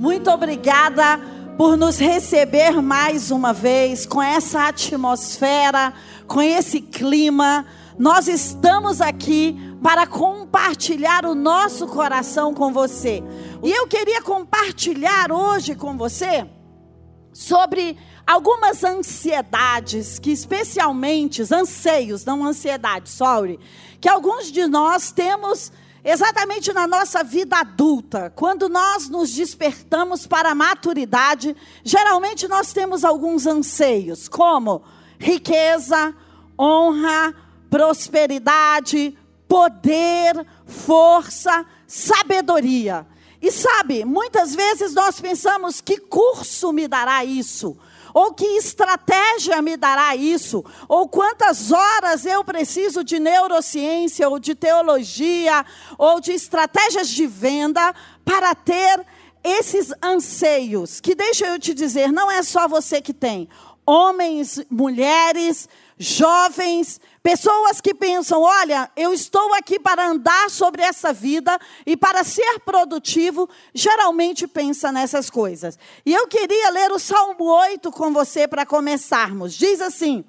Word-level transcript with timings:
Muito 0.00 0.30
obrigada 0.30 1.20
por 1.58 1.76
nos 1.76 1.98
receber 1.98 2.80
mais 2.80 3.30
uma 3.30 3.52
vez 3.52 4.06
com 4.06 4.22
essa 4.22 4.66
atmosfera, 4.66 5.92
com 6.26 6.40
esse 6.40 6.80
clima. 6.80 7.66
Nós 7.98 8.26
estamos 8.26 9.02
aqui 9.02 9.58
para 9.82 10.06
compartilhar 10.06 11.26
o 11.26 11.34
nosso 11.34 11.86
coração 11.86 12.54
com 12.54 12.72
você. 12.72 13.22
E 13.62 13.70
eu 13.70 13.86
queria 13.86 14.22
compartilhar 14.22 15.30
hoje 15.30 15.74
com 15.74 15.98
você 15.98 16.48
sobre 17.30 17.98
algumas 18.26 18.82
ansiedades 18.82 20.18
que 20.18 20.30
especialmente 20.30 21.42
anseios, 21.52 22.24
não 22.24 22.42
ansiedade, 22.46 23.10
sorry, 23.10 23.60
que 24.00 24.08
alguns 24.08 24.50
de 24.50 24.66
nós 24.66 25.12
temos 25.12 25.70
exatamente 26.04 26.72
na 26.72 26.86
nossa 26.86 27.22
vida 27.22 27.58
adulta, 27.58 28.32
quando 28.34 28.68
nós 28.68 29.08
nos 29.08 29.32
despertamos 29.32 30.26
para 30.26 30.50
a 30.50 30.54
maturidade, 30.54 31.56
geralmente 31.84 32.48
nós 32.48 32.72
temos 32.72 33.04
alguns 33.04 33.46
anseios, 33.46 34.28
como 34.28 34.82
riqueza, 35.18 36.14
honra, 36.58 37.34
prosperidade, 37.68 39.16
poder, 39.46 40.46
força, 40.66 41.66
sabedoria. 41.86 43.06
E 43.42 43.50
sabe, 43.50 44.04
muitas 44.04 44.54
vezes 44.54 44.92
nós 44.92 45.20
pensamos 45.20 45.80
que 45.80 45.98
curso 45.98 46.72
me 46.72 46.86
dará 46.86 47.24
isso? 47.24 47.76
Ou 48.12 48.32
que 48.34 48.44
estratégia 48.44 49.60
me 49.62 49.76
dará 49.76 50.14
isso? 50.16 50.64
Ou 50.88 51.08
quantas 51.08 51.72
horas 51.72 52.24
eu 52.24 52.44
preciso 52.44 53.04
de 53.04 53.18
neurociência, 53.18 54.28
ou 54.28 54.38
de 54.38 54.54
teologia, 54.54 55.64
ou 55.98 56.20
de 56.20 56.32
estratégias 56.32 57.08
de 57.08 57.26
venda 57.26 57.94
para 58.24 58.54
ter 58.54 59.04
esses 59.42 59.92
anseios? 60.02 61.00
Que 61.00 61.14
deixa 61.14 61.46
eu 61.46 61.58
te 61.58 61.74
dizer, 61.74 62.12
não 62.12 62.30
é 62.30 62.42
só 62.42 62.68
você 62.68 63.00
que 63.00 63.14
tem. 63.14 63.48
Homens, 63.86 64.64
mulheres, 64.70 65.68
jovens, 66.00 66.98
Pessoas 67.22 67.82
que 67.82 67.92
pensam: 67.92 68.40
olha, 68.40 68.90
eu 68.96 69.12
estou 69.12 69.52
aqui 69.54 69.78
para 69.78 70.08
andar 70.08 70.48
sobre 70.48 70.82
essa 70.82 71.12
vida 71.12 71.58
e 71.84 71.96
para 71.96 72.24
ser 72.24 72.60
produtivo, 72.60 73.48
geralmente 73.74 74.46
pensa 74.46 74.90
nessas 74.90 75.28
coisas. 75.28 75.78
E 76.04 76.14
eu 76.14 76.26
queria 76.26 76.70
ler 76.70 76.90
o 76.92 76.98
Salmo 76.98 77.44
8 77.44 77.90
com 77.92 78.10
você 78.12 78.48
para 78.48 78.64
começarmos. 78.64 79.52
Diz 79.52 79.82
assim: 79.82 80.24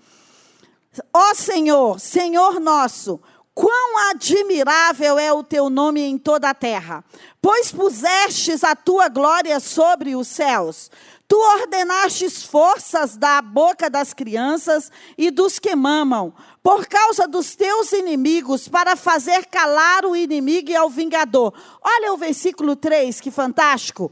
Ó 1.13 1.33
Senhor, 1.33 1.97
Senhor 1.97 2.59
nosso, 2.59 3.21
quão 3.55 4.09
admirável 4.09 5.17
é 5.17 5.31
o 5.31 5.43
teu 5.43 5.69
nome 5.69 6.01
em 6.01 6.17
toda 6.17 6.49
a 6.49 6.53
terra, 6.53 7.05
pois 7.41 7.71
pusestes 7.71 8.65
a 8.65 8.75
tua 8.75 9.07
glória 9.07 9.61
sobre 9.61 10.13
os 10.13 10.27
céus. 10.27 10.91
Tu 11.31 11.37
ordenastes 11.37 12.43
forças 12.43 13.15
da 13.15 13.41
boca 13.41 13.89
das 13.89 14.13
crianças 14.13 14.91
e 15.17 15.31
dos 15.31 15.59
que 15.59 15.73
mamam 15.73 16.33
por 16.61 16.85
causa 16.85 17.25
dos 17.25 17.55
teus 17.55 17.93
inimigos, 17.93 18.67
para 18.67 18.97
fazer 18.97 19.45
calar 19.45 20.03
o 20.03 20.13
inimigo 20.13 20.71
e 20.71 20.75
ao 20.75 20.89
vingador. 20.89 21.53
Olha 21.81 22.11
o 22.11 22.17
versículo 22.17 22.75
3, 22.75 23.21
que 23.21 23.31
fantástico. 23.31 24.11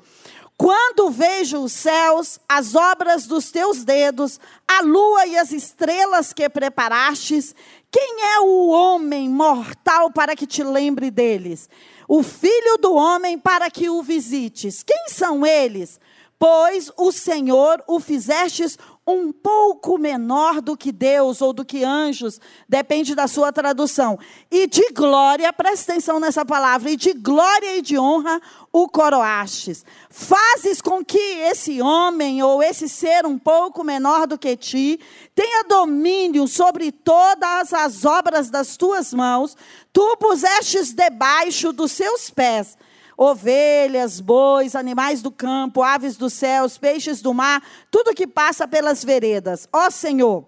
Quando 0.55 1.11
vejo 1.11 1.61
os 1.61 1.73
céus, 1.73 2.39
as 2.47 2.73
obras 2.73 3.27
dos 3.27 3.51
teus 3.51 3.83
dedos, 3.83 4.39
a 4.65 4.81
lua 4.81 5.25
e 5.25 5.37
as 5.37 5.51
estrelas 5.51 6.31
que 6.31 6.47
preparastes, 6.47 7.53
quem 7.91 8.15
é 8.33 8.39
o 8.39 8.69
homem 8.69 9.27
mortal 9.27 10.09
para 10.09 10.37
que 10.37 10.47
te 10.47 10.63
lembre 10.63 11.11
deles? 11.11 11.69
O 12.07 12.23
filho 12.23 12.77
do 12.77 12.93
homem 12.93 13.37
para 13.37 13.69
que 13.69 13.89
o 13.89 14.01
visites. 14.01 14.83
Quem 14.83 15.09
são 15.09 15.45
eles? 15.45 15.99
Pois 16.39 16.89
o 16.95 17.11
Senhor 17.11 17.83
o 17.85 17.99
fizestes 17.99 18.77
um 19.05 19.29
pouco 19.29 19.97
menor 19.97 20.61
do 20.61 20.77
que 20.77 20.89
Deus 20.89 21.41
ou 21.41 21.51
do 21.51 21.65
que 21.65 21.83
anjos, 21.83 22.39
depende 22.67 23.13
da 23.13 23.27
sua 23.27 23.51
tradução. 23.51 24.17
E 24.49 24.65
de 24.65 24.89
glória, 24.93 25.51
presta 25.51 25.91
atenção 25.91 26.17
nessa 26.17 26.45
palavra, 26.45 26.91
e 26.91 26.95
de 26.95 27.11
glória 27.13 27.75
e 27.75 27.81
de 27.81 27.97
honra 27.99 28.39
o 28.71 28.87
coroastes. 28.87 29.83
Fazes 30.09 30.81
com 30.81 31.03
que 31.03 31.17
esse 31.17 31.81
homem 31.81 32.41
ou 32.41 32.63
esse 32.63 32.87
ser 32.87 33.25
um 33.25 33.37
pouco 33.37 33.83
menor 33.83 34.25
do 34.25 34.37
que 34.37 34.55
ti 34.55 34.97
tenha 35.35 35.65
domínio 35.65 36.47
sobre 36.47 36.89
todas 36.91 37.73
as 37.73 38.05
obras 38.05 38.49
das 38.49 38.77
tuas 38.77 39.13
mãos, 39.13 39.57
tu 39.91 40.15
pusestes 40.17 40.93
debaixo 40.93 41.73
dos 41.73 41.91
seus 41.91 42.29
pés 42.29 42.77
ovelhas, 43.21 44.21
bois, 44.21 44.77
animais 44.77 45.21
do 45.21 45.29
campo, 45.29 45.83
aves 45.83 46.15
dos 46.15 46.31
céus, 46.31 46.77
peixes 46.77 47.21
do 47.21 47.33
mar, 47.33 47.61
tudo 47.91 48.15
que 48.15 48.25
passa 48.25 48.65
pelas 48.65 49.03
veredas. 49.03 49.67
Ó 49.73 49.89
Senhor, 49.89 50.45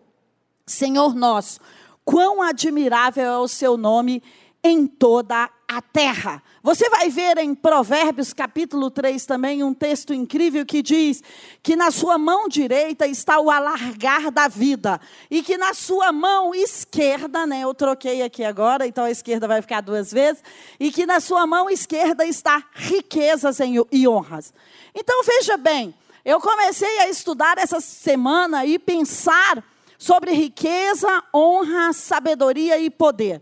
Senhor 0.66 1.14
nosso, 1.14 1.60
quão 2.06 2.42
admirável 2.42 3.26
é 3.26 3.38
o 3.38 3.48
seu 3.50 3.76
nome 3.76 4.24
em 4.64 4.86
toda 4.86 5.50
a 5.68 5.82
terra. 5.82 6.44
Você 6.62 6.90
vai 6.90 7.10
ver 7.10 7.38
em 7.40 7.56
Provérbios 7.56 8.34
capítulo 8.34 8.92
3 8.92 9.26
também 9.26 9.64
um 9.64 9.74
texto 9.74 10.14
incrível 10.14 10.66
que 10.66 10.84
diz 10.84 11.24
que 11.64 11.76
na 11.76 11.90
sua 11.90 12.18
mão 12.18 12.48
direita 12.48 13.08
está 13.08 13.40
o 13.40 13.50
alargar 13.50 14.30
da 14.30 14.48
vida 14.48 15.02
e 15.30 15.42
que 15.42 15.58
na 15.58 15.74
sua 15.74 16.12
mão 16.12 16.54
esquerda, 16.54 17.48
né, 17.48 17.62
eu 17.62 17.74
troquei 17.74 18.22
aqui 18.22 18.44
agora, 18.44 18.86
então 18.86 19.06
a 19.06 19.12
esquerda 19.12 19.48
vai 19.48 19.62
ficar 19.62 19.82
duas 19.82 20.12
vezes, 20.12 20.44
e 20.80 20.92
que 20.92 21.06
na 21.06 21.20
sua 21.20 21.48
mão 21.48 21.70
esquerda 21.70 22.26
está 22.26 22.64
riquezas 22.74 23.58
e 23.92 24.08
honras. 24.08 24.54
Então 24.94 25.24
veja 25.24 25.58
bem, 25.58 25.96
eu 26.24 26.40
comecei 26.40 27.00
a 27.00 27.10
estudar 27.10 27.58
essa 27.58 27.80
semana 27.80 28.66
e 28.66 28.78
pensar 28.78 29.64
sobre 29.98 30.34
riqueza, 30.34 31.24
honra, 31.34 31.94
sabedoria 31.94 32.78
e 32.78 32.90
poder. 32.90 33.42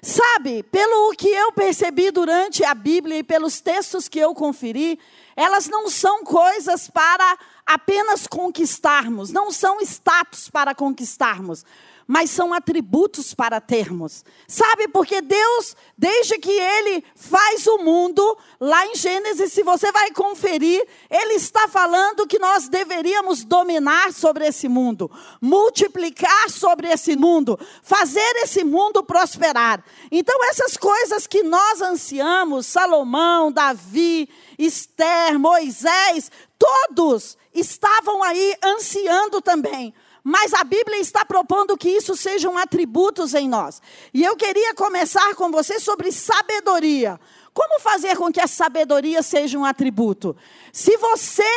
Sabe, 0.00 0.62
pelo 0.64 1.12
que 1.16 1.28
eu 1.28 1.52
percebi 1.52 2.10
durante 2.10 2.64
a 2.64 2.74
Bíblia 2.74 3.18
e 3.18 3.24
pelos 3.24 3.60
textos 3.60 4.08
que 4.08 4.18
eu 4.18 4.34
conferi, 4.34 4.98
elas 5.34 5.68
não 5.68 5.88
são 5.88 6.24
coisas 6.24 6.88
para 6.88 7.38
apenas 7.66 8.26
conquistarmos, 8.26 9.30
não 9.30 9.50
são 9.50 9.80
status 9.80 10.48
para 10.48 10.74
conquistarmos, 10.74 11.64
mas 12.08 12.30
são 12.30 12.54
atributos 12.54 13.34
para 13.34 13.60
termos. 13.60 14.24
Sabe, 14.46 14.88
porque 14.88 15.20
Deus, 15.20 15.76
desde 15.96 16.38
que 16.38 16.50
Ele 16.50 17.04
faz 17.14 17.66
o 17.66 17.76
mundo, 17.78 18.38
lá 18.58 18.86
em 18.86 18.94
Gênesis, 18.94 19.52
se 19.52 19.62
você 19.62 19.92
vai 19.92 20.10
conferir, 20.12 20.82
Ele 21.10 21.34
está 21.34 21.68
falando 21.68 22.26
que 22.26 22.38
nós 22.38 22.66
deveríamos 22.66 23.44
dominar 23.44 24.10
sobre 24.14 24.46
esse 24.46 24.70
mundo, 24.70 25.10
multiplicar 25.38 26.48
sobre 26.48 26.88
esse 26.88 27.14
mundo, 27.14 27.60
fazer 27.82 28.36
esse 28.36 28.64
mundo 28.64 29.04
prosperar. 29.04 29.84
Então, 30.10 30.42
essas 30.48 30.78
coisas 30.78 31.26
que 31.26 31.42
nós 31.42 31.82
ansiamos, 31.82 32.64
Salomão, 32.66 33.52
Davi, 33.52 34.30
Esther, 34.58 35.38
Moisés, 35.38 36.30
todos 36.58 37.36
estavam 37.52 38.22
aí 38.22 38.54
ansiando 38.64 39.42
também. 39.42 39.92
Mas 40.22 40.52
a 40.52 40.64
Bíblia 40.64 40.98
está 40.98 41.24
propondo 41.24 41.76
que 41.76 41.88
isso 41.88 42.16
sejam 42.16 42.58
atributos 42.58 43.34
em 43.34 43.48
nós. 43.48 43.80
E 44.12 44.24
eu 44.24 44.36
queria 44.36 44.74
começar 44.74 45.34
com 45.34 45.50
você 45.50 45.80
sobre 45.80 46.12
sabedoria. 46.12 47.18
Como 47.54 47.80
fazer 47.80 48.16
com 48.16 48.32
que 48.32 48.40
a 48.40 48.46
sabedoria 48.46 49.22
seja 49.22 49.58
um 49.58 49.64
atributo? 49.64 50.36
Se 50.72 50.96
você 50.96 51.48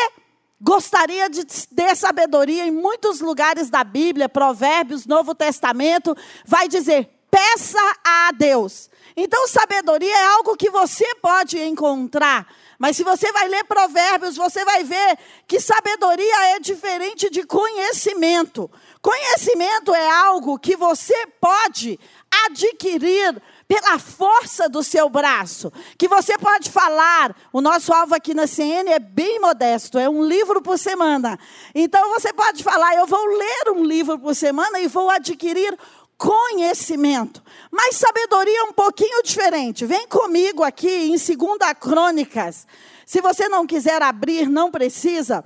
gostaria 0.60 1.30
de 1.30 1.44
ter 1.44 1.96
sabedoria 1.96 2.66
em 2.66 2.72
muitos 2.72 3.20
lugares 3.20 3.70
da 3.70 3.84
Bíblia, 3.84 4.30
Provérbios, 4.30 5.06
Novo 5.06 5.34
Testamento, 5.34 6.16
vai 6.46 6.68
dizer: 6.68 7.10
peça 7.30 7.80
a 8.04 8.32
Deus. 8.32 8.90
Então, 9.16 9.48
sabedoria 9.48 10.16
é 10.16 10.26
algo 10.36 10.56
que 10.56 10.70
você 10.70 11.16
pode 11.16 11.60
encontrar 11.60 12.48
mas 12.82 12.98
se 12.98 13.04
você 13.04 13.32
vai 13.32 13.48
ler 13.48 13.64
Provérbios, 13.66 14.36
você 14.36 14.66
vai 14.66 14.84
ver 14.84 15.16
que 15.46 15.60
sabedoria 15.60 16.56
é 16.56 16.60
diferente 16.60 17.30
de 17.30 17.44
conhecimento. 17.44 18.72
Conhecimento 19.00 19.94
é 19.94 20.10
algo 20.10 20.58
que 20.58 20.76
você 20.76 21.28
pode 21.40 22.00
adquirir 22.48 23.40
pela 23.68 24.00
força 24.00 24.68
do 24.68 24.82
seu 24.82 25.08
braço, 25.10 25.72
que 25.96 26.08
você 26.08 26.40
pode 26.40 26.72
falar. 26.72 27.36
O 27.54 27.62
nosso 27.62 27.94
alvo 27.94 28.16
aqui 28.16 28.34
na 28.34 28.48
CN 28.48 28.90
é 28.90 28.98
bem 28.98 29.40
modesto, 29.40 30.00
é 30.00 30.10
um 30.10 30.24
livro 30.24 30.60
por 30.60 30.80
semana. 30.80 31.38
Então 31.76 32.10
você 32.10 32.34
pode 32.34 32.64
falar, 32.64 32.96
eu 32.96 33.06
vou 33.06 33.24
ler 33.28 33.70
um 33.76 33.84
livro 33.84 34.18
por 34.18 34.34
semana 34.34 34.80
e 34.80 34.88
vou 34.88 35.08
adquirir 35.08 35.78
conhecimento. 36.22 37.42
Mas 37.72 37.96
sabedoria 37.96 38.60
é 38.60 38.64
um 38.66 38.74
pouquinho 38.74 39.24
diferente. 39.24 39.88
Vem 39.88 40.08
comigo 40.08 40.64
aqui 40.64 40.88
em 40.88 41.16
2 41.18 41.28
Crônicas. 41.80 42.68
Se 43.08 43.20
você 43.22 43.50
não 43.50 43.66
quiser 43.66 44.04
abrir, 44.04 44.48
não 44.48 44.70
precisa. 44.70 45.44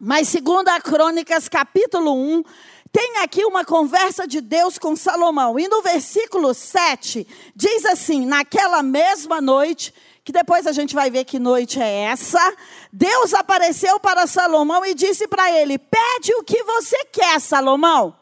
Mas 0.00 0.32
2 0.32 0.42
Crônicas, 0.82 1.46
capítulo 1.46 2.14
1, 2.14 2.42
tem 2.90 3.18
aqui 3.18 3.44
uma 3.44 3.66
conversa 3.66 4.26
de 4.26 4.40
Deus 4.40 4.78
com 4.78 4.96
Salomão. 4.96 5.58
E 5.58 5.68
no 5.68 5.82
versículo 5.82 6.54
7, 6.54 7.26
diz 7.54 7.84
assim: 7.84 8.24
Naquela 8.24 8.82
mesma 8.82 9.42
noite 9.42 9.92
que 10.24 10.32
depois 10.32 10.66
a 10.66 10.72
gente 10.72 10.94
vai 10.94 11.10
ver 11.10 11.24
que 11.24 11.38
noite 11.38 11.80
é 11.82 12.04
essa, 12.04 12.56
Deus 12.92 13.34
apareceu 13.34 14.00
para 14.00 14.26
Salomão 14.26 14.86
e 14.86 14.94
disse 14.94 15.28
para 15.28 15.52
ele: 15.52 15.76
Pede 15.76 16.34
o 16.36 16.42
que 16.42 16.62
você 16.62 17.04
quer, 17.04 17.38
Salomão. 17.42 18.21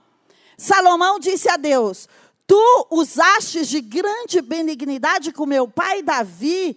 Salomão 0.60 1.18
disse 1.18 1.48
a 1.48 1.56
Deus: 1.56 2.06
Tu 2.46 2.86
usaste 2.90 3.64
de 3.64 3.80
grande 3.80 4.42
benignidade 4.42 5.32
com 5.32 5.46
meu 5.46 5.66
pai 5.66 6.02
Davi 6.02 6.76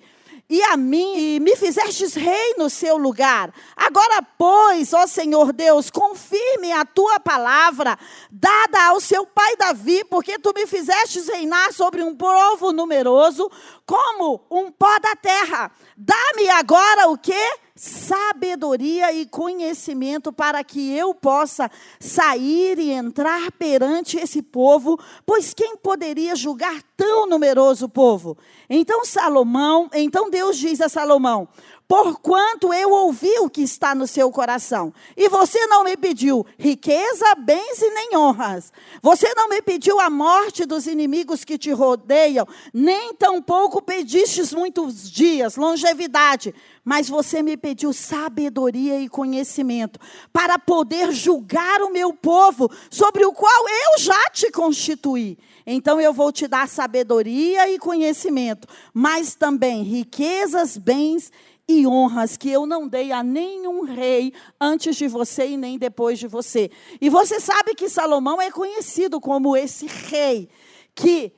e 0.49 0.63
a 0.63 0.77
mim, 0.77 1.17
e 1.17 1.39
me 1.41 1.53
fizestes 1.57 2.13
rei 2.13 2.55
no 2.57 2.69
seu 2.69 2.95
lugar. 2.95 3.53
Agora, 3.75 4.21
pois, 4.37 4.93
ó 4.93 5.05
Senhor 5.05 5.51
Deus, 5.51 5.89
confirme 5.89 6.71
a 6.71 6.85
tua 6.85 7.19
palavra, 7.19 7.99
dada 8.31 8.85
ao 8.85 9.01
seu 9.01 9.25
pai 9.25 9.57
Davi, 9.57 10.05
porque 10.05 10.39
tu 10.39 10.53
me 10.55 10.65
fizestes 10.65 11.27
reinar 11.27 11.73
sobre 11.73 12.01
um 12.03 12.15
povo 12.15 12.71
numeroso, 12.71 13.51
como 13.85 14.45
um 14.49 14.71
pó 14.71 14.97
da 14.99 15.13
terra. 15.17 15.69
Dá-me 15.97 16.47
agora 16.49 17.09
o 17.09 17.17
que? 17.17 17.57
Sabedoria 17.75 19.11
e 19.11 19.25
conhecimento 19.25 20.31
para 20.31 20.63
que 20.63 20.95
eu 20.95 21.13
possa 21.13 21.71
sair 21.99 22.77
e 22.77 22.91
entrar 22.91 23.51
perante 23.53 24.17
esse 24.17 24.41
povo, 24.43 24.99
pois 25.25 25.53
quem 25.53 25.75
poderia 25.77 26.35
julgar 26.35 26.83
tão 26.95 27.27
numeroso 27.27 27.89
povo? 27.89 28.37
Então 28.69 29.03
Salomão, 29.03 29.89
então 29.93 30.29
Deus 30.29 30.57
diz 30.57 30.81
a 30.81 30.89
Salomão: 30.89 31.47
porquanto 31.87 32.73
eu 32.73 32.91
ouvi 32.91 33.39
o 33.39 33.49
que 33.49 33.61
está 33.61 33.93
no 33.93 34.07
seu 34.07 34.31
coração. 34.31 34.93
E 35.15 35.29
você 35.29 35.65
não 35.67 35.83
me 35.83 35.95
pediu 35.95 36.45
riqueza, 36.57 37.35
bens 37.35 37.81
e 37.81 37.89
nem 37.89 38.17
honras. 38.17 38.71
Você 39.01 39.33
não 39.35 39.49
me 39.49 39.61
pediu 39.61 39.99
a 39.99 40.09
morte 40.09 40.65
dos 40.65 40.87
inimigos 40.87 41.43
que 41.43 41.57
te 41.57 41.71
rodeiam, 41.71 42.47
nem 42.73 43.13
tampouco 43.13 43.81
pedistes 43.81 44.53
muitos 44.53 45.09
dias, 45.09 45.55
longevidade. 45.55 46.53
Mas 46.83 47.07
você 47.07 47.41
me 47.41 47.55
pediu 47.55 47.93
sabedoria 47.93 48.99
e 48.99 49.07
conhecimento 49.07 49.99
para 50.31 50.59
poder 50.59 51.11
julgar 51.11 51.81
o 51.81 51.91
meu 51.91 52.13
povo, 52.13 52.69
sobre 52.89 53.25
o 53.25 53.31
qual 53.31 53.69
eu 53.69 53.99
já 53.99 54.29
te 54.31 54.51
constituí. 54.51 55.37
Então 55.65 55.99
eu 55.99 56.11
vou 56.11 56.31
te 56.31 56.47
dar 56.47 56.67
sabedoria 56.67 57.69
e 57.69 57.79
conhecimento, 57.79 58.67
mas 58.93 59.33
também 59.35 59.81
riquezas, 59.83 60.77
bens 60.77 61.31
e 61.31 61.52
e 61.67 61.87
honras 61.87 62.35
que 62.35 62.49
eu 62.49 62.65
não 62.65 62.87
dei 62.87 63.11
a 63.11 63.23
nenhum 63.23 63.83
rei 63.83 64.33
antes 64.59 64.95
de 64.95 65.07
você 65.07 65.47
e 65.47 65.57
nem 65.57 65.77
depois 65.77 66.19
de 66.19 66.27
você. 66.27 66.69
E 66.99 67.09
você 67.09 67.39
sabe 67.39 67.73
que 67.73 67.89
Salomão 67.89 68.41
é 68.41 68.51
conhecido 68.51 69.19
como 69.21 69.55
esse 69.55 69.87
rei 69.87 70.49
que 70.93 71.33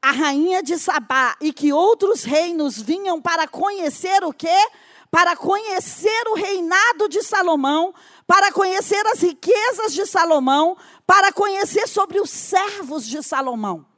a 0.00 0.12
rainha 0.12 0.62
de 0.62 0.78
Sabá 0.78 1.36
e 1.40 1.52
que 1.52 1.72
outros 1.72 2.22
reinos 2.22 2.80
vinham 2.80 3.20
para 3.20 3.46
conhecer 3.46 4.24
o 4.24 4.32
quê? 4.32 4.68
Para 5.10 5.36
conhecer 5.36 6.28
o 6.28 6.34
reinado 6.34 7.08
de 7.08 7.22
Salomão, 7.22 7.92
para 8.26 8.52
conhecer 8.52 9.04
as 9.08 9.20
riquezas 9.20 9.92
de 9.92 10.06
Salomão, 10.06 10.76
para 11.06 11.32
conhecer 11.32 11.88
sobre 11.88 12.20
os 12.20 12.30
servos 12.30 13.04
de 13.06 13.22
Salomão. 13.22 13.89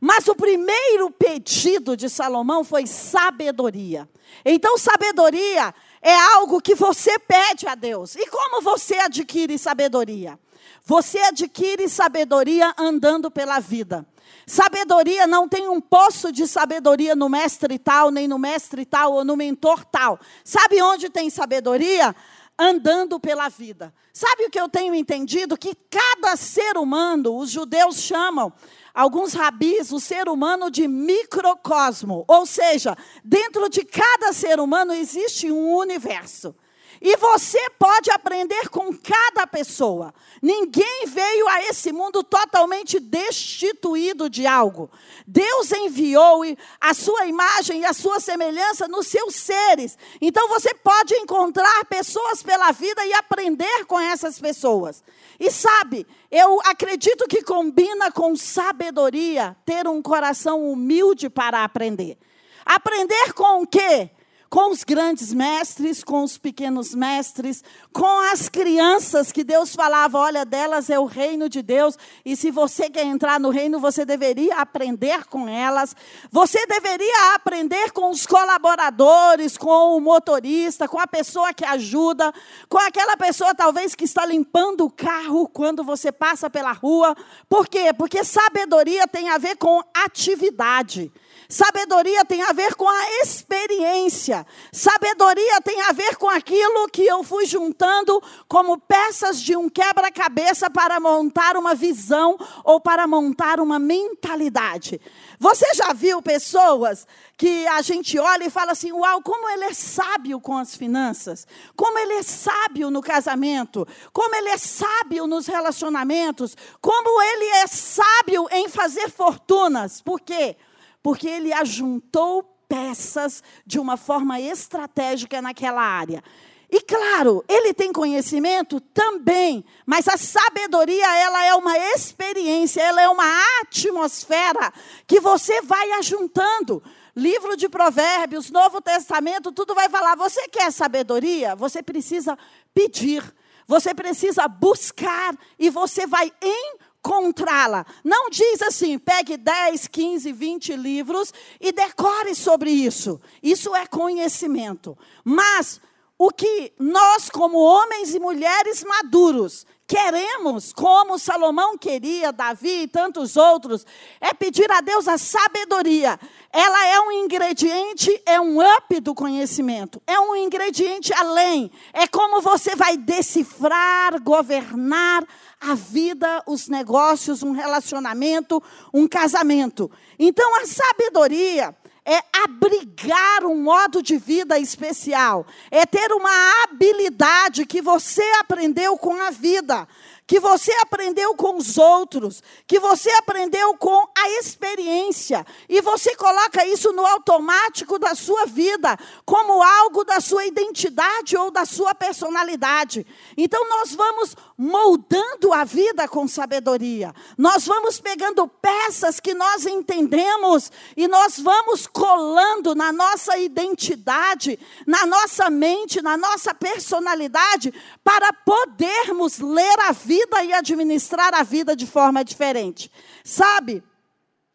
Mas 0.00 0.28
o 0.28 0.34
primeiro 0.34 1.10
pedido 1.10 1.96
de 1.96 2.08
Salomão 2.08 2.62
foi 2.62 2.86
sabedoria. 2.86 4.08
Então, 4.44 4.78
sabedoria 4.78 5.74
é 6.00 6.14
algo 6.14 6.60
que 6.60 6.74
você 6.74 7.18
pede 7.18 7.66
a 7.66 7.74
Deus. 7.74 8.14
E 8.14 8.26
como 8.26 8.62
você 8.62 8.96
adquire 8.96 9.58
sabedoria? 9.58 10.38
Você 10.84 11.18
adquire 11.18 11.88
sabedoria 11.88 12.72
andando 12.78 13.30
pela 13.30 13.58
vida. 13.58 14.06
Sabedoria 14.46 15.26
não 15.26 15.48
tem 15.48 15.68
um 15.68 15.80
poço 15.80 16.32
de 16.32 16.46
sabedoria 16.46 17.14
no 17.14 17.28
mestre 17.28 17.78
tal, 17.78 18.10
nem 18.10 18.26
no 18.26 18.38
mestre 18.38 18.86
tal 18.86 19.12
ou 19.12 19.24
no 19.24 19.36
mentor 19.36 19.84
tal. 19.84 20.18
Sabe 20.42 20.80
onde 20.80 21.10
tem 21.10 21.28
sabedoria? 21.28 22.14
Andando 22.58 23.20
pela 23.20 23.48
vida. 23.48 23.92
Sabe 24.12 24.46
o 24.46 24.50
que 24.50 24.58
eu 24.58 24.68
tenho 24.68 24.94
entendido? 24.94 25.56
Que 25.56 25.74
cada 25.74 26.34
ser 26.34 26.76
humano, 26.76 27.36
os 27.36 27.50
judeus 27.50 28.00
chamam 28.00 28.52
alguns 28.98 29.32
rabis 29.32 29.92
o 29.92 30.00
ser 30.00 30.28
humano 30.28 30.72
de 30.72 30.88
microcosmo, 30.88 32.24
ou 32.26 32.44
seja, 32.44 32.98
dentro 33.22 33.68
de 33.68 33.84
cada 33.84 34.32
ser 34.32 34.58
humano 34.58 34.92
existe 34.92 35.52
um 35.52 35.76
universo. 35.76 36.52
E 37.00 37.16
você 37.16 37.70
pode 37.78 38.10
aprender 38.10 38.68
com 38.70 38.92
cada 38.92 39.46
pessoa. 39.46 40.12
Ninguém 40.42 41.06
veio 41.06 41.46
a 41.48 41.62
esse 41.66 41.92
mundo 41.92 42.24
totalmente 42.24 42.98
destituído 42.98 44.28
de 44.28 44.48
algo. 44.48 44.90
Deus 45.24 45.70
enviou 45.70 46.42
a 46.80 46.92
sua 46.92 47.26
imagem 47.26 47.82
e 47.82 47.84
a 47.84 47.92
sua 47.92 48.18
semelhança 48.18 48.88
nos 48.88 49.06
seus 49.06 49.36
seres. 49.36 49.96
Então 50.20 50.48
você 50.48 50.74
pode 50.74 51.14
encontrar 51.14 51.84
pessoas 51.84 52.42
pela 52.42 52.72
vida 52.72 53.06
e 53.06 53.12
aprender 53.12 53.84
com 53.86 54.00
essas 54.00 54.40
pessoas. 54.40 55.04
E 55.40 55.50
sabe, 55.50 56.06
eu 56.30 56.60
acredito 56.64 57.28
que 57.28 57.42
combina 57.42 58.10
com 58.10 58.34
sabedoria 58.34 59.56
ter 59.64 59.86
um 59.86 60.02
coração 60.02 60.68
humilde 60.70 61.30
para 61.30 61.62
aprender. 61.62 62.18
Aprender 62.66 63.32
com 63.34 63.62
o 63.62 63.66
quê? 63.66 64.10
Com 64.50 64.70
os 64.70 64.82
grandes 64.82 65.32
mestres, 65.32 66.02
com 66.02 66.22
os 66.22 66.38
pequenos 66.38 66.94
mestres, 66.94 67.62
com 67.92 68.32
as 68.32 68.48
crianças 68.48 69.30
que 69.30 69.44
Deus 69.44 69.74
falava: 69.74 70.18
olha, 70.18 70.44
delas 70.44 70.88
é 70.88 70.98
o 70.98 71.04
reino 71.04 71.48
de 71.48 71.62
Deus, 71.62 71.98
e 72.24 72.34
se 72.36 72.50
você 72.50 72.88
quer 72.88 73.04
entrar 73.04 73.38
no 73.38 73.50
reino, 73.50 73.78
você 73.78 74.04
deveria 74.04 74.56
aprender 74.56 75.26
com 75.26 75.48
elas, 75.48 75.94
você 76.30 76.64
deveria 76.66 77.34
aprender 77.34 77.92
com 77.92 78.10
os 78.10 78.26
colaboradores, 78.26 79.56
com 79.56 79.96
o 79.96 80.00
motorista, 80.00 80.88
com 80.88 80.98
a 80.98 81.06
pessoa 81.06 81.52
que 81.52 81.64
ajuda, 81.64 82.32
com 82.68 82.78
aquela 82.78 83.16
pessoa 83.16 83.54
talvez 83.54 83.94
que 83.94 84.04
está 84.04 84.24
limpando 84.24 84.84
o 84.84 84.90
carro 84.90 85.48
quando 85.48 85.84
você 85.84 86.10
passa 86.10 86.48
pela 86.48 86.72
rua. 86.72 87.14
Por 87.48 87.68
quê? 87.68 87.92
Porque 87.96 88.24
sabedoria 88.24 89.06
tem 89.06 89.28
a 89.28 89.38
ver 89.38 89.56
com 89.56 89.82
atividade. 89.94 91.12
Sabedoria 91.50 92.26
tem 92.26 92.42
a 92.42 92.52
ver 92.52 92.74
com 92.74 92.86
a 92.86 93.22
experiência. 93.22 94.46
Sabedoria 94.70 95.62
tem 95.62 95.80
a 95.80 95.92
ver 95.92 96.16
com 96.16 96.28
aquilo 96.28 96.86
que 96.88 97.06
eu 97.06 97.24
fui 97.24 97.46
juntando 97.46 98.22
como 98.46 98.76
peças 98.76 99.40
de 99.40 99.56
um 99.56 99.66
quebra-cabeça 99.66 100.68
para 100.68 101.00
montar 101.00 101.56
uma 101.56 101.74
visão 101.74 102.36
ou 102.62 102.78
para 102.78 103.06
montar 103.06 103.60
uma 103.60 103.78
mentalidade. 103.78 105.00
Você 105.40 105.64
já 105.74 105.94
viu 105.94 106.20
pessoas 106.20 107.06
que 107.34 107.66
a 107.68 107.80
gente 107.80 108.18
olha 108.18 108.44
e 108.44 108.50
fala 108.50 108.72
assim: 108.72 108.92
Uau, 108.92 109.22
como 109.22 109.48
ele 109.48 109.64
é 109.64 109.72
sábio 109.72 110.38
com 110.42 110.58
as 110.58 110.76
finanças, 110.76 111.46
como 111.74 111.98
ele 111.98 112.12
é 112.12 112.22
sábio 112.22 112.90
no 112.90 113.00
casamento, 113.00 113.88
como 114.12 114.34
ele 114.34 114.50
é 114.50 114.58
sábio 114.58 115.26
nos 115.26 115.46
relacionamentos, 115.46 116.54
como 116.82 117.22
ele 117.22 117.46
é 117.62 117.66
sábio 117.66 118.46
em 118.52 118.68
fazer 118.68 119.08
fortunas. 119.08 120.02
Por 120.02 120.20
quê? 120.20 120.54
Porque 121.02 121.28
ele 121.28 121.52
ajuntou 121.52 122.42
peças 122.68 123.42
de 123.66 123.78
uma 123.78 123.96
forma 123.96 124.40
estratégica 124.40 125.40
naquela 125.40 125.82
área. 125.82 126.22
E 126.70 126.82
claro, 126.82 127.42
ele 127.48 127.72
tem 127.72 127.90
conhecimento 127.90 128.78
também, 128.78 129.64
mas 129.86 130.06
a 130.06 130.18
sabedoria, 130.18 131.16
ela 131.16 131.42
é 131.46 131.54
uma 131.54 131.78
experiência, 131.78 132.82
ela 132.82 133.00
é 133.00 133.08
uma 133.08 133.24
atmosfera 133.62 134.70
que 135.06 135.18
você 135.18 135.62
vai 135.62 135.92
ajuntando. 135.92 136.82
Livro 137.16 137.56
de 137.56 137.70
Provérbios, 137.70 138.50
Novo 138.50 138.82
Testamento, 138.82 139.50
tudo 139.50 139.74
vai 139.74 139.88
falar. 139.88 140.14
Você 140.16 140.46
quer 140.48 140.70
sabedoria? 140.70 141.56
Você 141.56 141.82
precisa 141.82 142.38
pedir, 142.74 143.24
você 143.66 143.94
precisa 143.94 144.46
buscar 144.46 145.34
e 145.58 145.70
você 145.70 146.06
vai 146.06 146.30
encontrar 146.42 146.87
encontrá-la. 146.98 147.86
Não 148.04 148.28
diz 148.28 148.60
assim, 148.62 148.98
pegue 148.98 149.36
10, 149.36 149.88
15, 149.88 150.32
20 150.32 150.76
livros 150.76 151.32
e 151.60 151.72
decore 151.72 152.34
sobre 152.34 152.70
isso. 152.70 153.20
Isso 153.42 153.74
é 153.74 153.86
conhecimento. 153.86 154.96
Mas 155.24 155.80
o 156.18 156.30
que 156.30 156.72
nós, 156.78 157.30
como 157.30 157.58
homens 157.58 158.14
e 158.14 158.18
mulheres 158.18 158.84
maduros, 158.84 159.64
queremos, 159.88 160.70
como 160.70 161.18
Salomão 161.18 161.78
queria, 161.78 162.30
Davi 162.30 162.82
e 162.82 162.86
tantos 162.86 163.38
outros, 163.38 163.86
é 164.20 164.34
pedir 164.34 164.70
a 164.70 164.82
Deus 164.82 165.08
a 165.08 165.16
sabedoria. 165.16 166.20
Ela 166.52 166.86
é 166.88 167.00
um 167.00 167.10
ingrediente, 167.10 168.22
é 168.26 168.38
um 168.38 168.60
up 168.60 169.00
do 169.00 169.14
conhecimento, 169.14 170.02
é 170.06 170.20
um 170.20 170.36
ingrediente 170.36 171.10
além. 171.14 171.70
É 171.94 172.06
como 172.06 172.42
você 172.42 172.76
vai 172.76 172.98
decifrar, 172.98 174.22
governar 174.22 175.26
a 175.58 175.74
vida, 175.74 176.42
os 176.46 176.68
negócios, 176.68 177.42
um 177.42 177.52
relacionamento, 177.52 178.62
um 178.92 179.08
casamento. 179.08 179.90
Então 180.18 180.54
a 180.60 180.66
sabedoria 180.66 181.74
é 182.08 182.24
abrigar 182.42 183.44
um 183.44 183.62
modo 183.62 184.02
de 184.02 184.16
vida 184.16 184.58
especial, 184.58 185.46
é 185.70 185.84
ter 185.84 186.10
uma 186.10 186.64
habilidade 186.64 187.66
que 187.66 187.82
você 187.82 188.22
aprendeu 188.40 188.96
com 188.96 189.20
a 189.20 189.30
vida. 189.30 189.86
que 190.28 190.38
você 190.38 190.70
aprendeu 190.82 191.34
com 191.34 191.56
os 191.56 191.78
outros, 191.78 192.42
que 192.66 192.78
você 192.78 193.10
aprendeu 193.12 193.74
com 193.78 194.06
a 194.14 194.28
experiência, 194.38 195.44
e 195.66 195.80
você 195.80 196.14
coloca 196.16 196.66
isso 196.66 196.92
no 196.92 197.04
automático 197.06 197.98
da 197.98 198.14
sua 198.14 198.44
vida, 198.44 198.94
como 199.24 199.62
algo 199.62 200.04
da 200.04 200.20
sua 200.20 200.44
identidade 200.44 201.34
ou 201.34 201.50
da 201.50 201.64
sua 201.64 201.94
personalidade. 201.94 203.06
Então 203.38 203.66
nós 203.70 203.94
vamos 203.94 204.36
moldando 204.58 205.52
a 205.52 205.62
vida 205.62 206.08
com 206.08 206.26
sabedoria. 206.26 207.14
Nós 207.36 207.64
vamos 207.64 208.00
pegando 208.00 208.48
peças 208.48 209.20
que 209.20 209.32
nós 209.32 209.64
entendemos 209.64 210.72
e 210.96 211.06
nós 211.06 211.38
vamos 211.38 211.86
colando 211.86 212.74
na 212.74 212.92
nossa 212.92 213.38
identidade, 213.38 214.58
na 214.84 215.06
nossa 215.06 215.48
mente, 215.48 216.02
na 216.02 216.16
nossa 216.16 216.52
personalidade, 216.52 217.72
para 218.02 218.32
podermos 218.32 219.38
ler 219.38 219.78
a 219.86 219.92
vida 219.92 220.42
e 220.42 220.52
administrar 220.52 221.32
a 221.34 221.44
vida 221.44 221.76
de 221.76 221.86
forma 221.86 222.24
diferente. 222.24 222.90
Sabe? 223.22 223.84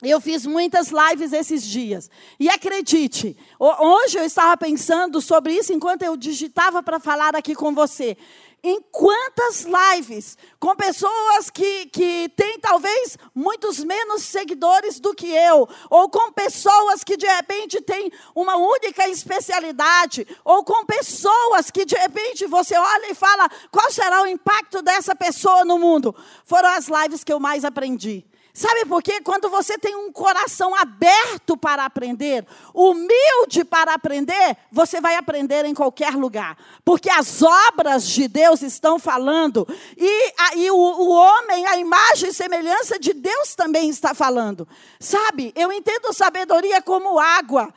Eu 0.02 0.20
fiz 0.20 0.46
muitas 0.46 0.90
lives 0.90 1.32
esses 1.32 1.64
dias. 1.64 2.10
E 2.38 2.50
acredite, 2.50 3.38
hoje 3.58 4.18
eu 4.18 4.26
estava 4.26 4.58
pensando 4.58 5.22
sobre 5.22 5.54
isso 5.54 5.72
enquanto 5.72 6.04
eu 6.04 6.18
digitava 6.18 6.84
para 6.84 7.00
falar 7.00 7.38
aqui 7.38 7.56
com 7.56 7.74
você 7.74 8.18
em 8.63 8.82
quantas 8.91 9.65
lives 9.65 10.38
com 10.58 10.74
pessoas 10.75 11.50
que, 11.50 11.88
que 11.88 12.29
têm 12.29 12.58
talvez 12.60 13.17
muitos 13.36 13.84
menos 13.84 14.24
seguidores 14.24 15.01
do 15.01 15.13
que 15.13 15.27
eu, 15.27 15.67
ou 15.89 16.10
com 16.10 16.32
pessoas 16.32 17.03
que 17.03 17.17
de 17.17 17.27
repente 17.27 17.82
têm 17.82 18.10
uma 18.34 18.55
única 18.55 19.08
especialidade, 19.10 20.25
ou 20.46 20.63
com 20.63 20.86
pessoas 20.86 21.70
que 21.70 21.84
de 21.84 21.96
repente 21.96 22.46
você 22.48 22.77
olha 22.77 23.12
e 23.12 23.15
fala: 23.15 23.50
qual 23.70 23.91
será 23.91 24.22
o 24.22 24.27
impacto 24.27 24.82
dessa 24.82 25.13
pessoa 25.13 25.65
no 25.65 25.77
mundo? 25.77 26.15
Foram 26.46 26.70
as 26.70 26.88
lives 26.88 27.24
que 27.24 27.34
eu 27.34 27.39
mais 27.39 27.65
aprendi. 27.65 28.25
Sabe 28.56 28.86
por 28.86 29.02
quê? 29.02 29.20
Quando 29.20 29.50
você 29.50 29.80
tem 29.80 29.96
um 29.96 30.12
coração 30.12 30.76
aberto 30.76 31.58
para 31.58 31.86
aprender, 31.86 32.46
humilde 32.72 33.66
para 33.66 33.96
aprender, 33.96 34.56
você 34.72 35.02
vai 35.02 35.16
aprender 35.16 35.66
em 35.66 35.74
qualquer 35.74 36.14
lugar. 36.14 36.56
Porque 36.86 37.10
as 37.10 37.42
obras 37.42 38.08
de 38.08 38.28
Deus 38.28 38.62
estão 38.62 39.00
falando, 39.00 39.68
e, 39.98 40.34
a, 40.38 40.56
e 40.56 40.70
o, 40.70 40.76
o 40.76 41.10
homem, 41.10 41.66
a 41.66 41.78
imagem 41.78 42.30
e 42.30 42.34
semelhança 42.34 43.00
de 43.00 43.12
Deus 43.14 43.56
também 43.56 43.90
está 43.90 44.14
falando. 44.14 44.68
Sabe, 45.00 45.52
eu 45.56 45.72
entendo 45.72 46.14
sabedoria 46.14 46.80
como 46.80 47.18
água. 47.18 47.74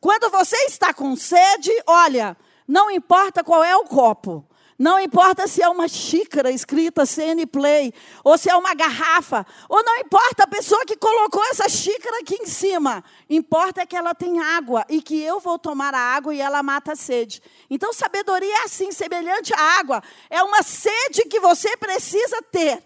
Quando 0.00 0.28
você 0.28 0.56
está 0.64 0.92
com 0.92 1.14
sede, 1.14 1.70
olha, 1.86 2.36
não 2.66 2.90
importa 2.90 3.44
qual 3.44 3.62
é 3.62 3.76
o 3.76 3.84
copo. 3.84 4.44
Não 4.78 5.00
importa 5.00 5.46
se 5.46 5.62
é 5.62 5.68
uma 5.68 5.88
xícara 5.88 6.50
escrita 6.50 7.06
CN 7.06 7.46
Play, 7.46 7.94
ou 8.22 8.36
se 8.36 8.50
é 8.50 8.56
uma 8.56 8.74
garrafa, 8.74 9.46
ou 9.70 9.82
não 9.82 9.96
importa 9.96 10.44
a 10.44 10.46
pessoa 10.46 10.84
que 10.84 10.96
colocou 10.96 11.42
essa 11.44 11.66
xícara 11.66 12.18
aqui 12.20 12.34
em 12.34 12.46
cima. 12.46 13.02
Importa 13.28 13.80
é 13.80 13.86
que 13.86 13.96
ela 13.96 14.14
tem 14.14 14.38
água 14.38 14.84
e 14.90 15.00
que 15.00 15.22
eu 15.22 15.40
vou 15.40 15.58
tomar 15.58 15.94
a 15.94 15.98
água 15.98 16.34
e 16.34 16.40
ela 16.40 16.62
mata 16.62 16.92
a 16.92 16.96
sede. 16.96 17.42
Então, 17.70 17.90
sabedoria 17.92 18.52
é 18.52 18.64
assim, 18.64 18.92
semelhante 18.92 19.54
à 19.54 19.78
água. 19.78 20.02
É 20.28 20.42
uma 20.42 20.62
sede 20.62 21.22
que 21.22 21.40
você 21.40 21.74
precisa 21.78 22.42
ter 22.52 22.82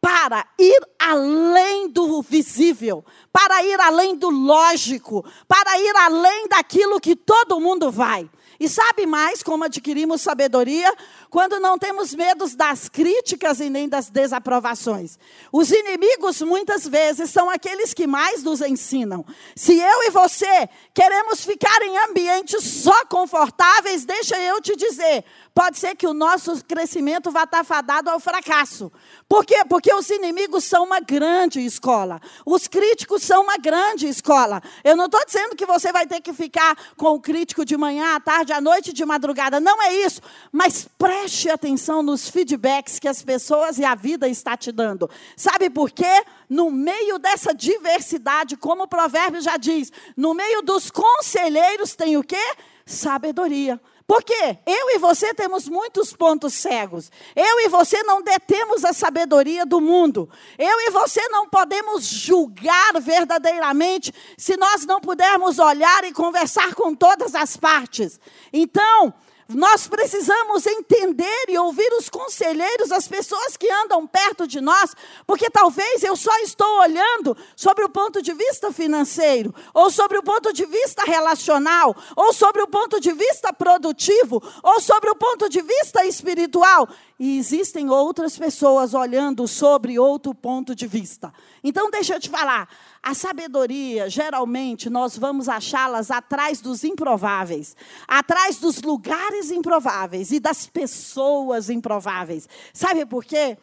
para 0.00 0.46
ir 0.58 0.80
além 0.98 1.88
do 1.88 2.22
visível, 2.22 3.04
para 3.32 3.62
ir 3.64 3.80
além 3.80 4.16
do 4.16 4.30
lógico, 4.30 5.24
para 5.48 5.78
ir 5.80 5.96
além 5.96 6.48
daquilo 6.48 7.00
que 7.00 7.16
todo 7.16 7.60
mundo 7.60 7.90
vai. 7.90 8.30
E 8.58 8.68
sabe 8.68 9.04
mais 9.04 9.42
como 9.42 9.64
adquirimos 9.64 10.22
sabedoria? 10.22 10.94
Quando 11.30 11.58
não 11.58 11.78
temos 11.78 12.14
medos 12.14 12.54
das 12.54 12.88
críticas 12.88 13.60
e 13.60 13.68
nem 13.68 13.88
das 13.88 14.08
desaprovações. 14.08 15.18
Os 15.52 15.70
inimigos, 15.70 16.40
muitas 16.40 16.86
vezes, 16.86 17.30
são 17.30 17.50
aqueles 17.50 17.92
que 17.92 18.06
mais 18.06 18.42
nos 18.42 18.60
ensinam. 18.60 19.24
Se 19.54 19.76
eu 19.78 20.02
e 20.04 20.10
você 20.10 20.68
queremos 20.94 21.44
ficar 21.44 21.82
em 21.82 21.98
ambientes 21.98 22.62
só 22.62 23.04
confortáveis, 23.06 24.04
deixa 24.04 24.38
eu 24.38 24.60
te 24.60 24.76
dizer, 24.76 25.24
pode 25.54 25.78
ser 25.78 25.96
que 25.96 26.06
o 26.06 26.14
nosso 26.14 26.64
crescimento 26.64 27.30
vá 27.30 27.42
estar 27.42 27.64
fadado 27.64 28.08
ao 28.08 28.20
fracasso. 28.20 28.92
Por 29.28 29.44
quê? 29.44 29.64
Porque 29.68 29.92
os 29.92 30.08
inimigos 30.10 30.64
são 30.64 30.84
uma 30.84 31.00
grande 31.00 31.64
escola. 31.64 32.20
Os 32.44 32.68
críticos 32.68 33.22
são 33.22 33.42
uma 33.42 33.56
grande 33.58 34.06
escola. 34.06 34.62
Eu 34.84 34.96
não 34.96 35.06
estou 35.06 35.24
dizendo 35.26 35.56
que 35.56 35.66
você 35.66 35.90
vai 35.92 36.06
ter 36.06 36.20
que 36.20 36.32
ficar 36.32 36.76
com 36.96 37.14
o 37.14 37.20
crítico 37.20 37.64
de 37.64 37.76
manhã, 37.76 38.14
à 38.14 38.20
tarde, 38.20 38.52
à 38.52 38.60
noite, 38.60 38.92
de 38.92 39.04
madrugada. 39.04 39.58
Não 39.58 39.82
é 39.82 39.94
isso. 39.94 40.20
Mas 40.52 40.86
preste 40.96 41.15
atenção 41.52 42.02
nos 42.02 42.28
feedbacks 42.28 42.98
que 42.98 43.08
as 43.08 43.22
pessoas 43.22 43.78
e 43.78 43.84
a 43.84 43.94
vida 43.94 44.28
está 44.28 44.56
te 44.56 44.70
dando. 44.70 45.08
Sabe 45.36 45.70
por 45.70 45.90
quê? 45.90 46.24
No 46.48 46.70
meio 46.70 47.18
dessa 47.18 47.54
diversidade, 47.54 48.56
como 48.56 48.84
o 48.84 48.88
provérbio 48.88 49.40
já 49.40 49.56
diz, 49.56 49.90
no 50.16 50.34
meio 50.34 50.62
dos 50.62 50.90
conselheiros 50.90 51.94
tem 51.94 52.16
o 52.16 52.22
quê? 52.22 52.54
Sabedoria. 52.84 53.80
Porque 54.06 54.58
eu 54.64 54.90
e 54.90 54.98
você 54.98 55.34
temos 55.34 55.68
muitos 55.68 56.12
pontos 56.12 56.54
cegos. 56.54 57.10
Eu 57.34 57.60
e 57.60 57.68
você 57.68 58.04
não 58.04 58.22
detemos 58.22 58.84
a 58.84 58.92
sabedoria 58.92 59.66
do 59.66 59.80
mundo. 59.80 60.30
Eu 60.56 60.80
e 60.82 60.90
você 60.90 61.28
não 61.28 61.48
podemos 61.48 62.04
julgar 62.04 63.00
verdadeiramente 63.00 64.12
se 64.38 64.56
nós 64.56 64.86
não 64.86 65.00
pudermos 65.00 65.58
olhar 65.58 66.04
e 66.04 66.12
conversar 66.12 66.72
com 66.74 66.94
todas 66.94 67.34
as 67.34 67.56
partes. 67.56 68.20
Então, 68.52 69.12
nós 69.48 69.86
precisamos 69.86 70.66
entender 70.66 71.44
e 71.48 71.56
ouvir 71.56 71.92
os 71.92 72.08
conselheiros, 72.08 72.90
as 72.90 73.06
pessoas 73.06 73.56
que 73.56 73.70
andam 73.70 74.04
perto 74.06 74.46
de 74.46 74.60
nós, 74.60 74.94
porque 75.24 75.48
talvez 75.48 76.02
eu 76.02 76.16
só 76.16 76.36
estou 76.38 76.80
olhando 76.80 77.36
sobre 77.54 77.84
o 77.84 77.88
ponto 77.88 78.20
de 78.20 78.32
vista 78.32 78.72
financeiro, 78.72 79.54
ou 79.72 79.88
sobre 79.88 80.18
o 80.18 80.22
ponto 80.22 80.52
de 80.52 80.66
vista 80.66 81.04
relacional, 81.04 81.96
ou 82.16 82.32
sobre 82.32 82.60
o 82.60 82.66
ponto 82.66 83.00
de 83.00 83.12
vista 83.12 83.52
produtivo, 83.52 84.42
ou 84.62 84.80
sobre 84.80 85.10
o 85.10 85.14
ponto 85.14 85.48
de 85.48 85.62
vista 85.62 86.04
espiritual. 86.04 86.88
E 87.18 87.38
existem 87.38 87.88
outras 87.88 88.36
pessoas 88.36 88.94
olhando 88.94 89.46
sobre 89.46 89.98
outro 89.98 90.34
ponto 90.34 90.74
de 90.74 90.86
vista. 90.86 91.32
Então, 91.62 91.90
deixa 91.90 92.14
eu 92.14 92.20
te 92.20 92.28
falar, 92.28 92.68
a 93.06 93.14
sabedoria, 93.14 94.10
geralmente, 94.10 94.90
nós 94.90 95.16
vamos 95.16 95.48
achá-las 95.48 96.10
atrás 96.10 96.60
dos 96.60 96.82
improváveis, 96.82 97.76
atrás 98.08 98.58
dos 98.58 98.82
lugares 98.82 99.52
improváveis 99.52 100.32
e 100.32 100.40
das 100.40 100.66
pessoas 100.66 101.70
improváveis. 101.70 102.48
Sabe 102.74 103.06
por 103.06 103.24
quê? 103.24 103.56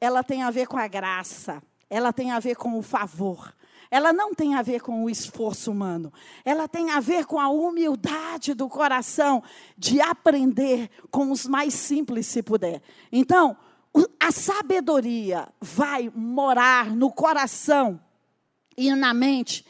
Ela 0.00 0.22
tem 0.22 0.44
a 0.44 0.50
ver 0.52 0.68
com 0.68 0.76
a 0.76 0.86
graça, 0.86 1.60
ela 1.90 2.12
tem 2.12 2.30
a 2.30 2.38
ver 2.38 2.54
com 2.54 2.78
o 2.78 2.82
favor. 2.82 3.52
Ela 3.90 4.12
não 4.12 4.32
tem 4.32 4.54
a 4.54 4.62
ver 4.62 4.80
com 4.80 5.02
o 5.02 5.10
esforço 5.10 5.72
humano. 5.72 6.12
Ela 6.44 6.68
tem 6.68 6.92
a 6.92 7.00
ver 7.00 7.26
com 7.26 7.40
a 7.40 7.48
humildade 7.48 8.54
do 8.54 8.68
coração 8.68 9.42
de 9.76 10.00
aprender 10.00 10.88
com 11.10 11.32
os 11.32 11.46
mais 11.46 11.74
simples, 11.74 12.28
se 12.28 12.44
puder. 12.44 12.80
Então, 13.10 13.56
a 14.20 14.30
sabedoria 14.30 15.48
vai 15.60 16.12
morar 16.14 16.94
no 16.94 17.10
coração 17.10 18.00
e 18.76 18.94
na 18.94 19.12
mente 19.14 19.64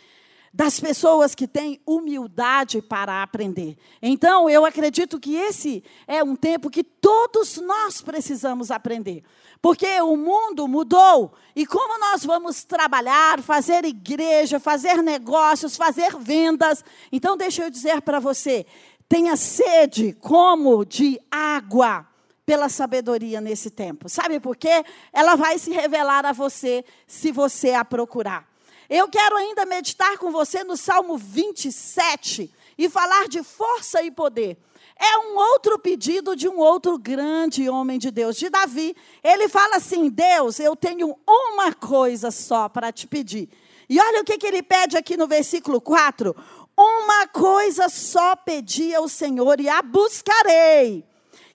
das 0.54 0.78
pessoas 0.78 1.34
que 1.34 1.48
têm 1.48 1.80
humildade 1.84 2.80
para 2.80 3.24
aprender. 3.24 3.76
Então, 4.00 4.48
eu 4.48 4.64
acredito 4.64 5.18
que 5.18 5.34
esse 5.34 5.82
é 6.06 6.22
um 6.22 6.36
tempo 6.36 6.70
que 6.70 6.84
todos 6.84 7.56
nós 7.56 8.00
precisamos 8.00 8.70
aprender. 8.70 9.24
Porque 9.60 10.00
o 10.00 10.16
mundo 10.16 10.68
mudou. 10.68 11.32
E 11.56 11.66
como 11.66 11.98
nós 11.98 12.24
vamos 12.24 12.62
trabalhar, 12.62 13.42
fazer 13.42 13.84
igreja, 13.84 14.60
fazer 14.60 15.02
negócios, 15.02 15.76
fazer 15.76 16.16
vendas. 16.18 16.84
Então, 17.10 17.36
deixa 17.36 17.64
eu 17.64 17.70
dizer 17.70 18.00
para 18.02 18.20
você: 18.20 18.64
tenha 19.08 19.34
sede 19.34 20.12
como 20.20 20.84
de 20.84 21.18
água 21.32 22.06
pela 22.46 22.68
sabedoria 22.68 23.40
nesse 23.40 23.70
tempo. 23.70 24.08
Sabe 24.08 24.38
por 24.38 24.56
quê? 24.56 24.84
Ela 25.12 25.34
vai 25.34 25.58
se 25.58 25.72
revelar 25.72 26.24
a 26.24 26.32
você 26.32 26.84
se 27.08 27.32
você 27.32 27.72
a 27.72 27.84
procurar. 27.84 28.53
Eu 28.96 29.08
quero 29.08 29.36
ainda 29.36 29.66
meditar 29.66 30.16
com 30.18 30.30
você 30.30 30.62
no 30.62 30.76
Salmo 30.76 31.18
27 31.18 32.48
e 32.78 32.88
falar 32.88 33.26
de 33.26 33.42
força 33.42 34.00
e 34.04 34.08
poder. 34.08 34.56
É 34.96 35.18
um 35.18 35.36
outro 35.36 35.80
pedido 35.80 36.36
de 36.36 36.48
um 36.48 36.58
outro 36.58 36.96
grande 36.96 37.68
homem 37.68 37.98
de 37.98 38.12
Deus, 38.12 38.36
de 38.36 38.48
Davi. 38.48 38.94
Ele 39.24 39.48
fala 39.48 39.78
assim: 39.78 40.08
Deus, 40.08 40.60
eu 40.60 40.76
tenho 40.76 41.18
uma 41.28 41.74
coisa 41.74 42.30
só 42.30 42.68
para 42.68 42.92
te 42.92 43.08
pedir. 43.08 43.48
E 43.88 43.98
olha 43.98 44.20
o 44.20 44.24
que, 44.24 44.38
que 44.38 44.46
ele 44.46 44.62
pede 44.62 44.96
aqui 44.96 45.16
no 45.16 45.26
versículo 45.26 45.80
4: 45.80 46.32
Uma 46.78 47.26
coisa 47.26 47.88
só 47.88 48.36
pedi 48.36 48.94
ao 48.94 49.08
Senhor 49.08 49.58
e 49.58 49.68
a 49.68 49.82
buscarei 49.82 51.04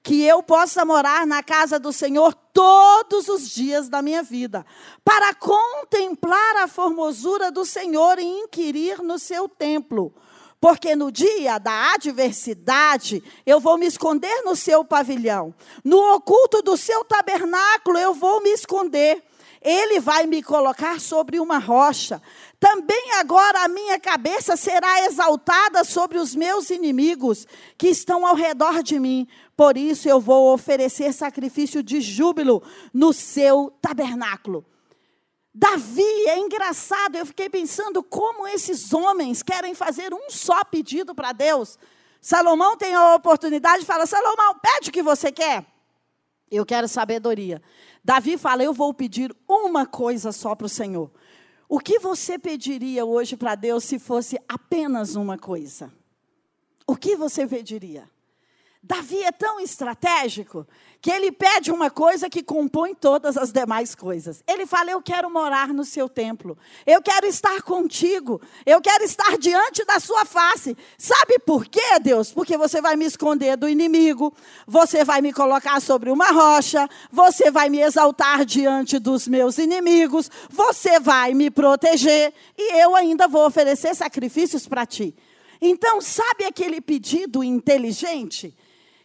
que 0.01 0.23
eu 0.23 0.41
possa 0.41 0.85
morar 0.85 1.27
na 1.27 1.43
casa 1.43 1.79
do 1.79 1.91
Senhor 1.91 2.33
todos 2.53 3.27
os 3.27 3.49
dias 3.49 3.89
da 3.89 4.01
minha 4.01 4.23
vida, 4.23 4.65
para 5.03 5.33
contemplar 5.33 6.57
a 6.57 6.67
formosura 6.67 7.51
do 7.51 7.65
Senhor 7.65 8.17
e 8.19 8.23
inquirir 8.23 9.01
no 9.01 9.19
seu 9.19 9.47
templo. 9.47 10.13
porque 10.61 10.95
no 10.95 11.11
dia 11.11 11.57
da 11.57 11.93
adversidade 11.93 13.23
eu 13.45 13.59
vou 13.59 13.77
me 13.77 13.85
esconder 13.85 14.41
no 14.43 14.55
seu 14.55 14.83
pavilhão, 14.83 15.53
no 15.83 16.15
oculto 16.15 16.61
do 16.61 16.75
seu 16.75 17.03
tabernáculo 17.05 17.97
eu 17.97 18.13
vou 18.13 18.41
me 18.41 18.49
esconder. 18.49 19.23
Ele 19.61 19.99
vai 19.99 20.25
me 20.25 20.41
colocar 20.41 21.01
sobre 21.01 21.37
uma 21.37 21.57
rocha. 21.57 22.21
Também 22.57 23.11
agora 23.19 23.65
a 23.65 23.67
minha 23.67 23.99
cabeça 23.99 24.55
será 24.55 25.05
exaltada 25.05 25.83
sobre 25.83 26.17
os 26.17 26.33
meus 26.33 26.69
inimigos 26.69 27.45
que 27.77 27.89
estão 27.89 28.25
ao 28.25 28.35
redor 28.35 28.81
de 28.81 28.97
mim. 28.97 29.27
Por 29.59 29.75
isso 29.75 30.07
eu 30.07 30.21
vou 30.21 30.53
oferecer 30.53 31.11
sacrifício 31.11 31.83
de 31.83 31.99
júbilo 31.99 32.63
no 32.93 33.11
seu 33.11 33.69
tabernáculo. 33.81 34.65
Davi, 35.53 36.01
é 36.27 36.39
engraçado, 36.39 37.17
eu 37.17 37.25
fiquei 37.25 37.49
pensando 37.49 38.01
como 38.01 38.47
esses 38.47 38.93
homens 38.93 39.43
querem 39.43 39.75
fazer 39.75 40.13
um 40.13 40.29
só 40.29 40.63
pedido 40.63 41.13
para 41.13 41.33
Deus. 41.33 41.77
Salomão 42.21 42.77
tem 42.77 42.95
a 42.95 43.15
oportunidade 43.15 43.83
e 43.83 43.85
fala: 43.85 44.05
Salomão, 44.05 44.57
pede 44.61 44.91
o 44.91 44.93
que 44.93 45.03
você 45.03 45.29
quer. 45.29 45.65
Eu 46.49 46.65
quero 46.65 46.87
sabedoria. 46.87 47.61
Davi 48.01 48.37
fala: 48.37 48.63
Eu 48.63 48.71
vou 48.71 48.93
pedir 48.93 49.35
uma 49.45 49.85
coisa 49.85 50.31
só 50.31 50.55
para 50.55 50.67
o 50.67 50.69
Senhor. 50.69 51.11
O 51.67 51.81
que 51.81 51.99
você 51.99 52.39
pediria 52.39 53.03
hoje 53.03 53.35
para 53.35 53.55
Deus 53.55 53.83
se 53.83 53.99
fosse 53.99 54.39
apenas 54.47 55.17
uma 55.17 55.37
coisa? 55.37 55.91
O 56.87 56.95
que 56.95 57.17
você 57.17 57.45
pediria? 57.45 58.09
Davi 58.81 59.21
é 59.23 59.31
tão 59.31 59.59
estratégico 59.59 60.65
que 61.01 61.11
ele 61.11 61.33
pede 61.33 61.69
uma 61.69 61.89
coisa 61.89 62.29
que 62.29 62.41
compõe 62.41 62.95
todas 62.95 63.35
as 63.35 63.51
demais 63.51 63.93
coisas. 63.93 64.41
Ele 64.47 64.65
fala: 64.65 64.89
Eu 64.89 65.01
quero 65.01 65.29
morar 65.29 65.73
no 65.73 65.83
seu 65.83 66.07
templo, 66.07 66.57
eu 66.85 67.01
quero 67.01 67.25
estar 67.25 67.61
contigo, 67.61 68.41
eu 68.65 68.81
quero 68.81 69.03
estar 69.03 69.37
diante 69.37 69.83
da 69.83 69.99
sua 69.99 70.23
face. 70.23 70.77
Sabe 70.97 71.39
por 71.39 71.65
quê, 71.65 71.99
Deus? 72.01 72.31
Porque 72.31 72.57
você 72.57 72.81
vai 72.81 72.95
me 72.95 73.03
esconder 73.03 73.57
do 73.57 73.67
inimigo, 73.67 74.33
você 74.65 75.03
vai 75.03 75.21
me 75.21 75.33
colocar 75.33 75.81
sobre 75.81 76.09
uma 76.09 76.31
rocha, 76.31 76.87
você 77.11 77.51
vai 77.51 77.69
me 77.69 77.81
exaltar 77.81 78.45
diante 78.45 78.97
dos 78.97 79.27
meus 79.27 79.57
inimigos, 79.57 80.31
você 80.49 81.01
vai 81.01 81.33
me 81.33 81.51
proteger 81.51 82.33
e 82.57 82.79
eu 82.81 82.95
ainda 82.95 83.27
vou 83.27 83.45
oferecer 83.45 83.93
sacrifícios 83.93 84.65
para 84.69 84.85
ti. 84.85 85.13
Então, 85.61 85.99
sabe 85.99 86.45
aquele 86.45 86.79
pedido 86.79 87.43
inteligente? 87.43 88.55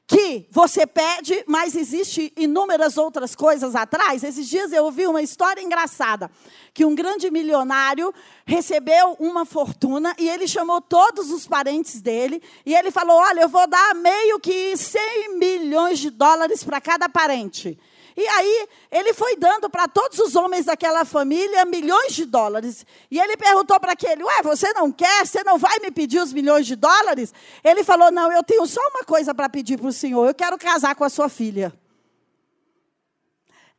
Que 0.06 0.46
você 0.50 0.87
pede, 0.87 1.42
mas 1.46 1.75
existe 1.75 2.32
inúmeras 2.37 2.99
outras 2.99 3.34
coisas 3.34 3.75
atrás. 3.75 4.23
Esses 4.23 4.49
dias 4.49 4.73
eu 4.73 4.84
ouvi 4.84 5.06
uma 5.06 5.23
história 5.23 5.62
engraçada, 5.62 6.30
que 6.75 6.84
um 6.84 6.94
grande 6.94 7.30
milionário 7.30 8.12
recebeu 8.44 9.16
uma 9.18 9.46
fortuna 9.46 10.14
e 10.18 10.28
ele 10.28 10.46
chamou 10.46 10.80
todos 10.80 11.30
os 11.30 11.46
parentes 11.46 12.02
dele 12.02 12.42
e 12.66 12.75
ele 12.75 12.90
falou: 12.90 13.16
"Olha, 13.16 13.42
eu 13.42 13.49
vou 13.49 13.66
dar 13.66 13.94
meio 13.94 14.38
que 14.38 14.76
100 14.76 15.38
milhões 15.38 15.99
de 15.99 16.11
dólares 16.11 16.62
para 16.62 16.80
cada 16.80 17.08
parente". 17.08 17.78
E 18.16 18.26
aí 18.26 18.68
ele 18.90 19.12
foi 19.12 19.37
dando 19.37 19.68
para 19.68 19.88
todos 19.88 20.18
os 20.21 20.37
homens 20.37 20.66
daquela 20.66 21.04
família 21.04 21.64
milhões 21.64 22.12
de 22.12 22.25
dólares. 22.25 22.87
E 23.11 23.18
ele 23.18 23.37
perguntou 23.37 23.78
para 23.80 23.92
aquele: 23.92 24.23
Ué, 24.23 24.42
você 24.42 24.73
não 24.73 24.92
quer? 24.92 25.26
Você 25.26 25.42
não 25.42 25.59
vai 25.59 25.78
me 25.80 25.90
pedir 25.90 26.21
os 26.21 26.33
milhões 26.33 26.66
de 26.66 26.76
dólares? 26.76 27.35
Ele 27.62 27.83
falou: 27.83 28.11
Não, 28.12 28.30
eu 28.30 28.42
tenho 28.42 28.66
só 28.66 28.80
uma 28.90 29.04
coisa 29.04 29.35
para 29.35 29.49
pedir 29.49 29.78
para 29.78 29.88
o 29.88 29.92
senhor. 29.92 30.28
Eu 30.28 30.35
quero 30.35 30.56
casar 30.56 30.94
com 30.94 31.04
a 31.04 31.09
sua 31.09 31.28
filha. 31.28 31.73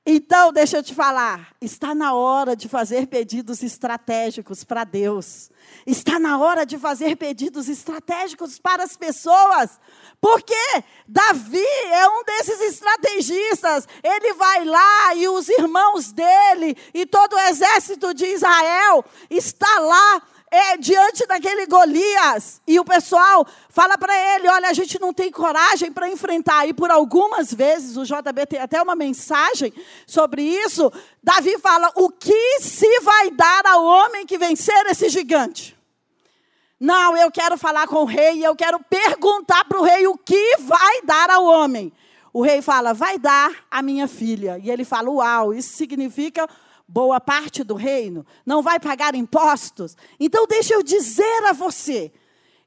Então, 0.08 0.54
deixa 0.54 0.78
eu 0.78 0.84
te 0.84 0.94
falar, 0.94 1.56
está 1.60 1.96
na 1.96 2.14
hora 2.14 2.56
de 2.56 2.70
fazer 2.70 3.08
pedidos 3.08 3.64
estratégicos 3.64 4.64
para 4.64 4.84
Deus. 4.84 5.50
Está 5.84 6.20
na 6.20 6.38
hora 6.38 6.64
de 6.64 6.78
fazer 6.78 7.16
pedidos 7.16 7.68
estratégicos 7.68 8.60
para 8.60 8.84
as 8.84 8.96
pessoas. 8.96 9.80
Porque 10.22 10.54
Davi 11.08 11.58
é 11.92 12.08
um 12.08 12.24
desses 12.24 12.62
estrategistas. 12.62 13.88
Ele 14.04 14.34
vai 14.36 14.64
lá 14.64 15.16
e 15.16 15.28
os 15.28 15.50
irmãos 15.50 16.12
dele 16.12 16.78
e 16.94 17.08
todo 17.08 17.34
o 17.34 17.40
exército 17.40 18.14
de 18.14 18.28
Israel 18.28 19.04
está 19.28 19.80
lá 19.80 20.22
é, 20.52 20.78
diante 20.78 21.26
daquele 21.26 21.66
Golias, 21.66 22.62
e 22.68 22.80
o 22.80 22.86
pessoal 22.86 23.46
fala 23.70 23.98
para 23.98 24.14
ele: 24.36 24.48
olha, 24.48 24.70
a 24.70 24.74
gente 24.74 25.00
não 25.00 25.14
tem 25.14 25.32
coragem 25.32 25.92
para 25.92 26.10
enfrentar. 26.10 26.68
E 26.68 26.74
por 26.74 26.92
algumas 26.92 27.54
vezes, 27.54 27.98
o 27.98 28.04
JB 28.04 28.46
tem 28.48 28.60
até 28.60 28.82
uma 28.82 28.96
mensagem 28.96 29.74
sobre 30.06 30.44
isso. 30.44 30.92
Davi 31.24 31.58
fala: 31.60 31.92
o 31.96 32.10
que 32.10 32.60
se 32.62 33.00
vai 33.02 33.32
dar 33.32 33.66
ao 33.66 33.84
homem 33.84 34.26
que 34.26 34.38
vencer 34.38 34.86
esse 34.88 35.10
gigante? 35.10 35.76
Não, 36.80 37.16
eu 37.18 37.32
quero 37.32 37.58
falar 37.58 37.88
com 37.88 38.02
o 38.02 38.06
rei 38.06 38.46
eu 38.46 38.56
quero 38.56 38.80
perguntar 38.82 39.64
para 39.66 39.80
o 39.80 39.84
rei 39.84 40.08
o 40.08 40.18
que 40.18 40.58
vai 40.60 41.02
dar 41.04 41.30
ao 41.30 41.46
homem. 41.46 41.92
O 42.32 42.42
rei 42.42 42.62
fala: 42.62 42.94
vai 42.94 43.18
dar 43.18 43.52
a 43.72 43.82
minha 43.82 44.08
filha. 44.08 44.60
E 44.62 44.70
ele 44.70 44.86
fala: 44.86 45.10
uau, 45.10 45.54
isso 45.54 45.76
significa 45.76 46.48
boa 46.88 47.20
parte 47.20 47.64
do 47.64 47.76
reino, 47.76 48.26
não 48.46 48.62
vai 48.62 48.80
pagar 48.80 49.16
impostos. 49.16 49.96
Então, 50.20 50.46
deixa 50.48 50.74
eu 50.74 50.84
dizer 50.84 51.44
a 51.46 51.54
você, 51.54 52.12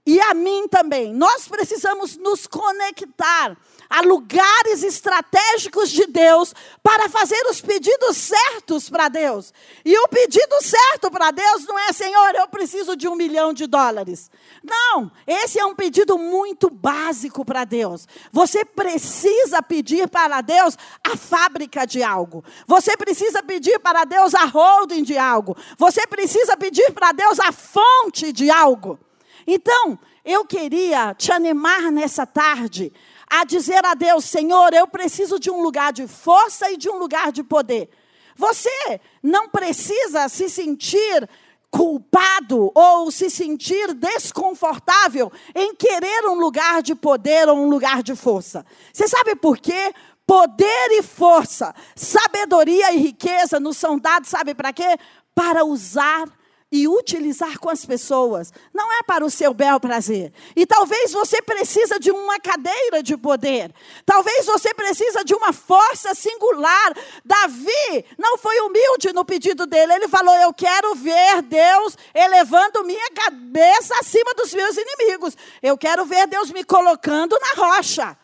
e 0.06 0.20
a 0.20 0.32
mim 0.32 0.66
também, 0.68 1.12
nós 1.12 1.46
precisamos 1.46 2.16
nos 2.16 2.46
conectar 2.46 3.56
a 3.88 4.02
lugares 4.02 4.82
estratégicos 4.82 5.90
de 5.90 6.06
Deus 6.06 6.54
para 6.82 7.08
fazer 7.08 7.40
os 7.50 7.60
pedidos 7.60 8.16
certos 8.16 8.90
para 8.90 9.08
Deus. 9.08 9.52
E 9.84 9.96
o 9.98 10.08
pedido 10.08 10.60
certo 10.60 11.10
para 11.10 11.30
Deus 11.30 11.66
não 11.66 11.78
é, 11.78 11.92
Senhor, 11.92 12.34
eu 12.34 12.48
preciso 12.48 12.96
de 12.96 13.08
um 13.08 13.14
milhão 13.14 13.52
de 13.52 13.66
dólares. 13.66 14.30
Não, 14.62 15.10
esse 15.26 15.58
é 15.58 15.64
um 15.64 15.74
pedido 15.74 16.18
muito 16.18 16.68
básico 16.68 17.44
para 17.44 17.64
Deus. 17.64 18.06
Você 18.30 18.64
precisa 18.64 19.62
pedir 19.62 20.08
para 20.08 20.40
Deus 20.40 20.76
a 21.02 21.16
fábrica 21.16 21.86
de 21.86 22.02
algo. 22.02 22.44
Você 22.66 22.96
precisa 22.96 23.42
pedir 23.42 23.78
para 23.78 24.04
Deus 24.04 24.34
a 24.34 24.44
holding 24.44 25.02
de 25.02 25.16
algo. 25.16 25.56
Você 25.78 26.06
precisa 26.06 26.56
pedir 26.56 26.92
para 26.92 27.12
Deus 27.12 27.40
a 27.40 27.52
fonte 27.52 28.32
de 28.32 28.50
algo. 28.50 28.98
Então, 29.46 29.98
eu 30.24 30.44
queria 30.44 31.14
te 31.14 31.32
animar 31.32 31.90
nessa 31.90 32.26
tarde 32.26 32.92
a 33.30 33.44
dizer 33.44 33.84
a 33.84 33.94
Deus: 33.94 34.24
Senhor, 34.24 34.72
eu 34.72 34.86
preciso 34.86 35.38
de 35.38 35.50
um 35.50 35.62
lugar 35.62 35.92
de 35.92 36.06
força 36.06 36.70
e 36.70 36.76
de 36.76 36.88
um 36.88 36.98
lugar 36.98 37.32
de 37.32 37.42
poder. 37.42 37.88
Você 38.36 39.00
não 39.22 39.48
precisa 39.48 40.28
se 40.28 40.48
sentir 40.48 41.28
culpado 41.70 42.70
ou 42.74 43.10
se 43.10 43.28
sentir 43.28 43.92
desconfortável 43.94 45.30
em 45.54 45.74
querer 45.74 46.26
um 46.26 46.38
lugar 46.38 46.82
de 46.82 46.94
poder 46.94 47.48
ou 47.48 47.58
um 47.58 47.68
lugar 47.68 48.02
de 48.02 48.14
força. 48.14 48.64
Você 48.92 49.06
sabe 49.06 49.34
por 49.34 49.58
quê? 49.58 49.92
Poder 50.26 50.90
e 50.92 51.02
força, 51.02 51.74
sabedoria 51.96 52.92
e 52.92 52.98
riqueza 52.98 53.58
nos 53.58 53.76
são 53.76 53.98
dados, 53.98 54.28
sabe 54.28 54.54
para 54.54 54.72
quê? 54.72 54.98
Para 55.34 55.64
usar 55.64 56.26
e 56.70 56.86
utilizar 56.86 57.58
com 57.58 57.70
as 57.70 57.84
pessoas. 57.86 58.52
Não 58.74 58.92
é 58.92 59.02
para 59.02 59.24
o 59.24 59.30
seu 59.30 59.54
bel 59.54 59.80
prazer. 59.80 60.32
E 60.54 60.66
talvez 60.66 61.12
você 61.12 61.40
precisa 61.40 61.98
de 61.98 62.10
uma 62.10 62.38
cadeira 62.38 63.02
de 63.02 63.16
poder. 63.16 63.72
Talvez 64.04 64.44
você 64.44 64.74
precisa 64.74 65.24
de 65.24 65.34
uma 65.34 65.52
força 65.52 66.14
singular. 66.14 66.94
Davi 67.24 68.04
não 68.18 68.36
foi 68.36 68.60
humilde 68.60 69.12
no 69.14 69.24
pedido 69.24 69.66
dele. 69.66 69.94
Ele 69.94 70.08
falou: 70.08 70.34
"Eu 70.36 70.52
quero 70.52 70.94
ver 70.94 71.40
Deus 71.42 71.96
elevando 72.14 72.84
minha 72.84 73.10
cabeça 73.12 73.94
acima 73.98 74.34
dos 74.34 74.52
meus 74.52 74.76
inimigos. 74.76 75.36
Eu 75.62 75.78
quero 75.78 76.04
ver 76.04 76.26
Deus 76.26 76.50
me 76.50 76.64
colocando 76.64 77.38
na 77.40 77.64
rocha." 77.64 78.16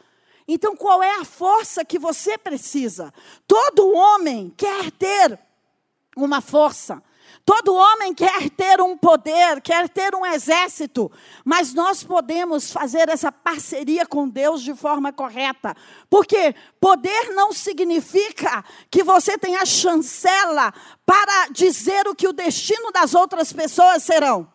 Então, 0.47 0.77
qual 0.77 1.03
é 1.03 1.21
a 1.21 1.25
força 1.25 1.85
que 1.87 1.99
você 1.99 2.37
precisa? 2.37 3.13
Todo 3.49 3.95
homem 3.95 4.53
quer 4.55 4.91
ter 4.91 5.39
uma 6.15 6.43
força. 6.43 7.03
Todo 7.45 7.75
homem 7.75 8.15
quer 8.15 8.49
ter 8.49 8.81
um 8.81 8.97
poder, 8.97 9.61
quer 9.61 9.87
ter 9.89 10.15
um 10.15 10.25
exército, 10.25 11.13
mas 11.45 11.75
nós 11.75 12.03
podemos 12.03 12.73
fazer 12.73 13.11
essa 13.11 13.31
parceria 13.31 14.07
com 14.07 14.27
Deus 14.27 14.63
de 14.63 14.75
forma 14.75 15.13
correta. 15.13 15.77
Porque 16.09 16.55
poder 16.81 17.35
não 17.35 17.53
significa 17.53 18.65
que 18.91 19.03
você 19.03 19.37
tenha 19.37 19.67
chancela 19.67 20.73
para 21.05 21.49
dizer 21.49 22.09
o 22.09 22.15
que 22.15 22.27
o 22.27 22.33
destino 22.33 22.91
das 22.91 23.15
outras 23.15 23.53
pessoas 23.53 24.03
serão 24.03 24.49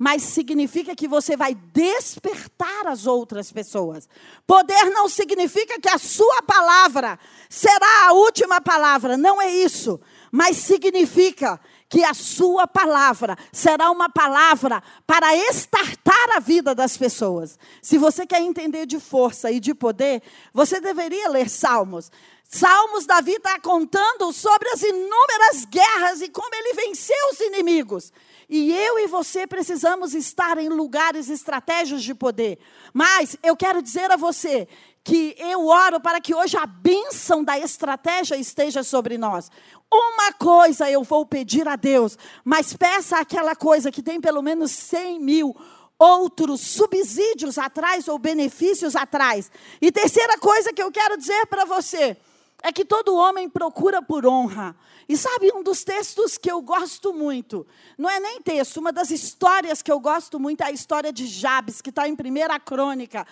mas 0.00 0.22
significa 0.22 0.94
que 0.94 1.08
você 1.08 1.36
vai 1.36 1.56
despertar 1.56 2.86
as 2.86 3.04
outras 3.04 3.50
pessoas. 3.50 4.08
Poder 4.46 4.90
não 4.90 5.08
significa 5.08 5.80
que 5.80 5.88
a 5.88 5.98
sua 5.98 6.40
palavra 6.42 7.18
será 7.50 8.06
a 8.06 8.12
última 8.12 8.60
palavra, 8.60 9.16
não 9.16 9.42
é 9.42 9.50
isso, 9.50 10.00
mas 10.30 10.56
significa 10.56 11.60
que 11.88 12.04
a 12.04 12.12
sua 12.12 12.66
palavra 12.66 13.36
será 13.50 13.90
uma 13.90 14.10
palavra 14.10 14.82
para 15.06 15.34
estartar 15.34 16.36
a 16.36 16.40
vida 16.40 16.74
das 16.74 16.96
pessoas. 16.96 17.58
Se 17.80 17.96
você 17.96 18.26
quer 18.26 18.42
entender 18.42 18.86
de 18.86 19.00
força 19.00 19.50
e 19.50 19.58
de 19.58 19.74
poder, 19.74 20.22
você 20.52 20.80
deveria 20.80 21.28
ler 21.30 21.48
Salmos. 21.48 22.10
Salmos, 22.50 23.04
Davi 23.04 23.32
está 23.32 23.60
contando 23.60 24.32
sobre 24.32 24.70
as 24.70 24.82
inúmeras 24.82 25.66
guerras 25.66 26.22
e 26.22 26.30
como 26.30 26.54
ele 26.54 26.74
venceu 26.74 27.16
os 27.30 27.40
inimigos. 27.40 28.10
E 28.48 28.72
eu 28.72 28.98
e 28.98 29.06
você 29.06 29.46
precisamos 29.46 30.14
estar 30.14 30.56
em 30.56 30.70
lugares 30.70 31.28
estratégicos 31.28 32.02
de 32.02 32.14
poder. 32.14 32.58
Mas 32.94 33.36
eu 33.42 33.54
quero 33.54 33.82
dizer 33.82 34.10
a 34.10 34.16
você 34.16 34.66
que 35.04 35.34
eu 35.38 35.66
oro 35.66 36.00
para 36.00 36.20
que 36.20 36.34
hoje 36.34 36.56
a 36.56 36.66
bênção 36.66 37.44
da 37.44 37.58
estratégia 37.58 38.36
esteja 38.36 38.82
sobre 38.82 39.16
nós. 39.18 39.50
Uma 39.90 40.32
coisa 40.32 40.90
eu 40.90 41.02
vou 41.02 41.24
pedir 41.24 41.66
a 41.66 41.76
Deus, 41.76 42.18
mas 42.44 42.74
peça 42.74 43.18
aquela 43.18 43.56
coisa 43.56 43.90
que 43.90 44.02
tem 44.02 44.20
pelo 44.20 44.42
menos 44.42 44.70
100 44.70 45.18
mil 45.20 45.56
outros 45.98 46.60
subsídios 46.60 47.58
atrás 47.58 48.06
ou 48.06 48.18
benefícios 48.18 48.94
atrás. 48.94 49.50
E 49.80 49.90
terceira 49.90 50.38
coisa 50.38 50.72
que 50.72 50.82
eu 50.82 50.92
quero 50.92 51.16
dizer 51.16 51.46
para 51.46 51.64
você 51.64 52.16
é 52.62 52.72
que 52.72 52.84
todo 52.84 53.16
homem 53.16 53.48
procura 53.48 54.02
por 54.02 54.26
honra. 54.26 54.76
E 55.08 55.16
sabe 55.16 55.50
um 55.54 55.62
dos 55.62 55.84
textos 55.84 56.36
que 56.36 56.50
eu 56.50 56.60
gosto 56.60 57.14
muito? 57.14 57.66
Não 57.96 58.10
é 58.10 58.20
nem 58.20 58.42
texto, 58.42 58.78
uma 58.78 58.92
das 58.92 59.10
histórias 59.10 59.80
que 59.80 59.90
eu 59.90 59.98
gosto 59.98 60.38
muito 60.38 60.62
é 60.62 60.66
a 60.66 60.72
história 60.72 61.12
de 61.12 61.26
Jabes, 61.26 61.80
que 61.80 61.90
está 61.90 62.06
em 62.06 62.14
primeira 62.14 62.58
crônica. 62.60 63.26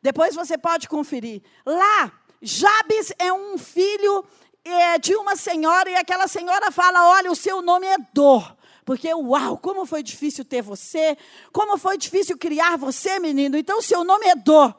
Depois 0.00 0.34
você 0.34 0.56
pode 0.56 0.88
conferir. 0.88 1.42
Lá, 1.66 2.12
Jabes 2.40 3.12
é 3.18 3.32
um 3.32 3.58
filho 3.58 4.24
é, 4.64 4.98
de 4.98 5.14
uma 5.14 5.36
senhora, 5.36 5.90
e 5.90 5.96
aquela 5.96 6.28
senhora 6.28 6.70
fala: 6.70 7.08
Olha, 7.10 7.30
o 7.30 7.36
seu 7.36 7.62
nome 7.62 7.86
é 7.86 7.96
dor. 8.12 8.56
Porque, 8.84 9.12
uau, 9.12 9.58
como 9.58 9.84
foi 9.84 10.02
difícil 10.02 10.44
ter 10.44 10.62
você, 10.62 11.16
como 11.52 11.76
foi 11.76 11.98
difícil 11.98 12.38
criar 12.38 12.78
você, 12.78 13.18
menino. 13.18 13.56
Então, 13.56 13.80
o 13.80 13.82
seu 13.82 14.02
nome 14.02 14.26
é 14.26 14.34
dor. 14.34 14.74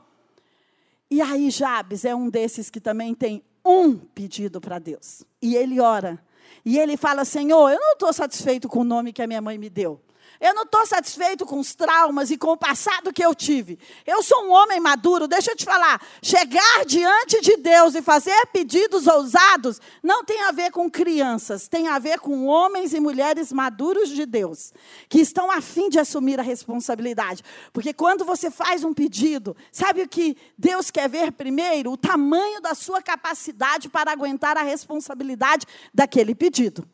E 1.11 1.21
aí, 1.21 1.49
Jabes 1.51 2.05
é 2.05 2.15
um 2.15 2.29
desses 2.29 2.69
que 2.71 2.79
também 2.79 3.13
tem 3.13 3.43
um 3.63 3.95
pedido 3.95 4.59
para 4.59 4.79
Deus. 4.79 5.23
E 5.41 5.55
ele 5.55 5.79
ora. 5.79 6.19
E 6.65 6.77
ele 6.77 6.97
fala: 6.97 7.23
Senhor, 7.23 7.69
eu 7.69 7.79
não 7.79 7.93
estou 7.93 8.11
satisfeito 8.11 8.67
com 8.67 8.79
o 8.79 8.83
nome 8.83 9.13
que 9.13 9.21
a 9.21 9.27
minha 9.27 9.41
mãe 9.41 9.57
me 9.57 9.69
deu. 9.69 10.01
Eu 10.39 10.53
não 10.53 10.63
estou 10.63 10.85
satisfeito 10.85 11.45
com 11.45 11.59
os 11.59 11.75
traumas 11.75 12.31
e 12.31 12.37
com 12.37 12.51
o 12.51 12.57
passado 12.57 13.11
que 13.11 13.23
eu 13.23 13.35
tive. 13.35 13.77
Eu 14.05 14.23
sou 14.23 14.45
um 14.45 14.51
homem 14.51 14.79
maduro, 14.79 15.27
deixa 15.27 15.51
eu 15.51 15.55
te 15.55 15.65
falar. 15.65 16.01
Chegar 16.21 16.85
diante 16.85 17.41
de 17.41 17.57
Deus 17.57 17.93
e 17.93 18.01
fazer 18.01 18.45
pedidos 18.47 19.05
ousados 19.05 19.81
não 20.01 20.23
tem 20.23 20.41
a 20.43 20.51
ver 20.51 20.71
com 20.71 20.89
crianças, 20.89 21.67
tem 21.67 21.89
a 21.89 21.99
ver 21.99 22.19
com 22.19 22.45
homens 22.45 22.93
e 22.93 23.01
mulheres 23.01 23.51
maduros 23.51 24.09
de 24.09 24.25
Deus, 24.25 24.71
que 25.09 25.19
estão 25.19 25.51
a 25.51 25.59
fim 25.59 25.89
de 25.89 25.99
assumir 25.99 26.39
a 26.39 26.43
responsabilidade. 26.43 27.43
Porque 27.73 27.93
quando 27.93 28.23
você 28.23 28.49
faz 28.49 28.85
um 28.85 28.93
pedido, 28.93 29.57
sabe 29.73 30.03
o 30.03 30.07
que 30.07 30.37
Deus 30.57 30.89
quer 30.89 31.09
ver 31.09 31.33
primeiro? 31.33 31.91
O 31.91 31.97
tamanho 31.97 32.61
da 32.61 32.73
sua 32.73 33.01
capacidade 33.01 33.89
para 33.89 34.11
aguentar 34.11 34.55
a 34.55 34.63
responsabilidade 34.63 35.65
daquele 35.93 36.33
pedido. 36.33 36.87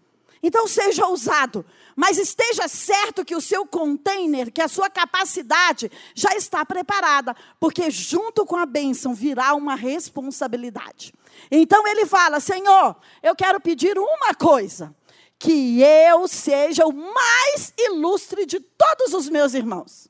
Então 0.48 0.68
seja 0.68 1.08
ousado, 1.08 1.66
mas 1.96 2.20
esteja 2.20 2.68
certo 2.68 3.26
que 3.26 3.36
o 3.36 3.42
seu 3.42 3.66
container, 3.66 4.52
que 4.52 4.62
a 4.62 4.68
sua 4.68 4.92
capacidade 4.92 5.92
já 6.14 6.36
está 6.36 6.64
preparada, 6.64 7.36
porque 7.60 7.90
junto 7.90 8.46
com 8.46 8.56
a 8.56 8.64
bênção 8.64 9.12
virá 9.12 9.56
uma 9.56 9.74
responsabilidade. 9.74 11.12
Então 11.50 11.88
ele 11.88 12.06
fala: 12.06 12.40
Senhor, 12.40 12.96
eu 13.24 13.36
quero 13.36 13.60
pedir 13.60 13.98
uma 13.98 14.36
coisa, 14.36 14.96
que 15.40 15.82
eu 15.82 16.28
seja 16.28 16.86
o 16.86 16.94
mais 16.94 17.74
ilustre 17.76 18.46
de 18.46 18.60
todos 18.60 19.16
os 19.16 19.28
meus 19.28 19.56
irmãos. 19.56 20.08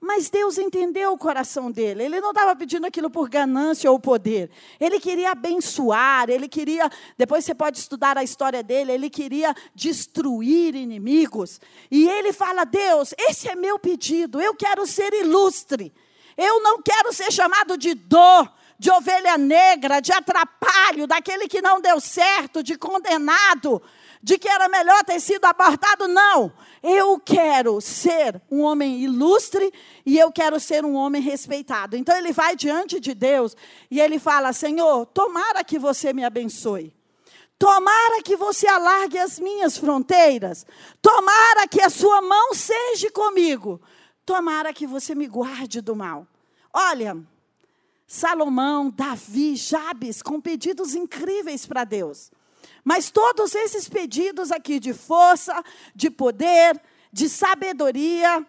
Mas 0.00 0.30
Deus 0.30 0.58
entendeu 0.58 1.12
o 1.12 1.18
coração 1.18 1.72
dele. 1.72 2.04
Ele 2.04 2.20
não 2.20 2.30
estava 2.30 2.54
pedindo 2.54 2.86
aquilo 2.86 3.10
por 3.10 3.28
ganância 3.28 3.90
ou 3.90 3.98
poder. 3.98 4.48
Ele 4.78 5.00
queria 5.00 5.32
abençoar, 5.32 6.30
ele 6.30 6.48
queria. 6.48 6.88
Depois 7.16 7.44
você 7.44 7.54
pode 7.54 7.78
estudar 7.78 8.16
a 8.16 8.22
história 8.22 8.62
dele. 8.62 8.92
Ele 8.92 9.10
queria 9.10 9.54
destruir 9.74 10.76
inimigos. 10.76 11.60
E 11.90 12.08
ele 12.08 12.32
fala: 12.32 12.64
Deus, 12.64 13.12
esse 13.18 13.48
é 13.48 13.56
meu 13.56 13.76
pedido. 13.76 14.40
Eu 14.40 14.54
quero 14.54 14.86
ser 14.86 15.12
ilustre. 15.12 15.92
Eu 16.36 16.62
não 16.62 16.80
quero 16.80 17.12
ser 17.12 17.32
chamado 17.32 17.76
de 17.76 17.94
dor, 17.94 18.48
de 18.78 18.92
ovelha 18.92 19.36
negra, 19.36 19.98
de 19.98 20.12
atrapalho, 20.12 21.08
daquele 21.08 21.48
que 21.48 21.60
não 21.60 21.80
deu 21.80 22.00
certo, 22.00 22.62
de 22.62 22.78
condenado 22.78 23.82
de 24.22 24.38
que 24.38 24.48
era 24.48 24.68
melhor 24.68 25.04
ter 25.04 25.20
sido 25.20 25.44
abortado, 25.44 26.08
não. 26.08 26.52
Eu 26.82 27.18
quero 27.18 27.80
ser 27.80 28.40
um 28.50 28.62
homem 28.62 29.00
ilustre 29.00 29.72
e 30.04 30.18
eu 30.18 30.30
quero 30.30 30.58
ser 30.58 30.84
um 30.84 30.94
homem 30.94 31.22
respeitado. 31.22 31.96
Então 31.96 32.16
ele 32.16 32.32
vai 32.32 32.56
diante 32.56 33.00
de 33.00 33.14
Deus 33.14 33.56
e 33.90 34.00
ele 34.00 34.18
fala: 34.18 34.52
Senhor, 34.52 35.06
tomara 35.06 35.62
que 35.64 35.78
você 35.78 36.12
me 36.12 36.24
abençoe. 36.24 36.92
Tomara 37.58 38.22
que 38.22 38.36
você 38.36 38.68
alargue 38.68 39.18
as 39.18 39.40
minhas 39.40 39.76
fronteiras. 39.76 40.64
Tomara 41.02 41.66
que 41.66 41.80
a 41.80 41.90
sua 41.90 42.22
mão 42.22 42.54
seja 42.54 43.10
comigo. 43.10 43.80
Tomara 44.24 44.72
que 44.72 44.86
você 44.86 45.14
me 45.14 45.26
guarde 45.26 45.80
do 45.80 45.96
mal. 45.96 46.26
Olha, 46.72 47.16
Salomão, 48.06 48.90
Davi, 48.90 49.56
Jabes, 49.56 50.22
com 50.22 50.40
pedidos 50.40 50.94
incríveis 50.94 51.66
para 51.66 51.82
Deus. 51.82 52.30
Mas 52.84 53.10
todos 53.10 53.54
esses 53.54 53.88
pedidos 53.88 54.50
aqui 54.50 54.78
de 54.78 54.92
força, 54.92 55.62
de 55.94 56.10
poder, 56.10 56.80
de 57.12 57.28
sabedoria, 57.28 58.46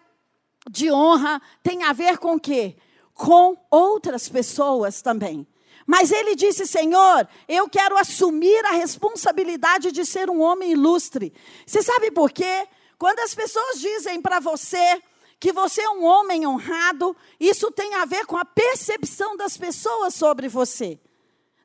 de 0.70 0.90
honra, 0.90 1.40
tem 1.62 1.84
a 1.84 1.92
ver 1.92 2.18
com 2.18 2.34
o 2.34 2.40
quê? 2.40 2.76
Com 3.14 3.56
outras 3.70 4.28
pessoas 4.28 5.02
também. 5.02 5.46
Mas 5.86 6.12
ele 6.12 6.36
disse: 6.36 6.66
Senhor, 6.66 7.28
eu 7.48 7.68
quero 7.68 7.96
assumir 7.98 8.64
a 8.66 8.72
responsabilidade 8.72 9.90
de 9.90 10.04
ser 10.04 10.30
um 10.30 10.40
homem 10.40 10.72
ilustre. 10.72 11.32
Você 11.66 11.82
sabe 11.82 12.10
por 12.10 12.30
quê? 12.30 12.66
Quando 12.98 13.20
as 13.20 13.34
pessoas 13.34 13.80
dizem 13.80 14.20
para 14.20 14.40
você 14.40 15.02
que 15.38 15.52
você 15.52 15.80
é 15.80 15.90
um 15.90 16.04
homem 16.04 16.46
honrado, 16.46 17.16
isso 17.40 17.70
tem 17.70 17.94
a 17.94 18.04
ver 18.04 18.26
com 18.26 18.36
a 18.36 18.44
percepção 18.44 19.36
das 19.36 19.56
pessoas 19.56 20.14
sobre 20.14 20.48
você. 20.48 21.00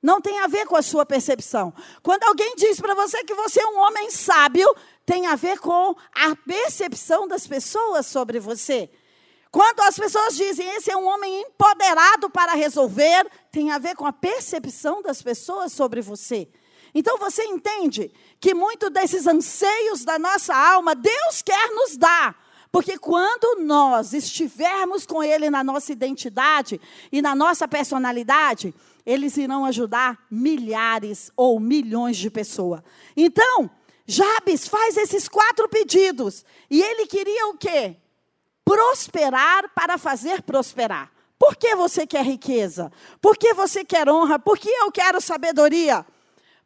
Não 0.05 0.21
tem 0.21 0.37
a 0.37 0.45
ver 0.45 0.67
com 0.67 0.75
a 0.75 0.83
sua 0.83 1.03
percepção. 1.03 1.73
Quando 2.03 2.25
alguém 2.25 2.53
diz 2.55 2.79
para 2.79 2.93
você 2.93 3.23
que 3.23 3.33
você 3.33 3.59
é 3.59 3.65
um 3.65 3.79
homem 3.79 4.11
sábio, 4.11 4.71
tem 5.03 5.25
a 5.25 5.33
ver 5.33 5.57
com 5.57 5.95
a 6.13 6.35
percepção 6.35 7.27
das 7.27 7.47
pessoas 7.47 8.05
sobre 8.05 8.39
você. 8.39 8.87
Quando 9.49 9.79
as 9.79 9.97
pessoas 9.97 10.35
dizem 10.35 10.69
esse 10.75 10.91
é 10.91 10.95
um 10.95 11.07
homem 11.07 11.41
empoderado 11.41 12.29
para 12.29 12.53
resolver, 12.53 13.27
tem 13.51 13.71
a 13.71 13.79
ver 13.79 13.95
com 13.95 14.05
a 14.05 14.13
percepção 14.13 15.01
das 15.01 15.23
pessoas 15.23 15.73
sobre 15.73 16.01
você. 16.01 16.47
Então 16.93 17.17
você 17.17 17.43
entende 17.45 18.11
que 18.39 18.53
muito 18.53 18.91
desses 18.91 19.25
anseios 19.25 20.05
da 20.05 20.19
nossa 20.19 20.55
alma, 20.55 20.93
Deus 20.93 21.41
quer 21.41 21.71
nos 21.71 21.97
dar. 21.97 22.39
Porque 22.71 22.95
quando 22.99 23.63
nós 23.63 24.13
estivermos 24.13 25.03
com 25.03 25.23
Ele 25.23 25.49
na 25.49 25.63
nossa 25.63 25.91
identidade 25.91 26.79
e 27.11 27.23
na 27.23 27.33
nossa 27.33 27.67
personalidade, 27.67 28.71
eles 29.05 29.37
irão 29.37 29.65
ajudar 29.65 30.25
milhares 30.29 31.31
ou 31.35 31.59
milhões 31.59 32.17
de 32.17 32.29
pessoas. 32.29 32.81
Então, 33.15 33.69
Jabes 34.07 34.67
faz 34.67 34.97
esses 34.97 35.27
quatro 35.27 35.67
pedidos. 35.67 36.45
E 36.69 36.81
ele 36.81 37.07
queria 37.07 37.47
o 37.47 37.57
quê? 37.57 37.97
Prosperar 38.63 39.69
para 39.73 39.97
fazer 39.97 40.41
prosperar. 40.41 41.11
Por 41.37 41.55
que 41.55 41.75
você 41.75 42.07
quer 42.07 42.25
riqueza? 42.25 42.91
Por 43.21 43.37
que 43.37 43.53
você 43.53 43.83
quer 43.83 44.09
honra? 44.09 44.39
Por 44.39 44.57
que 44.57 44.69
eu 44.69 44.91
quero 44.91 45.19
sabedoria? 45.19 46.05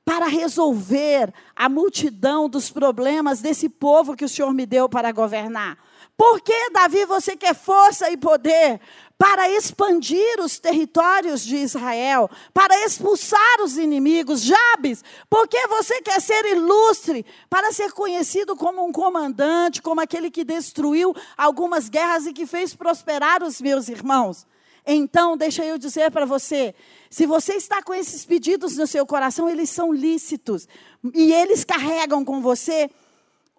Para 0.06 0.28
resolver 0.28 1.34
a 1.56 1.68
multidão 1.68 2.48
dos 2.48 2.70
problemas 2.70 3.42
desse 3.42 3.68
povo 3.68 4.16
que 4.16 4.26
o 4.26 4.30
Senhor 4.30 4.54
me 4.54 4.66
deu 4.66 4.88
para 4.88 5.12
governar. 5.12 5.78
Por 6.20 6.42
que, 6.42 6.70
Davi, 6.72 7.06
você 7.06 7.38
quer 7.38 7.56
força 7.56 8.10
e 8.10 8.18
poder? 8.18 8.82
para 9.18 9.50
expandir 9.50 10.40
os 10.40 10.60
territórios 10.60 11.44
de 11.44 11.58
Israel, 11.58 12.30
para 12.54 12.86
expulsar 12.86 13.62
os 13.62 13.78
inimigos. 13.78 14.42
Jabes, 14.42 15.04
porque 15.30 15.68
você 15.68 16.02
quer 16.02 16.22
ser 16.22 16.46
ilustre, 16.46 17.26
para 17.50 17.74
ser 17.74 17.92
conhecido 17.92 18.56
como 18.56 18.86
um 18.86 18.94
comandante, 18.94 19.82
como 19.82 20.00
aquele 20.00 20.32
que 20.32 20.46
destruiu 20.46 21.14
algumas 21.38 21.90
guerras 21.90 22.28
e 22.28 22.32
que 22.32 22.46
fez 22.46 22.74
prosperar 22.74 23.44
os 23.44 23.60
meus 23.60 23.90
irmãos. 23.90 24.48
Então, 24.88 25.36
deixa 25.36 25.66
eu 25.66 25.78
dizer 25.78 26.12
para 26.12 26.26
você: 26.26 26.74
se 27.10 27.26
você 27.26 27.56
está 27.56 27.84
com 27.84 27.94
esses 27.94 28.26
pedidos 28.26 28.78
no 28.78 28.88
seu 28.88 29.06
coração, 29.06 29.50
eles 29.50 29.70
são 29.70 29.92
lícitos 29.92 30.66
e 31.14 31.34
eles 31.34 31.66
carregam 31.66 32.24
com 32.24 32.42
você 32.42 32.90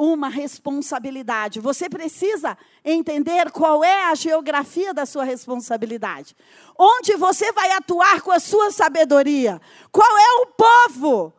uma 0.02 0.30
responsabilidade. 0.30 1.60
Você 1.60 1.86
precisa 1.90 2.56
entender 2.82 3.50
qual 3.50 3.84
é 3.84 4.06
a 4.06 4.14
geografia 4.14 4.94
da 4.94 5.04
sua 5.04 5.24
responsabilidade. 5.24 6.34
Onde 6.78 7.16
você 7.16 7.52
vai 7.52 7.70
atuar 7.72 8.22
com 8.22 8.32
a 8.32 8.40
sua 8.40 8.70
sabedoria? 8.70 9.60
Qual 9.92 10.16
é 10.16 10.42
o 10.42 10.46
povo 10.46 11.34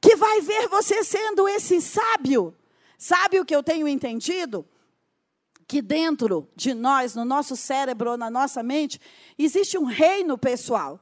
que 0.00 0.16
vai 0.16 0.40
ver 0.40 0.66
você 0.68 1.04
sendo 1.04 1.48
esse 1.48 1.80
sábio? 1.80 2.52
Sabe 2.98 3.38
o 3.38 3.44
que 3.44 3.54
eu 3.54 3.62
tenho 3.62 3.86
entendido? 3.86 4.66
Que 5.68 5.80
dentro 5.80 6.48
de 6.56 6.74
nós, 6.74 7.14
no 7.14 7.24
nosso 7.24 7.54
cérebro, 7.54 8.16
na 8.16 8.28
nossa 8.28 8.60
mente, 8.60 9.00
existe 9.38 9.78
um 9.78 9.84
reino 9.84 10.36
pessoal. 10.36 10.98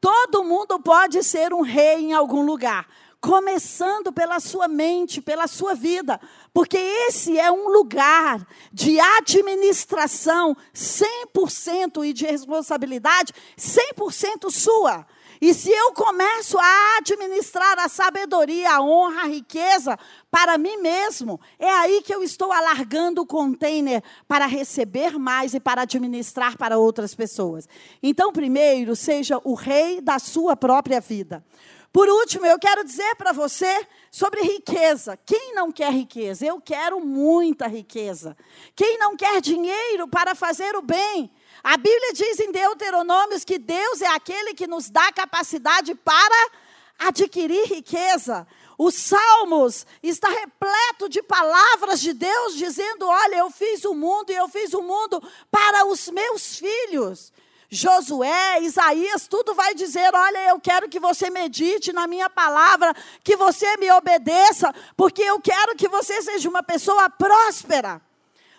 Todo 0.00 0.44
mundo 0.44 0.78
pode 0.78 1.24
ser 1.24 1.52
um 1.52 1.62
rei 1.62 1.96
em 1.96 2.12
algum 2.12 2.42
lugar. 2.42 2.86
começando 3.22 4.12
pela 4.12 4.40
sua 4.40 4.66
mente, 4.66 5.22
pela 5.22 5.46
sua 5.46 5.74
vida, 5.74 6.20
porque 6.52 6.76
esse 6.76 7.38
é 7.38 7.50
um 7.50 7.68
lugar 7.68 8.46
de 8.72 9.00
administração 9.00 10.56
100% 10.74 12.04
e 12.04 12.12
de 12.12 12.26
responsabilidade 12.26 13.32
100% 13.56 14.50
sua. 14.50 15.06
E 15.40 15.52
se 15.52 15.72
eu 15.72 15.92
começo 15.92 16.56
a 16.56 16.98
administrar 16.98 17.76
a 17.80 17.88
sabedoria, 17.88 18.74
a 18.74 18.80
honra, 18.80 19.22
a 19.22 19.26
riqueza 19.26 19.98
para 20.30 20.56
mim 20.56 20.76
mesmo, 20.76 21.40
é 21.58 21.68
aí 21.68 22.00
que 22.00 22.14
eu 22.14 22.22
estou 22.22 22.52
alargando 22.52 23.22
o 23.22 23.26
container 23.26 24.04
para 24.28 24.46
receber 24.46 25.18
mais 25.18 25.52
e 25.52 25.58
para 25.58 25.82
administrar 25.82 26.56
para 26.56 26.78
outras 26.78 27.12
pessoas. 27.12 27.68
Então, 28.00 28.32
primeiro, 28.32 28.94
seja 28.94 29.40
o 29.42 29.54
rei 29.54 30.00
da 30.00 30.20
sua 30.20 30.54
própria 30.54 31.00
vida. 31.00 31.44
Por 31.92 32.08
último, 32.08 32.46
eu 32.46 32.58
quero 32.58 32.82
dizer 32.84 33.14
para 33.16 33.32
você 33.32 33.86
sobre 34.10 34.40
riqueza. 34.40 35.18
Quem 35.26 35.54
não 35.54 35.70
quer 35.70 35.92
riqueza? 35.92 36.46
Eu 36.46 36.58
quero 36.58 37.00
muita 37.00 37.66
riqueza. 37.66 38.34
Quem 38.74 38.96
não 38.96 39.14
quer 39.14 39.42
dinheiro 39.42 40.08
para 40.08 40.34
fazer 40.34 40.74
o 40.74 40.80
bem? 40.80 41.30
A 41.62 41.76
Bíblia 41.76 42.14
diz 42.14 42.40
em 42.40 42.50
Deuteronômios 42.50 43.44
que 43.44 43.58
Deus 43.58 44.00
é 44.00 44.06
aquele 44.06 44.54
que 44.54 44.66
nos 44.66 44.88
dá 44.88 45.12
capacidade 45.12 45.94
para 45.96 46.50
adquirir 46.98 47.66
riqueza. 47.66 48.46
Os 48.78 48.94
Salmos 48.94 49.86
está 50.02 50.28
repleto 50.28 51.10
de 51.10 51.22
palavras 51.22 52.00
de 52.00 52.14
Deus 52.14 52.56
dizendo: 52.56 53.06
"Olha, 53.06 53.36
eu 53.36 53.50
fiz 53.50 53.84
o 53.84 53.92
mundo 53.94 54.30
e 54.30 54.34
eu 54.34 54.48
fiz 54.48 54.72
o 54.72 54.80
mundo 54.80 55.22
para 55.50 55.84
os 55.86 56.08
meus 56.08 56.56
filhos". 56.56 57.32
Josué, 57.74 58.60
Isaías, 58.60 59.26
tudo 59.26 59.54
vai 59.54 59.74
dizer: 59.74 60.14
olha, 60.14 60.50
eu 60.50 60.60
quero 60.60 60.90
que 60.90 61.00
você 61.00 61.30
medite 61.30 61.90
na 61.90 62.06
minha 62.06 62.28
palavra, 62.28 62.94
que 63.24 63.34
você 63.34 63.78
me 63.78 63.90
obedeça, 63.90 64.74
porque 64.94 65.22
eu 65.22 65.40
quero 65.40 65.74
que 65.74 65.88
você 65.88 66.20
seja 66.20 66.50
uma 66.50 66.62
pessoa 66.62 67.08
próspera. 67.08 68.02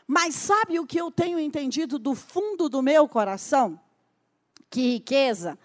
Mas 0.07 0.33
sabe 0.33 0.79
o 0.79 0.87
que 0.87 0.99
eu 0.99 1.11
tenho 1.11 1.39
entendido 1.39 1.99
do 1.99 2.15
fundo 2.15 2.67
do 2.67 2.81
meu 2.81 3.07
coração? 3.07 3.79
Que 4.67 4.93
riqueza 4.93 5.59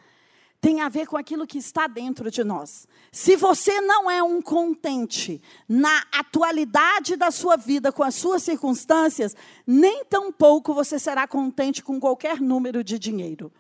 tem 0.61 0.81
a 0.81 0.89
ver 0.89 1.07
com 1.07 1.17
aquilo 1.17 1.47
que 1.47 1.59
está 1.59 1.87
dentro 1.87 2.31
de 2.31 2.43
nós. 2.43 2.87
Se 3.13 3.37
você 3.37 3.81
não 3.81 4.11
é 4.11 4.23
um 4.23 4.43
contente 4.43 5.41
na 5.69 6.05
atualidade 6.13 7.17
da 7.17 7.31
sua 7.31 7.57
vida, 7.57 7.93
com 7.93 8.03
as 8.03 8.17
suas 8.17 8.43
circunstâncias, 8.43 9.37
nem 9.67 10.05
tampouco 10.05 10.75
você 10.75 10.99
será 10.99 11.27
contente 11.29 11.83
com 11.83 12.01
qualquer 12.01 12.41
número 12.41 12.83
de 12.83 12.99
dinheiro. 12.99 13.53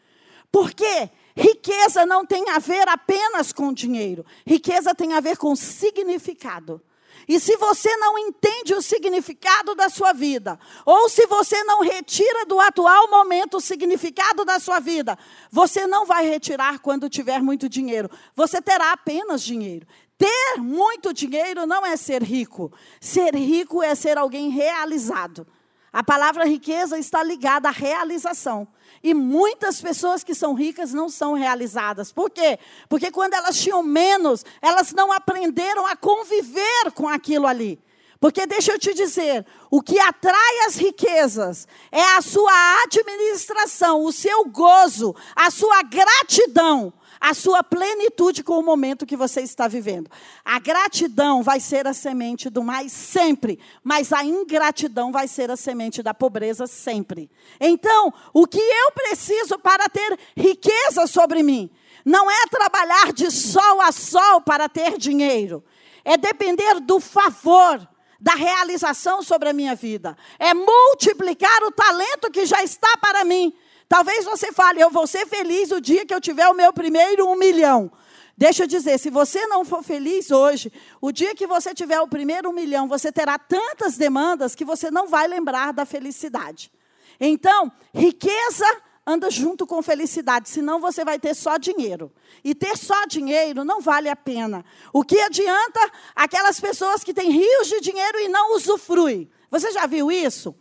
Porque 0.50 1.10
riqueza 1.36 2.04
não 2.04 2.26
tem 2.26 2.48
a 2.50 2.58
ver 2.58 2.88
apenas 2.88 3.52
com 3.52 3.72
dinheiro, 3.72 4.24
riqueza 4.46 4.94
tem 4.94 5.12
a 5.12 5.20
ver 5.20 5.36
com 5.36 5.54
significado. 5.54 6.82
E 7.28 7.38
se 7.38 7.56
você 7.56 7.94
não 7.96 8.18
entende 8.18 8.72
o 8.72 8.80
significado 8.80 9.74
da 9.74 9.90
sua 9.90 10.14
vida, 10.14 10.58
ou 10.86 11.10
se 11.10 11.26
você 11.26 11.62
não 11.64 11.82
retira 11.82 12.46
do 12.46 12.58
atual 12.58 13.10
momento 13.10 13.58
o 13.58 13.60
significado 13.60 14.46
da 14.46 14.58
sua 14.58 14.80
vida, 14.80 15.18
você 15.50 15.86
não 15.86 16.06
vai 16.06 16.26
retirar 16.26 16.78
quando 16.78 17.10
tiver 17.10 17.42
muito 17.42 17.68
dinheiro. 17.68 18.10
Você 18.34 18.62
terá 18.62 18.92
apenas 18.92 19.42
dinheiro. 19.42 19.86
Ter 20.16 20.56
muito 20.56 21.12
dinheiro 21.12 21.66
não 21.66 21.84
é 21.84 21.96
ser 21.96 22.22
rico. 22.22 22.72
Ser 22.98 23.34
rico 23.34 23.82
é 23.82 23.94
ser 23.94 24.16
alguém 24.16 24.48
realizado. 24.48 25.46
A 25.92 26.02
palavra 26.02 26.44
riqueza 26.44 26.98
está 26.98 27.22
ligada 27.22 27.68
à 27.68 27.72
realização. 27.72 28.68
E 29.02 29.14
muitas 29.14 29.80
pessoas 29.80 30.22
que 30.22 30.34
são 30.34 30.54
ricas 30.54 30.92
não 30.92 31.08
são 31.08 31.32
realizadas. 31.32 32.12
Por 32.12 32.30
quê? 32.30 32.58
Porque 32.88 33.10
quando 33.10 33.34
elas 33.34 33.56
tinham 33.56 33.82
menos, 33.82 34.44
elas 34.60 34.92
não 34.92 35.12
aprenderam 35.12 35.86
a 35.86 35.96
conviver 35.96 36.92
com 36.94 37.08
aquilo 37.08 37.46
ali. 37.46 37.80
Porque 38.20 38.46
deixa 38.46 38.72
eu 38.72 38.78
te 38.78 38.92
dizer, 38.92 39.46
o 39.70 39.80
que 39.80 39.98
atrai 39.98 40.66
as 40.66 40.76
riquezas 40.76 41.68
é 41.90 42.02
a 42.16 42.20
sua 42.20 42.82
administração, 42.82 44.02
o 44.02 44.12
seu 44.12 44.44
gozo, 44.46 45.14
a 45.36 45.50
sua 45.50 45.82
gratidão 45.82 46.92
a 47.20 47.34
sua 47.34 47.62
plenitude 47.62 48.42
com 48.42 48.58
o 48.58 48.62
momento 48.62 49.06
que 49.06 49.16
você 49.16 49.40
está 49.40 49.66
vivendo. 49.66 50.10
A 50.44 50.58
gratidão 50.58 51.42
vai 51.42 51.60
ser 51.60 51.86
a 51.86 51.92
semente 51.92 52.48
do 52.48 52.62
mais 52.62 52.92
sempre, 52.92 53.58
mas 53.82 54.12
a 54.12 54.24
ingratidão 54.24 55.10
vai 55.10 55.26
ser 55.26 55.50
a 55.50 55.56
semente 55.56 56.02
da 56.02 56.14
pobreza 56.14 56.66
sempre. 56.66 57.30
Então, 57.60 58.12
o 58.32 58.46
que 58.46 58.60
eu 58.60 58.92
preciso 58.92 59.58
para 59.58 59.88
ter 59.88 60.18
riqueza 60.36 61.06
sobre 61.06 61.42
mim 61.42 61.70
não 62.04 62.30
é 62.30 62.46
trabalhar 62.46 63.12
de 63.12 63.30
sol 63.30 63.80
a 63.80 63.92
sol 63.92 64.40
para 64.40 64.68
ter 64.68 64.96
dinheiro, 64.96 65.64
é 66.04 66.16
depender 66.16 66.80
do 66.80 67.00
favor 67.00 67.86
da 68.20 68.34
realização 68.34 69.22
sobre 69.22 69.48
a 69.48 69.52
minha 69.52 69.74
vida, 69.74 70.16
é 70.38 70.52
multiplicar 70.52 71.62
o 71.62 71.70
talento 71.70 72.30
que 72.30 72.46
já 72.46 72.62
está 72.64 72.96
para 72.96 73.24
mim 73.24 73.54
Talvez 73.88 74.24
você 74.24 74.52
fale, 74.52 74.80
eu 74.80 74.90
vou 74.90 75.06
ser 75.06 75.26
feliz 75.26 75.70
o 75.70 75.80
dia 75.80 76.04
que 76.04 76.12
eu 76.12 76.20
tiver 76.20 76.46
o 76.48 76.54
meu 76.54 76.72
primeiro 76.72 77.26
um 77.26 77.36
milhão. 77.36 77.90
Deixa 78.36 78.64
eu 78.64 78.66
dizer, 78.68 78.98
se 78.98 79.10
você 79.10 79.46
não 79.46 79.64
for 79.64 79.82
feliz 79.82 80.30
hoje, 80.30 80.70
o 81.00 81.10
dia 81.10 81.34
que 81.34 81.46
você 81.46 81.74
tiver 81.74 82.00
o 82.00 82.06
primeiro 82.06 82.50
um 82.50 82.52
milhão, 82.52 82.86
você 82.86 83.10
terá 83.10 83.38
tantas 83.38 83.96
demandas 83.96 84.54
que 84.54 84.64
você 84.64 84.90
não 84.90 85.08
vai 85.08 85.26
lembrar 85.26 85.72
da 85.72 85.84
felicidade. 85.84 86.70
Então, 87.18 87.72
riqueza 87.92 88.64
anda 89.04 89.30
junto 89.30 89.66
com 89.66 89.82
felicidade, 89.82 90.50
senão 90.50 90.80
você 90.80 91.02
vai 91.02 91.18
ter 91.18 91.34
só 91.34 91.56
dinheiro. 91.56 92.12
E 92.44 92.54
ter 92.54 92.76
só 92.76 93.06
dinheiro 93.06 93.64
não 93.64 93.80
vale 93.80 94.08
a 94.08 94.14
pena. 94.14 94.62
O 94.92 95.02
que 95.02 95.18
adianta 95.18 95.80
aquelas 96.14 96.60
pessoas 96.60 97.02
que 97.02 97.14
têm 97.14 97.30
rios 97.30 97.68
de 97.68 97.80
dinheiro 97.80 98.20
e 98.20 98.28
não 98.28 98.54
usufruem? 98.54 99.30
Você 99.50 99.72
já 99.72 99.86
viu 99.86 100.12
isso? 100.12 100.54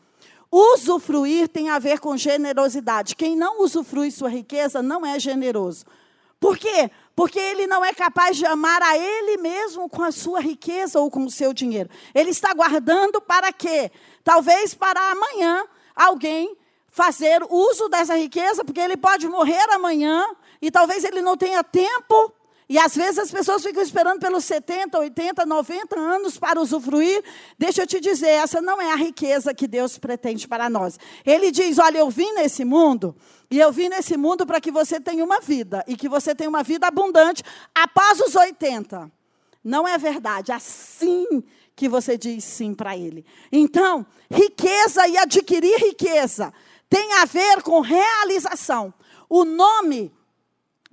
Usufruir 0.51 1.47
tem 1.47 1.69
a 1.69 1.79
ver 1.79 1.99
com 1.99 2.15
generosidade. 2.15 3.15
Quem 3.15 3.35
não 3.35 3.61
usufrui 3.61 4.11
sua 4.11 4.29
riqueza 4.29 4.81
não 4.81 5.05
é 5.05 5.19
generoso. 5.19 5.85
Por 6.39 6.57
quê? 6.57 6.89
Porque 7.15 7.39
ele 7.39 7.65
não 7.65 7.83
é 7.83 7.93
capaz 7.93 8.37
de 8.37 8.45
amar 8.45 8.81
a 8.81 8.97
ele 8.97 9.37
mesmo 9.37 9.89
com 9.89 10.03
a 10.03 10.11
sua 10.11 10.39
riqueza 10.39 10.99
ou 10.99 11.09
com 11.09 11.25
o 11.25 11.31
seu 11.31 11.51
dinheiro. 11.51 11.89
Ele 12.13 12.29
está 12.29 12.53
guardando 12.53 13.19
para 13.19 13.51
quê? 13.51 13.91
Talvez 14.23 14.73
para 14.73 15.11
amanhã 15.11 15.65
alguém 15.95 16.55
fazer 16.89 17.43
uso 17.49 17.89
dessa 17.89 18.15
riqueza, 18.15 18.63
porque 18.63 18.79
ele 18.79 18.97
pode 18.97 19.27
morrer 19.27 19.69
amanhã 19.71 20.25
e 20.61 20.71
talvez 20.71 21.03
ele 21.03 21.21
não 21.21 21.35
tenha 21.35 21.63
tempo 21.63 22.33
e 22.69 22.77
às 22.77 22.95
vezes 22.95 23.17
as 23.17 23.31
pessoas 23.31 23.63
ficam 23.63 23.81
esperando 23.81 24.19
pelos 24.19 24.43
70, 24.43 24.99
80, 24.99 25.45
90 25.45 25.97
anos 25.97 26.37
para 26.37 26.59
usufruir. 26.59 27.23
Deixa 27.57 27.83
eu 27.83 27.87
te 27.87 28.01
dizer, 28.01 28.27
essa 28.27 28.59
não 28.59 28.81
é 28.81 28.91
a 28.91 28.95
riqueza 28.95 29.53
que 29.53 29.67
Deus 29.67 29.97
pretende 29.97 30.47
para 30.47 30.69
nós. 30.69 30.99
Ele 31.25 31.49
diz: 31.49 31.79
Olha, 31.79 31.99
eu 31.99 32.09
vim 32.09 32.33
nesse 32.33 32.65
mundo, 32.65 33.15
e 33.49 33.57
eu 33.57 33.71
vim 33.71 33.87
nesse 33.87 34.17
mundo 34.17 34.45
para 34.45 34.59
que 34.59 34.69
você 34.69 34.99
tenha 34.99 35.23
uma 35.23 35.39
vida, 35.39 35.81
e 35.87 35.95
que 35.95 36.09
você 36.09 36.35
tenha 36.35 36.49
uma 36.49 36.61
vida 36.61 36.87
abundante 36.87 37.41
após 37.73 38.19
os 38.19 38.35
80. 38.35 39.09
Não 39.63 39.87
é 39.87 39.97
verdade. 39.97 40.51
Assim 40.51 41.43
que 41.73 41.87
você 41.87 42.17
diz 42.17 42.43
sim 42.43 42.73
para 42.73 42.97
Ele. 42.97 43.25
Então, 43.49 44.05
riqueza 44.29 45.07
e 45.07 45.17
adquirir 45.17 45.77
riqueza 45.77 46.53
tem 46.89 47.13
a 47.13 47.25
ver 47.25 47.61
com 47.61 47.79
realização. 47.79 48.93
O 49.29 49.45
nome 49.45 50.11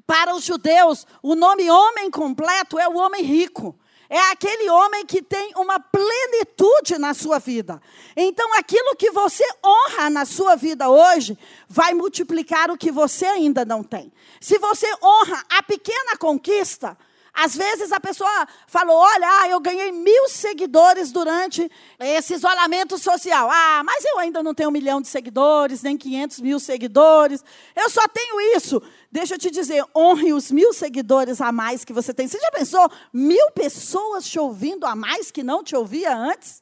para 0.06 0.34
os 0.34 0.44
judeus, 0.44 1.06
o 1.22 1.34
nome 1.34 1.70
homem 1.70 2.10
completo 2.10 2.78
é 2.78 2.88
o 2.88 2.96
homem 2.96 3.22
rico. 3.22 3.78
É 4.08 4.30
aquele 4.30 4.68
homem 4.68 5.06
que 5.06 5.22
tem 5.22 5.52
uma 5.56 5.80
plenitude 5.80 6.98
na 6.98 7.14
sua 7.14 7.38
vida. 7.38 7.80
Então, 8.14 8.52
aquilo 8.58 8.94
que 8.96 9.10
você 9.10 9.44
honra 9.64 10.10
na 10.10 10.24
sua 10.24 10.56
vida 10.56 10.88
hoje, 10.90 11.38
vai 11.68 11.94
multiplicar 11.94 12.70
o 12.70 12.76
que 12.76 12.92
você 12.92 13.24
ainda 13.24 13.64
não 13.64 13.82
tem. 13.82 14.12
Se 14.40 14.58
você 14.58 14.86
honra 15.02 15.42
a 15.48 15.62
pequena 15.62 16.16
conquista, 16.18 16.96
às 17.34 17.56
vezes 17.56 17.90
a 17.90 17.98
pessoa 17.98 18.46
falou: 18.68 18.96
Olha, 18.96 19.26
ah, 19.40 19.48
eu 19.48 19.58
ganhei 19.58 19.90
mil 19.90 20.28
seguidores 20.28 21.10
durante 21.10 21.68
esse 21.98 22.34
isolamento 22.34 22.96
social. 22.96 23.50
Ah, 23.50 23.82
mas 23.84 24.04
eu 24.04 24.20
ainda 24.20 24.40
não 24.40 24.54
tenho 24.54 24.68
um 24.68 24.72
milhão 24.72 25.00
de 25.00 25.08
seguidores, 25.08 25.82
nem 25.82 25.96
500 25.96 26.40
mil 26.40 26.60
seguidores. 26.60 27.44
Eu 27.74 27.90
só 27.90 28.06
tenho 28.06 28.40
isso. 28.56 28.80
Deixa 29.14 29.34
eu 29.34 29.38
te 29.38 29.48
dizer, 29.48 29.84
honre 29.96 30.32
os 30.32 30.50
mil 30.50 30.72
seguidores 30.72 31.40
a 31.40 31.52
mais 31.52 31.84
que 31.84 31.92
você 31.92 32.12
tem. 32.12 32.26
Você 32.26 32.36
já 32.36 32.50
pensou 32.50 32.90
mil 33.12 33.48
pessoas 33.52 34.26
te 34.26 34.40
ouvindo 34.40 34.84
a 34.84 34.96
mais 34.96 35.30
que 35.30 35.44
não 35.44 35.62
te 35.62 35.76
ouvia 35.76 36.12
antes? 36.12 36.60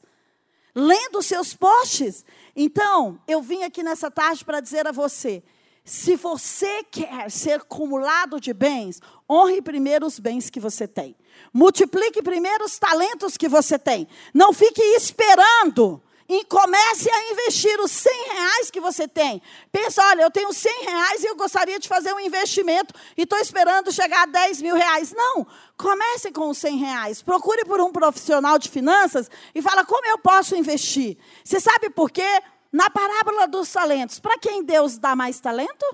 Lendo 0.75 1.17
os 1.17 1.25
seus 1.25 1.55
posts? 1.55 2.23
Então, 2.55 3.19
eu 3.27 3.41
vim 3.41 3.63
aqui 3.63 3.81
nessa 3.81 4.11
tarde 4.11 4.45
para 4.45 4.59
dizer 4.59 4.85
a 4.87 4.91
você: 4.91 5.41
se 5.83 6.15
você 6.15 6.83
quer 6.83 7.31
ser 7.31 7.53
acumulado 7.53 8.39
de 8.39 8.53
bens, 8.53 9.01
honre 9.27 9.59
primeiro 9.59 10.05
os 10.05 10.19
bens 10.19 10.51
que 10.51 10.59
você 10.59 10.87
tem. 10.87 11.15
Multiplique 11.51 12.21
primeiro 12.21 12.65
os 12.65 12.77
talentos 12.77 13.35
que 13.35 13.49
você 13.49 13.79
tem. 13.79 14.07
Não 14.31 14.53
fique 14.53 14.79
esperando 14.95 15.99
E 16.27 16.45
comece 16.45 17.09
a 17.09 17.31
investir 17.31 17.79
os 17.79 17.91
100 17.91 18.27
reais 18.29 18.71
que 18.71 18.79
você 18.79 19.07
tem. 19.07 19.41
Pensa, 19.71 20.01
olha, 20.05 20.23
eu 20.23 20.31
tenho 20.31 20.53
100 20.53 20.85
reais 20.85 21.23
e 21.23 21.27
eu 21.27 21.35
gostaria 21.35 21.77
de 21.77 21.87
fazer 21.87 22.13
um 22.13 22.19
investimento 22.19 22.93
e 23.17 23.23
estou 23.23 23.37
esperando 23.39 23.91
chegar 23.91 24.23
a 24.23 24.25
10 24.25 24.61
mil 24.61 24.75
reais. 24.75 25.11
Não, 25.11 25.45
comece 25.77 26.31
com 26.31 26.49
os 26.49 26.57
100 26.57 26.77
reais. 26.77 27.21
Procure 27.21 27.65
por 27.65 27.81
um 27.81 27.91
profissional 27.91 28.57
de 28.57 28.69
finanças 28.69 29.29
e 29.53 29.61
fala 29.61 29.85
como 29.85 30.07
eu 30.07 30.17
posso 30.17 30.55
investir. 30.55 31.17
Você 31.43 31.59
sabe 31.59 31.89
por 31.89 32.09
quê? 32.09 32.41
Na 32.71 32.89
parábola 32.89 33.47
dos 33.47 33.71
talentos, 33.71 34.19
para 34.19 34.37
quem 34.39 34.63
Deus 34.63 34.97
dá 34.97 35.15
mais 35.15 35.39
talento? 35.39 35.85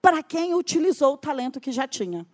Para 0.00 0.22
quem 0.22 0.54
utilizou 0.54 1.14
o 1.14 1.18
talento 1.18 1.60
que 1.60 1.72
já 1.72 1.88
tinha. 1.88 2.26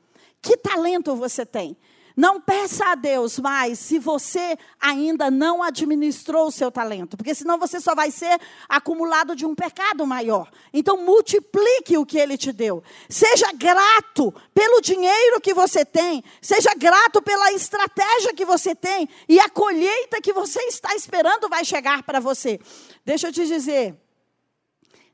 Que 0.43 0.57
talento 0.57 1.15
você 1.15 1.47
tem? 1.47 1.77
Não 2.17 2.41
peça 2.41 2.85
a 2.87 2.95
Deus 2.95 3.39
mais 3.39 3.79
se 3.79 3.99
você 3.99 4.57
ainda 4.81 5.31
não 5.31 5.63
administrou 5.63 6.49
o 6.49 6.53
seu 6.53 6.71
talento, 6.71 7.17
porque 7.17 7.35
senão 7.35 7.59
você 7.59 7.81
só 7.81 7.95
vai 7.95 8.11
ser 8.11 8.39
acumulado 8.69 9.35
de 9.35 9.47
um 9.47 9.55
pecado 9.55 10.07
maior. 10.07 10.51
Então, 10.73 10.99
multiplique 10.99 11.97
o 11.97 12.05
que 12.05 12.19
ele 12.19 12.37
te 12.37 12.53
deu. 12.53 12.83
Seja 13.09 13.51
grato 13.53 14.33
pelo 14.55 14.81
dinheiro 14.81 15.41
que 15.41 15.55
você 15.55 15.85
tem, 15.85 16.23
seja 16.41 16.75
grato 16.75 17.23
pela 17.23 17.53
estratégia 17.53 18.35
que 18.35 18.45
você 18.45 18.75
tem, 18.75 19.09
e 19.29 19.41
a 19.41 19.49
colheita 19.49 20.21
que 20.21 20.33
você 20.33 20.61
está 20.65 20.95
esperando 20.95 21.49
vai 21.49 21.65
chegar 21.65 22.03
para 22.03 22.21
você. 22.21 22.61
Deixa 23.05 23.29
eu 23.29 23.33
te 23.33 23.47
dizer: 23.47 23.97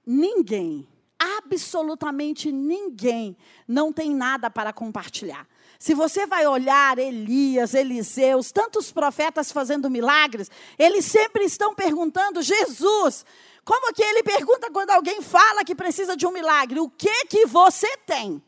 ninguém, 0.07 0.89
absolutamente 1.19 2.51
ninguém, 2.51 3.37
não 3.67 3.93
tem 3.93 4.15
nada 4.15 4.51
para 4.51 4.73
compartilhar. 4.73 5.47
Se 5.79 5.95
você 5.95 6.27
vai 6.27 6.47
olhar 6.47 6.99
Elias, 6.99 7.73
Eliseus, 7.73 8.51
tantos 8.51 8.91
profetas 8.91 9.53
fazendo 9.53 9.89
milagres, 9.89 10.51
eles 10.77 11.05
sempre 11.05 11.45
estão 11.45 11.75
perguntando: 11.75 12.43
Jesus, 12.43 13.25
como 13.65 13.93
que 13.93 14.03
ele 14.03 14.23
pergunta 14.23 14.71
quando 14.73 14.91
alguém 14.91 15.23
fala 15.23 15.65
que 15.65 15.75
precisa 15.75 16.17
de 16.17 16.27
um 16.27 16.33
milagre? 16.33 16.81
O 16.81 16.91
que 16.91 17.27
que 17.27 17.47
você 17.47 17.97
tem? 17.99 18.43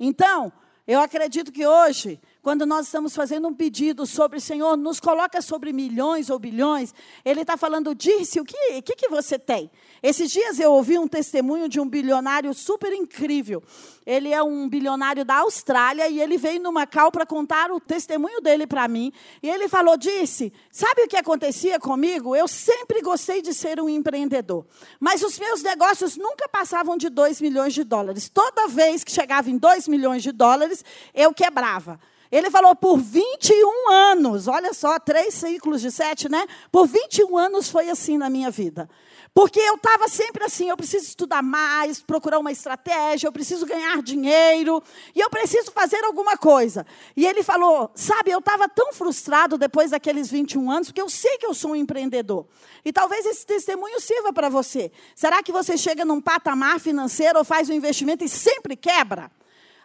Então, 0.00 0.52
eu 0.86 1.00
acredito 1.00 1.52
que 1.52 1.66
hoje 1.66 2.20
quando 2.42 2.64
nós 2.64 2.86
estamos 2.86 3.14
fazendo 3.14 3.48
um 3.48 3.54
pedido 3.54 4.06
sobre, 4.06 4.40
Senhor, 4.40 4.76
nos 4.76 5.00
coloca 5.00 5.42
sobre 5.42 5.72
milhões 5.72 6.30
ou 6.30 6.38
bilhões, 6.38 6.94
Ele 7.24 7.42
está 7.42 7.56
falando, 7.56 7.94
disse, 7.94 8.40
o 8.40 8.44
que, 8.44 8.82
que, 8.82 8.94
que 8.94 9.08
você 9.08 9.38
tem? 9.38 9.70
Esses 10.02 10.30
dias 10.30 10.60
eu 10.60 10.72
ouvi 10.72 10.98
um 10.98 11.08
testemunho 11.08 11.68
de 11.68 11.80
um 11.80 11.88
bilionário 11.88 12.54
super 12.54 12.92
incrível. 12.92 13.62
Ele 14.06 14.32
é 14.32 14.42
um 14.42 14.68
bilionário 14.68 15.24
da 15.24 15.38
Austrália 15.38 16.08
e 16.08 16.20
ele 16.20 16.38
veio 16.38 16.62
numa 16.62 16.86
cal 16.86 17.10
para 17.10 17.26
contar 17.26 17.70
o 17.70 17.80
testemunho 17.80 18.40
dele 18.40 18.66
para 18.66 18.86
mim. 18.86 19.12
E 19.42 19.50
ele 19.50 19.68
falou, 19.68 19.96
disse, 19.96 20.52
sabe 20.70 21.02
o 21.02 21.08
que 21.08 21.16
acontecia 21.16 21.78
comigo? 21.78 22.34
Eu 22.34 22.46
sempre 22.46 23.02
gostei 23.02 23.42
de 23.42 23.52
ser 23.52 23.80
um 23.80 23.88
empreendedor. 23.88 24.64
Mas 25.00 25.22
os 25.22 25.38
meus 25.38 25.62
negócios 25.62 26.16
nunca 26.16 26.48
passavam 26.48 26.96
de 26.96 27.08
2 27.08 27.40
milhões 27.40 27.74
de 27.74 27.84
dólares. 27.84 28.28
Toda 28.28 28.68
vez 28.68 29.02
que 29.02 29.10
chegava 29.10 29.50
em 29.50 29.58
2 29.58 29.88
milhões 29.88 30.22
de 30.22 30.32
dólares, 30.32 30.84
eu 31.12 31.34
quebrava. 31.34 32.00
Ele 32.30 32.50
falou 32.50 32.76
por 32.76 32.98
21 32.98 33.90
anos, 33.90 34.48
olha 34.48 34.74
só, 34.74 34.98
três 34.98 35.34
ciclos 35.34 35.80
de 35.80 35.90
sete, 35.90 36.28
né? 36.28 36.46
Por 36.70 36.86
21 36.86 37.36
anos 37.36 37.70
foi 37.70 37.88
assim 37.88 38.18
na 38.18 38.28
minha 38.28 38.50
vida. 38.50 38.88
Porque 39.32 39.60
eu 39.60 39.76
estava 39.76 40.08
sempre 40.08 40.44
assim, 40.44 40.68
eu 40.68 40.76
preciso 40.76 41.06
estudar 41.06 41.42
mais, 41.42 42.02
procurar 42.02 42.38
uma 42.38 42.52
estratégia, 42.52 43.28
eu 43.28 43.32
preciso 43.32 43.64
ganhar 43.66 44.02
dinheiro, 44.02 44.82
e 45.14 45.20
eu 45.20 45.30
preciso 45.30 45.70
fazer 45.70 46.04
alguma 46.04 46.36
coisa. 46.36 46.84
E 47.16 47.26
ele 47.26 47.42
falou, 47.42 47.90
sabe, 47.94 48.30
eu 48.30 48.40
estava 48.40 48.68
tão 48.68 48.92
frustrado 48.92 49.56
depois 49.56 49.92
daqueles 49.92 50.30
21 50.30 50.70
anos, 50.70 50.88
porque 50.88 51.00
eu 51.00 51.08
sei 51.08 51.38
que 51.38 51.46
eu 51.46 51.54
sou 51.54 51.70
um 51.70 51.76
empreendedor. 51.76 52.46
E 52.84 52.92
talvez 52.92 53.24
esse 53.26 53.46
testemunho 53.46 54.00
sirva 54.00 54.32
para 54.32 54.48
você. 54.48 54.90
Será 55.14 55.42
que 55.42 55.52
você 55.52 55.76
chega 55.76 56.04
num 56.04 56.20
patamar 56.20 56.80
financeiro 56.80 57.38
ou 57.38 57.44
faz 57.44 57.70
um 57.70 57.74
investimento 57.74 58.24
e 58.24 58.28
sempre 58.28 58.76
quebra? 58.76 59.30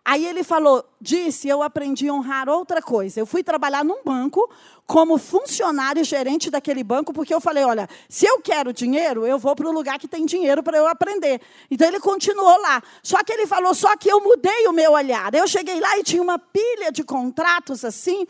Aí 0.06 0.26
ele 0.26 0.44
falou, 0.44 0.84
disse, 1.00 1.48
eu 1.48 1.64
aprendi 1.64 2.10
a 2.10 2.14
honrar 2.14 2.50
outra 2.50 2.82
coisa. 2.82 3.20
Eu 3.20 3.26
fui 3.26 3.42
trabalhar 3.42 3.86
num 3.86 4.04
banco 4.04 4.50
como 4.86 5.18
funcionário 5.18 6.04
gerente 6.04 6.52
daquele 6.52 6.84
banco, 6.84 7.14
porque 7.14 7.34
eu 7.34 7.40
falei, 7.40 7.64
olha, 7.64 7.88
se 8.10 8.26
eu 8.26 8.42
quero 8.42 8.74
dinheiro, 8.74 9.26
eu 9.26 9.40
vou 9.40 9.56
para 9.56 9.70
o 9.70 9.72
lugar 9.72 9.98
que 9.98 10.08
tem 10.08 10.26
dinheiro 10.26 10.62
para 10.62 10.78
eu 10.78 10.88
aprender. 10.88 11.40
Então 11.72 11.88
ele 11.88 12.02
continuou 12.02 12.60
lá. 12.60 12.84
Só 13.02 13.24
que 13.24 13.32
ele 13.32 13.48
falou, 13.48 13.74
só 13.74 13.96
que 13.96 14.10
eu 14.10 14.20
mudei 14.20 14.68
o 14.68 14.74
meu 14.74 14.92
olhar. 14.92 15.34
Eu 15.34 15.48
cheguei 15.48 15.80
lá 15.80 15.98
e 15.98 16.04
tinha 16.04 16.22
uma 16.22 16.38
pilha 16.38 16.92
de 16.92 17.04
contratos 17.04 17.86
assim, 17.86 18.28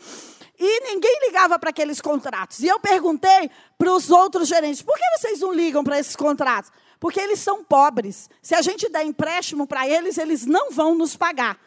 e 0.56 0.80
ninguém 0.80 1.18
ligava 1.26 1.58
para 1.58 1.70
aqueles 1.70 2.00
contratos. 2.00 2.60
E 2.60 2.68
eu 2.68 2.78
perguntei 2.78 3.50
para 3.76 3.92
os 3.92 4.10
outros 4.10 4.46
gerentes, 4.46 4.80
por 4.80 4.94
que 4.96 5.18
vocês 5.18 5.40
não 5.40 5.52
ligam 5.52 5.82
para 5.82 5.98
esses 5.98 6.14
contratos? 6.14 6.70
Porque 7.04 7.20
eles 7.20 7.38
são 7.38 7.62
pobres. 7.62 8.30
Se 8.40 8.54
a 8.54 8.62
gente 8.62 8.88
der 8.88 9.04
empréstimo 9.04 9.66
para 9.66 9.86
eles, 9.86 10.16
eles 10.16 10.46
não 10.46 10.70
vão 10.70 10.94
nos 10.94 11.14
pagar. 11.14 11.60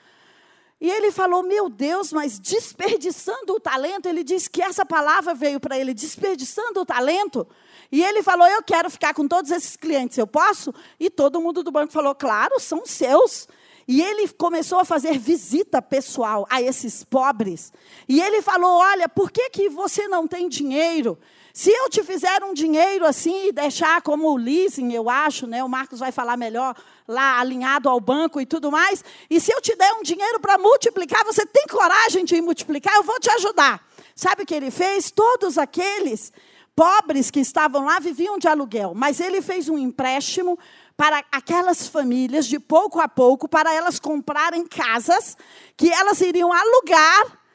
E 0.82 0.90
ele 0.90 1.12
falou: 1.12 1.44
Meu 1.44 1.70
Deus, 1.70 2.12
mas 2.12 2.40
desperdiçando 2.40 3.54
o 3.54 3.60
talento. 3.60 4.08
Ele 4.08 4.24
disse 4.24 4.50
que 4.50 4.64
essa 4.64 4.84
palavra 4.84 5.36
veio 5.36 5.60
para 5.60 5.78
ele, 5.78 5.94
desperdiçando 5.94 6.82
o 6.82 6.86
talento. 6.88 7.48
E 7.92 8.04
ele 8.04 8.24
falou: 8.24 8.48
Eu 8.48 8.64
quero 8.64 8.90
ficar 8.90 9.14
com 9.14 9.28
todos 9.28 9.52
esses 9.52 9.76
clientes, 9.76 10.18
eu 10.18 10.26
posso? 10.26 10.74
E 11.00 11.08
todo 11.08 11.40
mundo 11.40 11.62
do 11.62 11.70
banco 11.70 11.94
falou: 11.94 12.16
Claro, 12.16 12.60
são 12.60 12.84
seus. 12.84 13.48
E 13.88 14.02
ele 14.02 14.28
começou 14.30 14.80
a 14.80 14.86
fazer 14.86 15.20
visita 15.20 15.84
pessoal 15.84 16.48
a 16.50 16.60
esses 16.64 17.04
pobres. 17.04 17.72
E 18.10 18.20
ele 18.20 18.42
falou: 18.42 18.80
Olha, 18.80 19.08
por 19.08 19.30
que, 19.30 19.52
que 19.52 19.70
você 19.70 20.08
não 20.08 20.28
tem 20.28 20.50
dinheiro? 20.50 21.16
Se 21.58 21.72
eu 21.72 21.90
te 21.90 22.04
fizer 22.04 22.44
um 22.44 22.54
dinheiro 22.54 23.04
assim 23.04 23.48
e 23.48 23.52
deixar 23.52 24.00
como 24.04 24.38
leasing, 24.38 24.94
eu 24.94 25.10
acho, 25.10 25.48
né? 25.48 25.64
O 25.64 25.68
Marcos 25.68 25.98
vai 25.98 26.12
falar 26.12 26.38
melhor 26.38 26.76
lá 27.08 27.40
alinhado 27.40 27.90
ao 27.90 28.00
banco 28.00 28.40
e 28.40 28.46
tudo 28.46 28.72
mais. 28.72 29.04
E 29.28 29.40
se 29.40 29.52
eu 29.52 29.60
te 29.60 29.76
der 29.76 29.92
um 29.94 30.04
dinheiro 30.04 30.40
para 30.40 30.60
multiplicar, 30.60 31.26
você 31.26 31.48
tem 31.48 31.66
coragem 31.66 32.24
de 32.26 32.40
multiplicar? 32.44 32.94
Eu 32.94 33.02
vou 33.02 33.20
te 33.20 33.32
ajudar. 33.32 33.84
Sabe 34.16 34.44
o 34.44 34.46
que 34.46 34.54
ele 34.54 34.70
fez? 34.70 35.10
Todos 35.10 35.58
aqueles 35.58 36.32
pobres 36.76 37.32
que 37.32 37.40
estavam 37.40 37.86
lá 37.86 37.98
viviam 37.98 38.38
de 38.38 38.48
aluguel, 38.48 38.94
mas 38.96 39.20
ele 39.20 39.42
fez 39.42 39.68
um 39.68 39.80
empréstimo 39.80 40.60
para 40.96 41.26
aquelas 41.32 41.88
famílias 41.88 42.46
de 42.46 42.60
pouco 42.60 43.00
a 43.00 43.10
pouco 43.10 43.50
para 43.50 43.74
elas 43.74 44.00
comprarem 44.00 44.64
casas 44.64 45.36
que 45.76 45.92
elas 45.92 46.22
iriam 46.22 46.54
alugar 46.54 47.47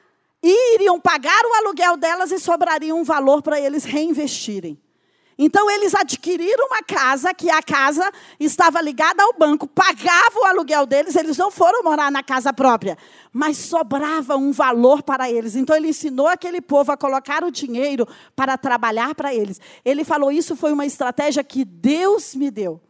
iriam 0.43 0.99
pagar 1.01 1.45
o 1.45 1.55
aluguel 1.55 1.97
delas 1.97 2.33
e 2.33 2.39
sobraria 2.39 2.95
um 2.95 3.05
valor 3.05 3.43
para 3.43 3.61
eles 3.61 3.85
reinvestirem. 3.85 4.79
Então 5.39 5.71
eles 5.71 5.95
adquiriram 5.95 6.67
uma 6.67 6.83
casa, 6.83 7.33
que 7.33 7.51
a 7.51 7.63
casa 7.63 8.11
estava 8.39 8.81
ligada 8.81 9.23
ao 9.23 9.33
banco, 9.33 9.67
pagava 9.67 10.39
o 10.41 10.45
aluguel 10.45 10.87
deles, 10.87 11.17
eles 11.17 11.37
não 11.37 11.51
foram 11.51 11.83
morar 11.83 12.13
na 12.13 12.23
casa 12.23 12.53
própria, 12.53 12.99
mas 13.33 13.57
sobrava 13.57 14.37
um 14.37 14.53
valor 14.53 15.03
para 15.03 15.31
eles. 15.31 15.57
Então 15.57 15.75
ele 15.75 15.89
ensinou 15.89 16.29
aquele 16.29 16.61
povo 16.61 16.93
a 16.93 16.97
colocar 16.97 17.43
o 17.45 17.51
dinheiro 17.51 18.07
para 18.37 18.59
trabalhar 18.59 19.15
para 19.15 19.35
eles. 19.35 19.61
Ele 19.85 20.05
falou: 20.05 20.31
Isso 20.31 20.55
foi 20.55 20.73
uma 20.73 20.87
estratégia 20.87 21.43
que 21.43 21.65
Deus 21.65 22.35
me 22.35 22.51
deu. 22.51 22.81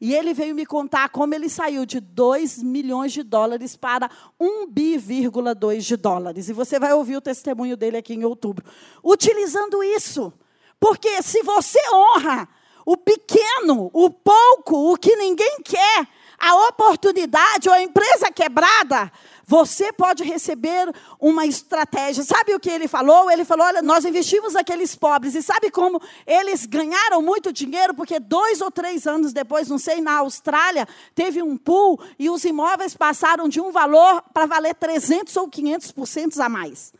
E 0.00 0.14
ele 0.14 0.32
veio 0.32 0.54
me 0.54 0.64
contar 0.64 1.10
como 1.10 1.34
ele 1.34 1.48
saiu 1.48 1.84
de 1.84 2.00
2 2.00 2.62
milhões 2.62 3.12
de 3.12 3.22
dólares 3.22 3.76
para 3.76 4.10
1 4.40 4.66
bi,2 4.66 5.80
de 5.80 5.96
dólares. 5.96 6.48
E 6.48 6.54
você 6.54 6.78
vai 6.78 6.94
ouvir 6.94 7.16
o 7.16 7.20
testemunho 7.20 7.76
dele 7.76 7.98
aqui 7.98 8.14
em 8.14 8.24
outubro. 8.24 8.64
Utilizando 9.04 9.82
isso. 9.82 10.32
Porque 10.78 11.20
se 11.22 11.42
você 11.42 11.78
honra 11.92 12.48
o 12.86 12.96
pequeno, 12.96 13.90
o 13.92 14.08
pouco, 14.08 14.92
o 14.92 14.96
que 14.96 15.14
ninguém 15.16 15.58
quer, 15.62 16.08
a 16.38 16.68
oportunidade 16.68 17.68
ou 17.68 17.74
a 17.74 17.82
empresa 17.82 18.32
quebrada, 18.32 19.12
você 19.50 19.92
pode 19.92 20.22
receber 20.22 20.94
uma 21.18 21.44
estratégia. 21.44 22.22
Sabe 22.22 22.54
o 22.54 22.60
que 22.60 22.70
ele 22.70 22.86
falou? 22.86 23.28
Ele 23.28 23.44
falou: 23.44 23.66
olha, 23.66 23.82
nós 23.82 24.04
investimos 24.04 24.54
aqueles 24.54 24.94
pobres. 24.94 25.34
E 25.34 25.42
sabe 25.42 25.72
como 25.72 26.00
eles 26.24 26.66
ganharam 26.66 27.20
muito 27.20 27.52
dinheiro? 27.52 27.92
Porque 27.92 28.20
dois 28.20 28.60
ou 28.60 28.70
três 28.70 29.08
anos 29.08 29.32
depois, 29.32 29.68
não 29.68 29.76
sei, 29.76 30.00
na 30.00 30.18
Austrália, 30.18 30.86
teve 31.16 31.42
um 31.42 31.56
pool 31.56 32.00
e 32.16 32.30
os 32.30 32.44
imóveis 32.44 32.94
passaram 32.94 33.48
de 33.48 33.60
um 33.60 33.72
valor 33.72 34.22
para 34.32 34.46
valer 34.46 34.76
300 34.76 35.36
ou 35.36 35.48
500% 35.48 36.38
a 36.38 36.48
mais. 36.48 36.92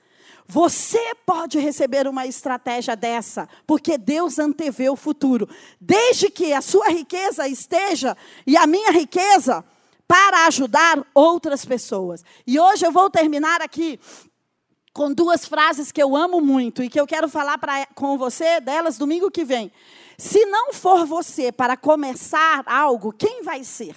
Você 0.48 1.14
pode 1.24 1.56
receber 1.60 2.08
uma 2.08 2.26
estratégia 2.26 2.96
dessa, 2.96 3.48
porque 3.64 3.96
Deus 3.96 4.40
antevê 4.40 4.90
o 4.90 4.96
futuro. 4.96 5.48
Desde 5.80 6.28
que 6.28 6.52
a 6.52 6.60
sua 6.60 6.88
riqueza 6.88 7.46
esteja 7.46 8.16
e 8.44 8.56
a 8.56 8.66
minha 8.66 8.90
riqueza 8.90 9.64
para 10.10 10.46
ajudar 10.48 11.06
outras 11.14 11.64
pessoas. 11.64 12.24
E 12.44 12.58
hoje 12.58 12.84
eu 12.84 12.90
vou 12.90 13.08
terminar 13.08 13.62
aqui 13.62 13.96
com 14.92 15.12
duas 15.12 15.46
frases 15.46 15.92
que 15.92 16.02
eu 16.02 16.16
amo 16.16 16.40
muito 16.40 16.82
e 16.82 16.90
que 16.90 16.98
eu 16.98 17.06
quero 17.06 17.28
falar 17.28 17.58
pra, 17.58 17.86
com 17.94 18.18
você 18.18 18.58
delas 18.58 18.98
domingo 18.98 19.30
que 19.30 19.44
vem. 19.44 19.70
Se 20.18 20.44
não 20.46 20.72
for 20.72 21.06
você 21.06 21.52
para 21.52 21.76
começar 21.76 22.64
algo, 22.66 23.12
quem 23.12 23.44
vai 23.44 23.62
ser? 23.62 23.94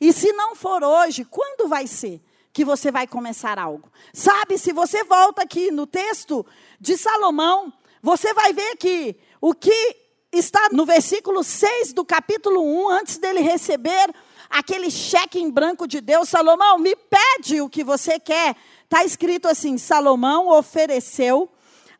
E 0.00 0.12
se 0.12 0.32
não 0.32 0.56
for 0.56 0.82
hoje, 0.82 1.24
quando 1.24 1.68
vai 1.68 1.86
ser 1.86 2.20
que 2.52 2.64
você 2.64 2.90
vai 2.90 3.06
começar 3.06 3.56
algo? 3.56 3.88
Sabe, 4.12 4.58
se 4.58 4.72
você 4.72 5.04
volta 5.04 5.42
aqui 5.42 5.70
no 5.70 5.86
texto 5.86 6.44
de 6.80 6.96
Salomão, 6.96 7.72
você 8.02 8.34
vai 8.34 8.52
ver 8.52 8.74
que 8.78 9.14
o 9.40 9.54
que 9.54 9.96
está 10.32 10.70
no 10.72 10.84
versículo 10.84 11.44
6 11.44 11.92
do 11.92 12.04
capítulo 12.04 12.60
1, 12.88 12.90
antes 12.90 13.18
dele 13.18 13.38
receber 13.42 14.12
aquele 14.50 14.90
cheque 14.90 15.38
em 15.38 15.50
branco 15.50 15.86
de 15.86 16.00
Deus, 16.00 16.28
Salomão, 16.28 16.78
me 16.78 16.94
pede 16.96 17.60
o 17.60 17.68
que 17.68 17.84
você 17.84 18.18
quer. 18.18 18.56
Está 18.84 19.04
escrito 19.04 19.48
assim: 19.48 19.78
Salomão 19.78 20.48
ofereceu 20.48 21.50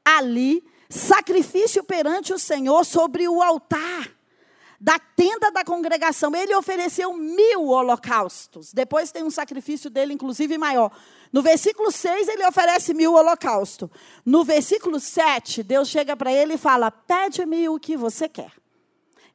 ali 0.04 0.64
sacrifício 0.88 1.82
perante 1.82 2.32
o 2.32 2.38
Senhor 2.38 2.84
sobre 2.84 3.28
o 3.28 3.42
altar 3.42 4.16
da 4.80 4.98
tenda 4.98 5.50
da 5.50 5.64
congregação. 5.64 6.34
Ele 6.34 6.54
ofereceu 6.54 7.12
mil 7.14 7.66
holocaustos. 7.66 8.72
Depois 8.72 9.10
tem 9.10 9.24
um 9.24 9.30
sacrifício 9.30 9.90
dele, 9.90 10.12
inclusive 10.12 10.56
maior. 10.58 10.90
No 11.32 11.42
versículo 11.42 11.90
6, 11.90 12.28
ele 12.28 12.46
oferece 12.46 12.94
mil 12.94 13.14
holocaustos. 13.14 13.88
No 14.24 14.44
versículo 14.44 15.00
7, 15.00 15.62
Deus 15.62 15.88
chega 15.88 16.16
para 16.16 16.32
ele 16.32 16.54
e 16.54 16.58
fala: 16.58 16.90
Pede-me 16.90 17.68
o 17.68 17.78
que 17.78 17.96
você 17.96 18.28
quer. 18.28 18.52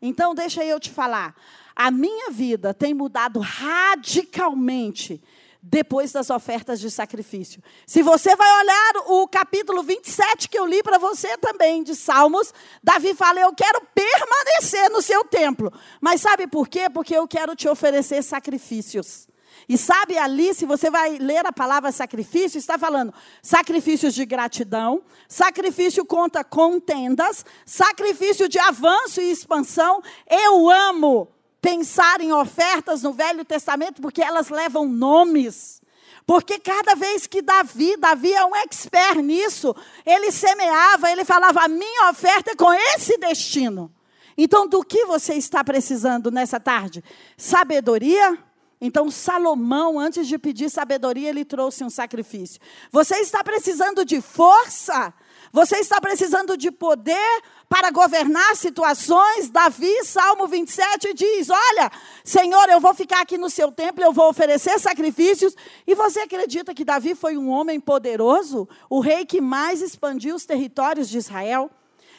Então, 0.01 0.33
deixa 0.33 0.63
eu 0.63 0.79
te 0.79 0.89
falar. 0.89 1.35
A 1.83 1.89
minha 1.89 2.29
vida 2.29 2.75
tem 2.75 2.93
mudado 2.93 3.39
radicalmente 3.39 5.19
depois 5.63 6.11
das 6.11 6.29
ofertas 6.29 6.79
de 6.79 6.91
sacrifício. 6.91 7.59
Se 7.87 8.03
você 8.03 8.35
vai 8.35 8.47
olhar 8.59 8.93
o 9.07 9.27
capítulo 9.27 9.81
27 9.81 10.47
que 10.47 10.59
eu 10.59 10.67
li 10.67 10.83
para 10.83 10.99
você 10.99 11.35
também, 11.39 11.81
de 11.81 11.95
Salmos, 11.95 12.53
Davi 12.83 13.15
fala: 13.15 13.39
Eu 13.39 13.51
quero 13.55 13.81
permanecer 13.95 14.91
no 14.91 15.01
seu 15.01 15.25
templo. 15.25 15.73
Mas 15.99 16.21
sabe 16.21 16.45
por 16.45 16.67
quê? 16.67 16.87
Porque 16.87 17.15
eu 17.15 17.27
quero 17.27 17.55
te 17.55 17.67
oferecer 17.67 18.21
sacrifícios. 18.21 19.27
E 19.67 19.75
sabe 19.75 20.19
ali, 20.19 20.53
se 20.53 20.67
você 20.67 20.91
vai 20.91 21.17
ler 21.17 21.47
a 21.47 21.51
palavra 21.51 21.91
sacrifício, 21.91 22.59
está 22.59 22.77
falando 22.77 23.11
sacrifícios 23.41 24.13
de 24.13 24.23
gratidão, 24.23 25.01
sacrifício 25.27 26.05
contra 26.05 26.43
contendas, 26.43 27.43
sacrifício 27.65 28.47
de 28.47 28.59
avanço 28.59 29.19
e 29.19 29.31
expansão. 29.31 30.03
Eu 30.29 30.69
amo 30.69 31.40
pensar 31.61 32.19
em 32.21 32.33
ofertas 32.33 33.03
no 33.03 33.13
Velho 33.13 33.45
Testamento, 33.45 34.01
porque 34.01 34.21
elas 34.21 34.49
levam 34.49 34.87
nomes. 34.87 35.81
Porque 36.25 36.59
cada 36.59 36.95
vez 36.95 37.27
que 37.27 37.41
Davi, 37.41 37.97
Davi 37.97 38.33
é 38.33 38.45
um 38.45 38.55
expert 38.55 39.21
nisso, 39.21 39.75
ele 40.05 40.31
semeava, 40.31 41.11
ele 41.11 41.25
falava: 41.25 41.61
a 41.61 41.67
minha 41.67 42.09
oferta 42.09 42.51
é 42.51 42.55
com 42.55 42.71
esse 42.73 43.17
destino. 43.17 43.91
Então, 44.37 44.67
do 44.67 44.83
que 44.83 45.05
você 45.05 45.33
está 45.35 45.63
precisando 45.63 46.31
nessa 46.31 46.59
tarde? 46.59 47.03
Sabedoria? 47.37 48.37
Então, 48.79 49.11
Salomão, 49.11 49.99
antes 49.99 50.27
de 50.27 50.39
pedir 50.39 50.69
sabedoria, 50.69 51.29
ele 51.29 51.45
trouxe 51.45 51.83
um 51.83 51.89
sacrifício. 51.89 52.59
Você 52.91 53.17
está 53.17 53.43
precisando 53.43 54.03
de 54.03 54.19
força? 54.21 55.13
Você 55.51 55.77
está 55.77 56.01
precisando 56.01 56.57
de 56.57 56.71
poder 56.71 57.43
para 57.71 57.89
governar 57.89 58.53
situações? 58.57 59.49
Davi, 59.49 60.03
Salmo 60.03 60.45
27, 60.45 61.13
diz: 61.13 61.49
Olha, 61.49 61.89
Senhor, 62.21 62.67
eu 62.67 62.81
vou 62.81 62.93
ficar 62.93 63.21
aqui 63.21 63.37
no 63.37 63.49
seu 63.49 63.71
templo, 63.71 64.03
eu 64.03 64.11
vou 64.11 64.27
oferecer 64.27 64.77
sacrifícios. 64.77 65.55
E 65.87 65.95
você 65.95 66.19
acredita 66.19 66.73
que 66.73 66.83
Davi 66.83 67.15
foi 67.15 67.37
um 67.37 67.49
homem 67.49 67.79
poderoso? 67.79 68.67
O 68.89 68.99
rei 68.99 69.25
que 69.25 69.39
mais 69.39 69.81
expandiu 69.81 70.35
os 70.35 70.45
territórios 70.45 71.07
de 71.07 71.17
Israel? 71.17 71.71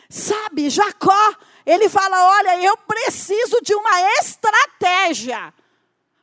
Sabe, 0.09 0.71
Jacó, 0.71 1.35
ele 1.67 1.87
fala: 1.91 2.39
Olha, 2.39 2.63
eu 2.65 2.75
preciso 2.79 3.61
de 3.63 3.75
uma 3.75 4.01
estratégia 4.21 5.53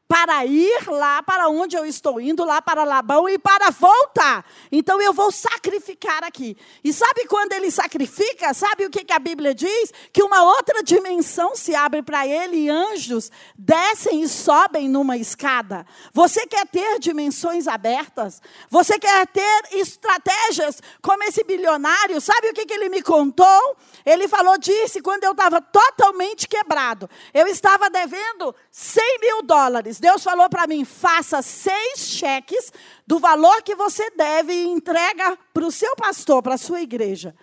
para 0.10 0.44
ir 0.44 0.90
lá 0.90 1.22
para 1.22 1.50
onde 1.50 1.78
eu 1.78 1.86
estou 1.86 2.20
indo, 2.20 2.44
lá 2.44 2.60
para 2.60 2.84
Labão 2.84 3.30
e 3.30 3.38
para 3.38 3.70
voltar. 3.70 4.44
Então 4.72 5.00
eu 5.00 5.14
vou 5.14 5.32
sacrificar 5.32 6.24
aqui. 6.24 6.58
E 6.84 6.92
sabe 6.92 7.28
quando 7.28 7.54
ele 7.54 7.70
sacrifica? 7.70 8.52
Sabe 8.56 8.88
o 8.88 8.90
que, 8.90 9.06
que 9.06 9.14
a 9.14 9.20
Bíblia 9.20 9.54
diz? 9.54 9.94
Que 10.12 10.24
uma 10.24 10.44
outra 10.44 10.82
dimensão 10.82 11.56
se 11.56 11.76
abre 11.76 12.02
para 12.02 12.26
ele 12.26 12.58
e 12.58 12.70
anjos 12.72 13.32
descem 13.56 14.24
e 14.24 14.28
sobem 14.28 14.90
numa 14.90 15.16
escada. 15.16 15.86
Você 16.12 16.48
quer 16.48 16.66
ter 16.66 16.98
dimensões 16.98 17.68
abertas? 17.68 18.42
Você 18.68 18.98
quer 18.98 19.28
ter 19.28 19.62
estratégias 19.74 20.82
como 21.04 21.24
esse 21.24 21.44
bilionário? 21.44 22.20
Sabe 22.20 22.50
o 22.50 22.54
que, 22.54 22.66
que 22.66 22.74
ele 22.74 22.90
me 22.90 23.04
contou? 23.04 23.78
Ele 24.10 24.28
falou, 24.28 24.58
disse, 24.58 25.04
quando 25.04 25.24
eu 25.24 25.34
estava 25.34 25.62
totalmente 25.62 26.48
quebrado, 26.48 27.08
eu 27.32 27.46
estava 27.46 27.92
devendo 27.92 28.56
100 28.72 29.20
mil 29.20 29.44
dólares. 29.44 30.00
Deus 30.00 30.24
falou 30.24 30.50
para 30.50 30.66
mim: 30.66 30.84
faça 30.84 31.44
seis 31.44 32.00
cheques 32.00 32.74
do 33.06 33.20
valor 33.20 33.62
que 33.62 33.76
você 33.76 34.10
deve 34.12 34.52
e 34.52 34.66
entrega 34.66 35.38
para 35.54 35.64
o 35.64 35.72
seu 35.72 35.96
pastor, 35.96 36.42
para 36.42 36.56
a 36.56 36.58
sua 36.58 36.82
igreja. 36.82 37.36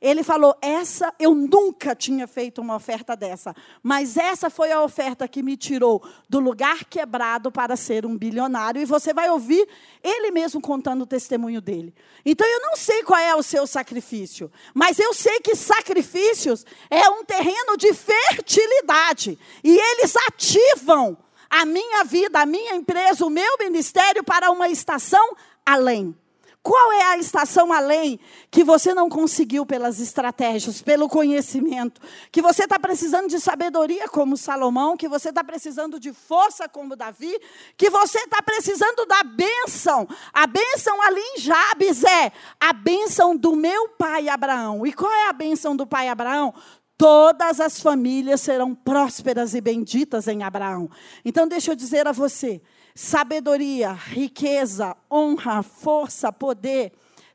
Ele 0.00 0.22
falou: 0.22 0.56
essa, 0.62 1.12
eu 1.18 1.34
nunca 1.34 1.94
tinha 1.94 2.26
feito 2.26 2.60
uma 2.60 2.76
oferta 2.76 3.14
dessa, 3.14 3.54
mas 3.82 4.16
essa 4.16 4.48
foi 4.48 4.72
a 4.72 4.82
oferta 4.82 5.28
que 5.28 5.42
me 5.42 5.56
tirou 5.56 6.02
do 6.28 6.40
lugar 6.40 6.84
quebrado 6.84 7.52
para 7.52 7.76
ser 7.76 8.06
um 8.06 8.16
bilionário. 8.16 8.80
E 8.80 8.86
você 8.86 9.12
vai 9.12 9.28
ouvir 9.28 9.68
ele 10.02 10.30
mesmo 10.30 10.60
contando 10.60 11.02
o 11.02 11.06
testemunho 11.06 11.60
dele. 11.60 11.94
Então 12.24 12.48
eu 12.48 12.60
não 12.60 12.76
sei 12.76 13.02
qual 13.02 13.20
é 13.20 13.34
o 13.34 13.42
seu 13.42 13.66
sacrifício, 13.66 14.50
mas 14.72 14.98
eu 14.98 15.12
sei 15.12 15.40
que 15.40 15.54
sacrifícios 15.54 16.64
é 16.88 17.08
um 17.10 17.24
terreno 17.24 17.76
de 17.76 17.92
fertilidade 17.92 19.38
e 19.62 19.76
eles 19.76 20.14
ativam 20.28 21.18
a 21.50 21.66
minha 21.66 22.04
vida, 22.04 22.40
a 22.40 22.46
minha 22.46 22.74
empresa, 22.74 23.26
o 23.26 23.30
meu 23.30 23.58
ministério 23.58 24.22
para 24.24 24.50
uma 24.50 24.68
estação 24.68 25.36
além. 25.66 26.16
Qual 26.62 26.92
é 26.92 27.02
a 27.04 27.16
estação 27.16 27.72
além 27.72 28.20
que 28.50 28.62
você 28.62 28.92
não 28.92 29.08
conseguiu 29.08 29.64
pelas 29.64 29.98
estratégias, 29.98 30.82
pelo 30.82 31.08
conhecimento? 31.08 32.02
Que 32.30 32.42
você 32.42 32.64
está 32.64 32.78
precisando 32.78 33.28
de 33.28 33.40
sabedoria 33.40 34.06
como 34.08 34.36
Salomão, 34.36 34.94
que 34.94 35.08
você 35.08 35.30
está 35.30 35.42
precisando 35.42 35.98
de 35.98 36.12
força 36.12 36.68
como 36.68 36.94
Davi, 36.94 37.34
que 37.78 37.88
você 37.88 38.18
está 38.18 38.42
precisando 38.42 39.06
da 39.06 39.22
bênção. 39.22 40.06
A 40.34 40.46
bênção 40.46 41.00
ali 41.00 41.20
em 41.20 41.38
Jabes 41.38 42.04
é 42.04 42.30
a 42.60 42.74
bênção 42.74 43.34
do 43.34 43.56
meu 43.56 43.88
pai 43.88 44.28
Abraão. 44.28 44.86
E 44.86 44.92
qual 44.92 45.12
é 45.12 45.28
a 45.28 45.32
bênção 45.32 45.74
do 45.74 45.86
pai 45.86 46.08
Abraão? 46.08 46.52
todas 47.00 47.60
as 47.60 47.80
famílias 47.80 48.42
serão 48.42 48.74
prósperas 48.74 49.54
e 49.54 49.60
benditas 49.62 50.28
em 50.28 50.42
Abraão. 50.42 50.90
Então, 51.24 51.48
deixa 51.48 51.72
eu 51.72 51.74
dizer 51.74 52.06
a 52.06 52.12
você: 52.12 52.60
sabedoria, 52.94 53.92
riqueza, 53.92 54.96
honra, 55.10 55.62
força, 55.62 56.32
poder, 56.32 56.92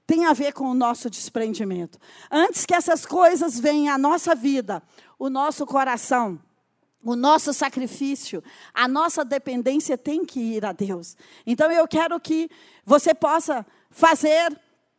tem 0.08 0.26
a 0.26 0.34
ver 0.34 0.54
com 0.54 0.66
o 0.66 0.74
nosso 0.74 1.10
desprendimento. 1.10 1.98
Antes 2.32 2.66
que 2.66 2.74
essas 2.74 3.06
coisas 3.06 3.60
venham 3.60 3.94
à 3.94 3.98
nossa 3.98 4.36
vida, 4.36 4.82
o 5.18 5.30
nosso 5.30 5.66
coração, 5.66 6.40
o 7.04 7.16
nosso 7.16 7.54
sacrifício, 7.54 8.44
a 8.74 8.88
nossa 8.88 9.24
dependência 9.24 9.98
tem 9.98 10.26
que 10.26 10.40
ir 10.40 10.66
a 10.66 10.72
Deus. 10.72 11.16
Então 11.46 11.72
eu 11.72 11.88
quero 11.88 12.20
que 12.20 12.50
você 12.84 13.14
possa 13.14 13.66
fazer 13.90 14.52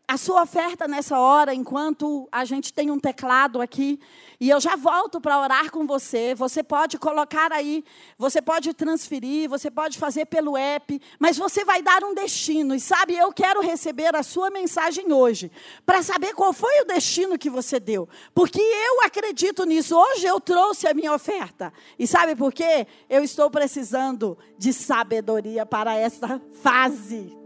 a 0.09 0.17
sua 0.17 0.43
oferta 0.43 0.87
nessa 0.87 1.19
hora, 1.19 1.53
enquanto 1.53 2.29
a 2.31 2.45
gente 2.45 2.73
tem 2.73 2.93
um 2.93 2.99
teclado 2.99 3.61
aqui, 3.61 3.99
e 4.39 4.49
eu 4.49 4.61
já 4.61 4.77
volto 4.77 5.21
para 5.21 5.41
orar 5.41 5.71
com 5.73 5.85
você. 5.85 6.33
Você 6.35 6.63
pode 6.63 6.97
colocar 6.97 7.53
aí, 7.53 7.83
você 8.17 8.41
pode 8.41 8.73
transferir, 8.73 9.49
você 9.49 9.69
pode 9.69 9.99
fazer 9.99 10.27
pelo 10.27 10.57
app, 10.57 11.01
mas 11.19 11.37
você 11.37 11.65
vai 11.65 11.83
dar 11.83 12.05
um 12.05 12.15
destino. 12.15 12.75
E 12.75 12.81
sabe, 12.81 13.17
eu 13.17 13.33
quero 13.33 13.61
receber 13.61 14.15
a 14.15 14.23
sua 14.23 14.49
mensagem 14.49 15.13
hoje, 15.13 15.51
para 15.85 16.03
saber 16.03 16.35
qual 16.35 16.53
foi 16.53 16.83
o 16.83 16.87
destino 16.87 17.37
que 17.37 17.51
você 17.51 17.81
deu, 17.81 18.09
porque 18.33 18.61
eu 18.61 19.03
acredito 19.03 19.65
nisso. 19.65 19.97
Hoje 19.97 20.25
eu 20.25 20.41
trouxe 20.41 20.87
a 20.87 20.95
minha 20.95 21.13
oferta, 21.13 21.73
e 21.99 22.07
sabe 22.07 22.37
por 22.37 22.53
quê? 22.53 22.87
Eu 23.11 23.25
estou 23.25 23.51
precisando 23.51 24.39
de 24.57 24.73
sabedoria 24.73 25.67
para 25.67 25.97
essa 25.97 26.41
fase. 26.63 27.46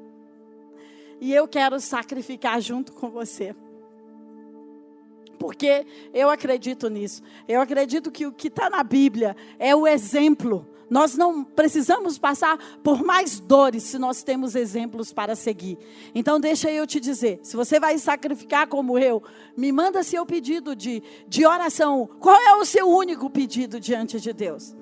E 1.21 1.35
eu 1.35 1.47
quero 1.47 1.79
sacrificar 1.79 2.61
junto 2.61 2.93
com 2.93 3.11
você. 3.11 3.55
Porque 5.39 5.87
eu 6.13 6.29
acredito 6.29 6.89
nisso. 6.89 7.23
Eu 7.49 7.61
acredito 7.61 8.11
que 8.11 8.27
o 8.27 8.33
que 8.33 8.49
está 8.49 8.69
na 8.69 8.83
Bíblia 8.83 9.37
é 9.59 9.75
o 9.75 9.87
exemplo. 9.87 10.67
Nós 10.91 11.17
não 11.17 11.45
precisamos 11.45 12.19
passar 12.19 12.59
por 12.83 13.03
mais 13.03 13.39
dores 13.39 13.85
se 13.85 13.99
nós 13.99 14.23
temos 14.23 14.55
exemplos 14.55 15.13
para 15.13 15.37
seguir. 15.37 15.79
Então, 16.15 16.41
deixa 16.41 16.71
eu 16.71 16.87
te 16.87 16.99
dizer: 16.99 17.39
se 17.43 17.57
você 17.57 17.79
vai 17.79 17.97
sacrificar 17.97 18.67
como 18.67 18.99
eu, 18.99 19.23
me 19.57 19.71
manda 19.71 20.03
seu 20.03 20.27
pedido 20.27 20.75
de, 20.75 21.03
de 21.29 21.47
oração. 21.47 22.09
Qual 22.19 22.37
é 22.37 22.57
o 22.57 22.65
seu 22.65 22.89
único 22.89 23.31
pedido 23.31 23.79
diante 23.79 24.21
de 24.21 24.33
Deus? 24.33 24.77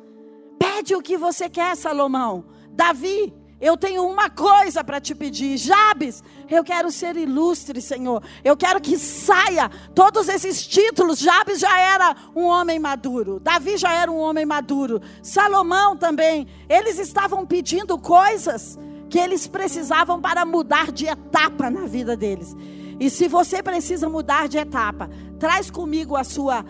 Pede 0.58 0.96
o 0.96 1.02
que 1.02 1.16
você 1.16 1.48
quer, 1.48 1.76
Salomão. 1.76 2.46
Davi, 2.70 3.32
eu 3.60 3.76
tenho 3.76 4.06
uma 4.06 4.30
coisa 4.30 4.84
para 4.84 5.00
te 5.00 5.14
pedir, 5.14 5.56
Jabes. 5.56 6.22
Eu 6.48 6.62
quero 6.62 6.90
ser 6.92 7.16
ilustre, 7.16 7.80
Senhor. 7.80 8.22
Eu 8.44 8.56
quero 8.56 8.80
que 8.80 8.96
saia 8.96 9.68
todos 9.94 10.28
esses 10.28 10.64
títulos. 10.64 11.18
Jabes 11.18 11.58
já 11.58 11.78
era 11.78 12.14
um 12.36 12.44
homem 12.44 12.78
maduro. 12.78 13.40
Davi 13.40 13.76
já 13.76 13.92
era 13.92 14.10
um 14.10 14.18
homem 14.18 14.46
maduro. 14.46 15.00
Salomão 15.22 15.96
também. 15.96 16.46
Eles 16.68 16.98
estavam 16.98 17.44
pedindo 17.44 17.98
coisas 17.98 18.78
que 19.10 19.18
eles 19.18 19.48
precisavam 19.48 20.20
para 20.20 20.44
mudar 20.44 20.92
de 20.92 21.06
etapa 21.06 21.68
na 21.68 21.86
vida 21.86 22.16
deles. 22.16 22.56
E 23.00 23.10
se 23.10 23.26
você 23.26 23.62
precisa 23.62 24.08
mudar 24.08 24.48
de 24.48 24.58
etapa, 24.58 25.10
traz 25.38 25.70
comigo 25.70 26.14
a 26.14 26.22
sua 26.22 26.64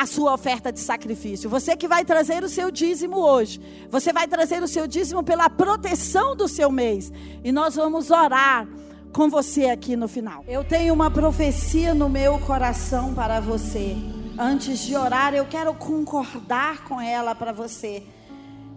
a 0.00 0.06
sua 0.06 0.32
oferta 0.32 0.72
de 0.72 0.78
sacrifício. 0.78 1.50
Você 1.50 1.76
que 1.76 1.88
vai 1.88 2.04
trazer 2.04 2.44
o 2.44 2.48
seu 2.48 2.70
dízimo 2.70 3.16
hoje. 3.16 3.60
Você 3.90 4.12
vai 4.12 4.28
trazer 4.28 4.62
o 4.62 4.68
seu 4.68 4.86
dízimo 4.86 5.24
pela 5.24 5.50
proteção 5.50 6.36
do 6.36 6.46
seu 6.46 6.70
mês. 6.70 7.12
E 7.42 7.50
nós 7.50 7.74
vamos 7.74 8.08
orar 8.08 8.68
com 9.12 9.28
você 9.28 9.66
aqui 9.66 9.96
no 9.96 10.06
final. 10.06 10.44
Eu 10.46 10.62
tenho 10.62 10.94
uma 10.94 11.10
profecia 11.10 11.94
no 11.94 12.08
meu 12.08 12.38
coração 12.38 13.12
para 13.12 13.40
você. 13.40 13.96
Antes 14.38 14.78
de 14.78 14.94
orar, 14.94 15.34
eu 15.34 15.46
quero 15.46 15.74
concordar 15.74 16.84
com 16.84 17.00
ela 17.00 17.34
para 17.34 17.52
você. 17.52 18.04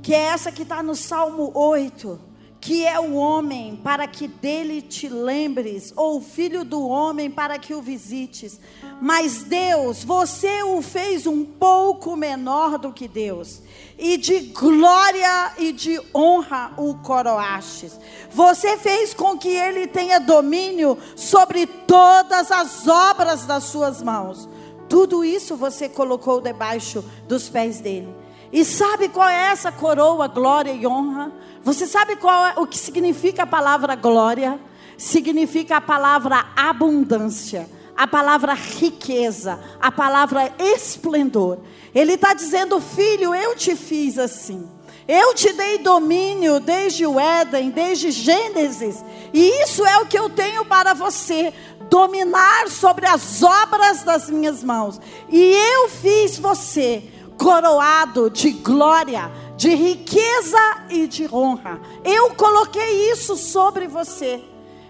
Que 0.01 0.15
é 0.15 0.21
essa 0.21 0.51
que 0.51 0.63
está 0.63 0.81
no 0.81 0.95
Salmo 0.95 1.51
8 1.53 2.30
que 2.61 2.85
é 2.85 2.99
o 2.99 3.15
homem 3.15 3.75
para 3.75 4.05
que 4.05 4.27
dele 4.27 4.83
te 4.83 5.09
lembres, 5.09 5.91
ou 5.95 6.17
o 6.17 6.21
filho 6.21 6.63
do 6.63 6.87
homem 6.87 7.29
para 7.29 7.57
que 7.57 7.73
o 7.73 7.81
visites. 7.81 8.59
Mas 9.01 9.43
Deus, 9.43 10.03
você 10.03 10.61
o 10.61 10.79
fez 10.79 11.25
um 11.25 11.43
pouco 11.43 12.15
menor 12.15 12.77
do 12.77 12.93
que 12.93 13.07
Deus, 13.07 13.63
e 13.97 14.15
de 14.15 14.39
glória 14.51 15.53
e 15.57 15.71
de 15.71 15.99
honra 16.13 16.71
o 16.77 16.93
coroastes. 16.99 17.99
Você 18.29 18.77
fez 18.77 19.11
com 19.11 19.39
que 19.39 19.49
ele 19.49 19.87
tenha 19.87 20.19
domínio 20.19 20.95
sobre 21.15 21.65
todas 21.65 22.51
as 22.51 22.87
obras 22.87 23.43
das 23.43 23.63
suas 23.63 24.03
mãos. 24.03 24.47
Tudo 24.87 25.25
isso 25.25 25.55
você 25.55 25.89
colocou 25.89 26.39
debaixo 26.39 27.03
dos 27.27 27.49
pés 27.49 27.79
dele. 27.81 28.21
E 28.51 28.65
sabe 28.65 29.07
qual 29.07 29.29
é 29.29 29.51
essa 29.51 29.71
coroa, 29.71 30.27
glória 30.27 30.73
e 30.73 30.85
honra? 30.85 31.31
Você 31.63 31.85
sabe 31.85 32.15
qual 32.17 32.45
é, 32.45 32.53
o 32.57 32.67
que 32.67 32.77
significa 32.77 33.43
a 33.43 33.47
palavra 33.47 33.95
glória? 33.95 34.59
Significa 34.97 35.77
a 35.77 35.81
palavra 35.81 36.47
abundância, 36.55 37.69
a 37.95 38.05
palavra 38.05 38.53
riqueza, 38.53 39.59
a 39.79 39.91
palavra 39.91 40.53
esplendor. 40.59 41.59
Ele 41.95 42.13
está 42.13 42.33
dizendo, 42.33 42.81
filho, 42.81 43.33
eu 43.33 43.55
te 43.55 43.75
fiz 43.75 44.17
assim. 44.17 44.67
Eu 45.07 45.33
te 45.33 45.51
dei 45.53 45.77
domínio 45.79 46.59
desde 46.59 47.05
o 47.05 47.19
Éden, 47.19 47.71
desde 47.71 48.11
Gênesis, 48.11 49.03
e 49.33 49.63
isso 49.63 49.85
é 49.85 49.97
o 49.97 50.05
que 50.05 50.17
eu 50.17 50.29
tenho 50.29 50.63
para 50.63 50.93
você: 50.93 51.53
dominar 51.89 52.69
sobre 52.69 53.07
as 53.07 53.41
obras 53.41 54.03
das 54.03 54.29
minhas 54.29 54.63
mãos. 54.63 55.01
E 55.29 55.53
eu 55.53 55.89
fiz 55.89 56.37
você 56.37 57.03
coroado 57.41 58.29
de 58.29 58.51
glória, 58.51 59.31
de 59.57 59.73
riqueza 59.73 60.85
e 60.91 61.07
de 61.07 61.27
honra. 61.33 61.81
Eu 62.05 62.35
coloquei 62.35 63.11
isso 63.11 63.35
sobre 63.35 63.87
você. 63.87 64.43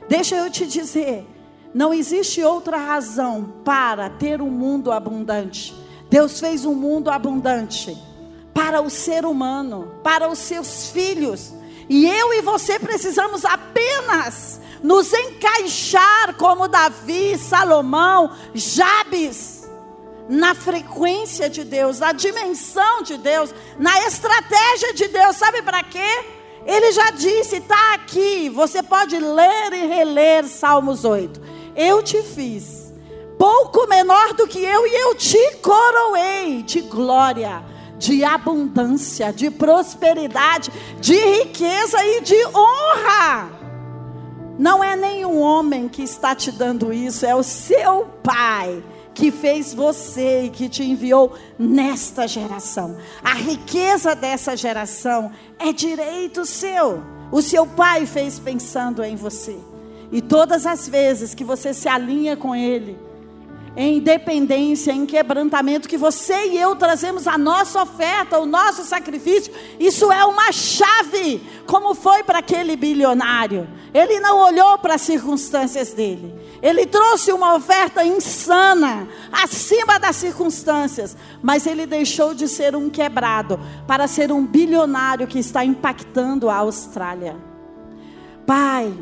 Deixa 0.10 0.36
eu 0.36 0.52
te 0.52 0.68
dizer, 0.68 1.26
não 1.74 1.94
existe 1.94 2.44
outra 2.44 2.76
razão 2.76 3.54
para 3.64 4.10
ter 4.10 4.42
um 4.42 4.50
mundo 4.50 4.92
abundante. 4.92 5.74
Deus 6.10 6.42
fez 6.42 6.66
um 6.66 6.76
mundo 6.76 7.10
abundante 7.10 7.98
para 8.54 8.82
o 8.82 8.90
ser 8.90 9.24
humano, 9.24 9.90
para 10.04 10.28
os 10.28 10.40
seus 10.40 10.90
filhos. 10.90 11.54
E 11.88 12.06
eu 12.06 12.34
e 12.34 12.42
você 12.42 12.78
precisamos 12.78 13.46
apenas 13.46 14.60
nos 14.84 15.14
encaixar 15.14 16.36
como 16.36 16.68
Davi, 16.68 17.38
Salomão, 17.38 18.32
Jabes 18.54 19.61
na 20.32 20.56
frequência 20.56 21.50
de 21.50 21.66
Deus, 21.66 22.00
na 22.00 22.14
dimensão 22.14 23.04
de 23.04 23.18
Deus, 23.18 23.54
na 23.78 24.00
estratégia 24.08 24.94
de 24.94 25.10
Deus. 25.10 25.36
Sabe 25.36 25.62
para 25.62 25.84
quê? 25.84 26.26
Ele 26.66 26.94
já 26.94 27.12
disse, 27.12 27.58
está 27.58 27.96
aqui. 27.96 28.50
Você 28.50 28.82
pode 28.82 29.20
ler 29.20 29.74
e 29.74 29.88
reler 29.88 30.48
Salmos 30.48 31.04
8. 31.04 31.42
Eu 31.76 32.02
te 32.02 32.24
fiz 32.24 32.94
pouco 33.38 33.86
menor 33.90 34.34
do 34.34 34.48
que 34.48 34.60
eu 34.60 34.88
e 34.88 34.96
eu 35.02 35.16
te 35.16 35.58
coroei 35.58 36.64
de 36.64 36.80
glória, 36.80 37.62
de 37.98 38.24
abundância, 38.24 39.34
de 39.34 39.52
prosperidade, 39.52 40.72
de 41.02 41.16
riqueza 41.16 42.02
e 42.06 42.22
de 42.22 42.46
honra. 42.56 43.50
Não 44.58 44.82
é 44.82 44.96
nenhum 44.96 45.42
homem 45.42 45.90
que 45.90 46.04
está 46.04 46.34
te 46.34 46.52
dando 46.54 46.94
isso, 46.94 47.26
é 47.26 47.36
o 47.36 47.44
seu 47.44 48.08
Pai 48.24 48.82
que 49.14 49.32
fez 49.32 49.74
você 49.74 50.44
e 50.44 50.50
que 50.50 50.70
te 50.70 50.84
enviou 50.84 51.34
nesta 51.58 52.28
geração. 52.28 52.98
A 53.24 53.34
riqueza 53.34 54.16
dessa 54.16 54.56
geração 54.56 55.32
é 55.60 55.74
direito 55.74 56.46
seu. 56.46 57.04
O 57.32 57.42
seu 57.42 57.66
pai 57.66 58.06
fez 58.06 58.40
pensando 58.40 59.04
em 59.04 59.16
você. 59.16 59.58
E 60.12 60.22
todas 60.22 60.66
as 60.66 60.88
vezes 60.88 61.34
que 61.34 61.44
você 61.44 61.74
se 61.74 61.88
alinha 61.88 62.36
com 62.36 62.54
ele, 62.54 62.98
em 63.76 64.00
dependência, 64.00 64.92
em 64.92 65.06
quebrantamento, 65.06 65.88
que 65.88 65.98
você 65.98 66.48
e 66.48 66.58
eu 66.58 66.76
trazemos 66.76 67.26
a 67.26 67.38
nossa 67.38 67.82
oferta, 67.82 68.38
o 68.38 68.46
nosso 68.46 68.84
sacrifício, 68.84 69.54
isso 69.80 70.12
é 70.12 70.26
uma 70.26 70.52
chave, 70.52 71.42
como 71.66 71.96
foi 71.96 72.24
para 72.24 72.40
aquele 72.40 72.76
bilionário. 72.76 73.68
Ele 73.94 74.20
não 74.20 74.40
olhou 74.40 74.78
para 74.78 74.96
as 74.96 75.02
circunstâncias 75.02 75.94
dele, 75.94 76.34
ele 76.62 76.86
trouxe 76.86 77.34
uma 77.34 77.56
oferta 77.56 78.06
insana, 78.06 79.08
acima 79.32 80.00
das 80.00 80.16
circunstâncias, 80.16 81.18
mas 81.42 81.68
ele 81.68 81.86
deixou 81.86 82.34
de 82.34 82.48
ser 82.48 82.74
um 82.74 82.90
quebrado 82.90 83.60
para 83.86 84.08
ser 84.08 84.32
um 84.32 84.46
bilionário 84.46 85.28
que 85.28 85.40
está 85.40 85.66
impactando 85.66 86.50
a 86.50 86.56
Austrália. 86.58 87.36
Pai, 88.46 88.94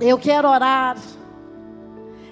eu 0.00 0.18
quero 0.18 0.48
orar. 0.48 0.96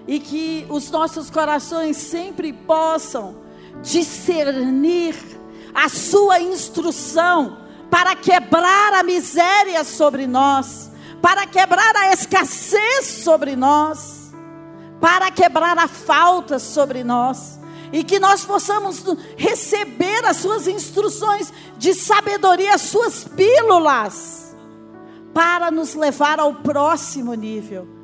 E 0.06 0.18
que 0.18 0.66
os 0.68 0.90
nossos 0.90 1.30
corações 1.30 1.96
sempre 1.96 2.52
possam 2.52 3.36
discernir 3.82 5.14
a 5.74 5.88
Sua 5.88 6.40
instrução 6.40 7.58
para 7.90 8.16
quebrar 8.16 8.94
a 8.94 9.02
miséria 9.02 9.84
sobre 9.84 10.26
nós, 10.26 10.89
para 11.20 11.46
quebrar 11.46 11.94
a 11.96 12.12
escassez 12.12 13.06
sobre 13.06 13.54
nós, 13.56 14.32
para 15.00 15.30
quebrar 15.30 15.78
a 15.78 15.88
falta 15.88 16.58
sobre 16.58 17.04
nós. 17.04 17.58
E 17.92 18.04
que 18.04 18.20
nós 18.20 18.44
possamos 18.44 19.02
receber 19.36 20.24
as 20.24 20.36
suas 20.36 20.68
instruções 20.68 21.52
de 21.76 21.92
sabedoria, 21.92 22.74
as 22.74 22.82
suas 22.82 23.24
pílulas, 23.24 24.54
para 25.34 25.72
nos 25.72 25.94
levar 25.94 26.38
ao 26.38 26.54
próximo 26.54 27.34
nível 27.34 28.00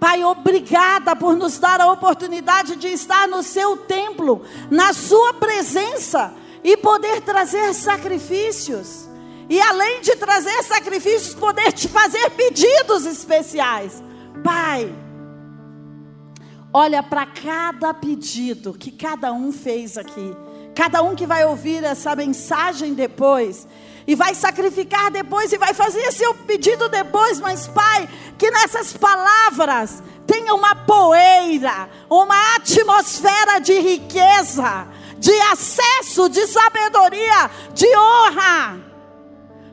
Pai, 0.00 0.22
obrigada 0.22 1.16
por 1.16 1.36
nos 1.36 1.58
dar 1.58 1.80
a 1.80 1.90
oportunidade 1.90 2.76
de 2.76 2.88
estar 2.88 3.26
no 3.26 3.42
seu 3.42 3.76
templo, 3.76 4.42
na 4.70 4.92
sua 4.92 5.34
presença 5.34 6.32
e 6.62 6.76
poder 6.76 7.20
trazer 7.22 7.74
sacrifícios. 7.74 9.07
E 9.48 9.60
além 9.60 10.02
de 10.02 10.14
trazer 10.16 10.62
sacrifícios, 10.62 11.34
poder 11.34 11.72
te 11.72 11.88
fazer 11.88 12.30
pedidos 12.30 13.06
especiais. 13.06 14.02
Pai, 14.44 14.94
olha 16.72 17.02
para 17.02 17.24
cada 17.24 17.94
pedido 17.94 18.74
que 18.74 18.90
cada 18.90 19.32
um 19.32 19.50
fez 19.50 19.96
aqui. 19.96 20.36
Cada 20.74 21.02
um 21.02 21.16
que 21.16 21.26
vai 21.26 21.44
ouvir 21.44 21.82
essa 21.82 22.14
mensagem 22.14 22.92
depois 22.92 23.66
e 24.06 24.14
vai 24.14 24.34
sacrificar 24.34 25.10
depois 25.10 25.52
e 25.52 25.58
vai 25.58 25.72
fazer 25.74 26.12
seu 26.12 26.34
pedido 26.34 26.88
depois, 26.88 27.40
mas 27.40 27.66
Pai, 27.66 28.08
que 28.36 28.50
nessas 28.50 28.92
palavras 28.92 30.02
tenha 30.26 30.54
uma 30.54 30.74
poeira, 30.74 31.88
uma 32.08 32.54
atmosfera 32.54 33.58
de 33.58 33.78
riqueza, 33.80 34.86
de 35.18 35.32
acesso, 35.52 36.28
de 36.28 36.46
sabedoria, 36.46 37.50
de 37.74 37.88
honra 37.96 38.87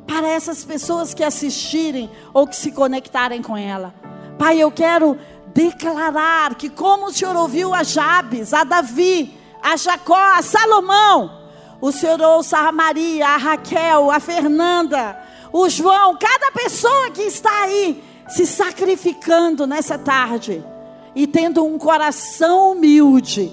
para 0.08 0.28
essas 0.28 0.64
pessoas 0.64 1.14
que 1.14 1.24
assistirem 1.24 2.10
ou 2.34 2.48
que 2.48 2.56
se 2.56 2.72
conectarem 2.72 3.42
com 3.42 3.58
ela. 3.58 3.94
Pai, 4.38 4.60
eu 4.60 4.72
quero 4.72 5.18
declarar 5.54 6.56
que 6.56 6.70
como 6.70 7.08
o 7.08 7.14
Senhor 7.14 7.36
ouviu 7.36 7.74
a 7.74 7.84
Jabes, 7.84 8.54
a 8.54 8.64
Davi, 8.64 9.38
a 9.62 9.76
Jacó, 9.78 10.34
a 10.36 10.42
Salomão, 10.42 11.46
o 11.82 11.92
Senhor 11.92 12.22
ouça 12.22 12.58
a 12.58 12.72
Maria, 12.72 13.28
a 13.28 13.38
Raquel, 13.38 14.12
a 14.12 14.20
Fernanda, 14.20 15.18
o 15.52 15.70
João, 15.70 16.18
cada 16.18 16.52
pessoa 16.52 17.12
que 17.12 17.22
está 17.22 17.64
aí 17.64 18.04
se 18.28 18.46
sacrificando 18.46 19.66
nessa 19.66 19.98
tarde 19.98 20.64
e 21.16 21.26
tendo 21.26 21.64
um 21.64 21.78
coração 21.78 22.74
humilde 22.74 23.52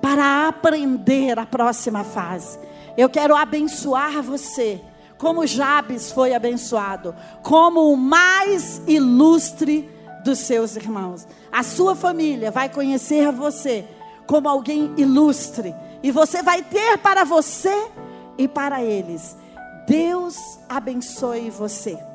para 0.00 0.48
aprender 0.48 1.38
a 1.38 1.46
próxima 1.46 2.04
fase. 2.04 2.58
Eu 2.96 3.08
quero 3.08 3.34
abençoar 3.34 4.22
você, 4.22 4.80
como 5.22 5.46
Jabes 5.46 6.10
foi 6.10 6.34
abençoado, 6.34 7.14
como 7.44 7.92
o 7.92 7.96
mais 7.96 8.82
ilustre 8.88 9.88
dos 10.24 10.40
seus 10.40 10.74
irmãos. 10.74 11.28
A 11.52 11.62
sua 11.62 11.94
família 11.94 12.50
vai 12.50 12.68
conhecer 12.68 13.30
você 13.30 13.84
como 14.26 14.48
alguém 14.48 14.92
ilustre 14.96 15.72
e 16.02 16.10
você 16.10 16.42
vai 16.42 16.60
ter 16.60 16.98
para 16.98 17.22
você 17.22 17.86
e 18.36 18.48
para 18.48 18.82
eles. 18.82 19.36
Deus 19.86 20.34
abençoe 20.68 21.50
você. 21.50 22.11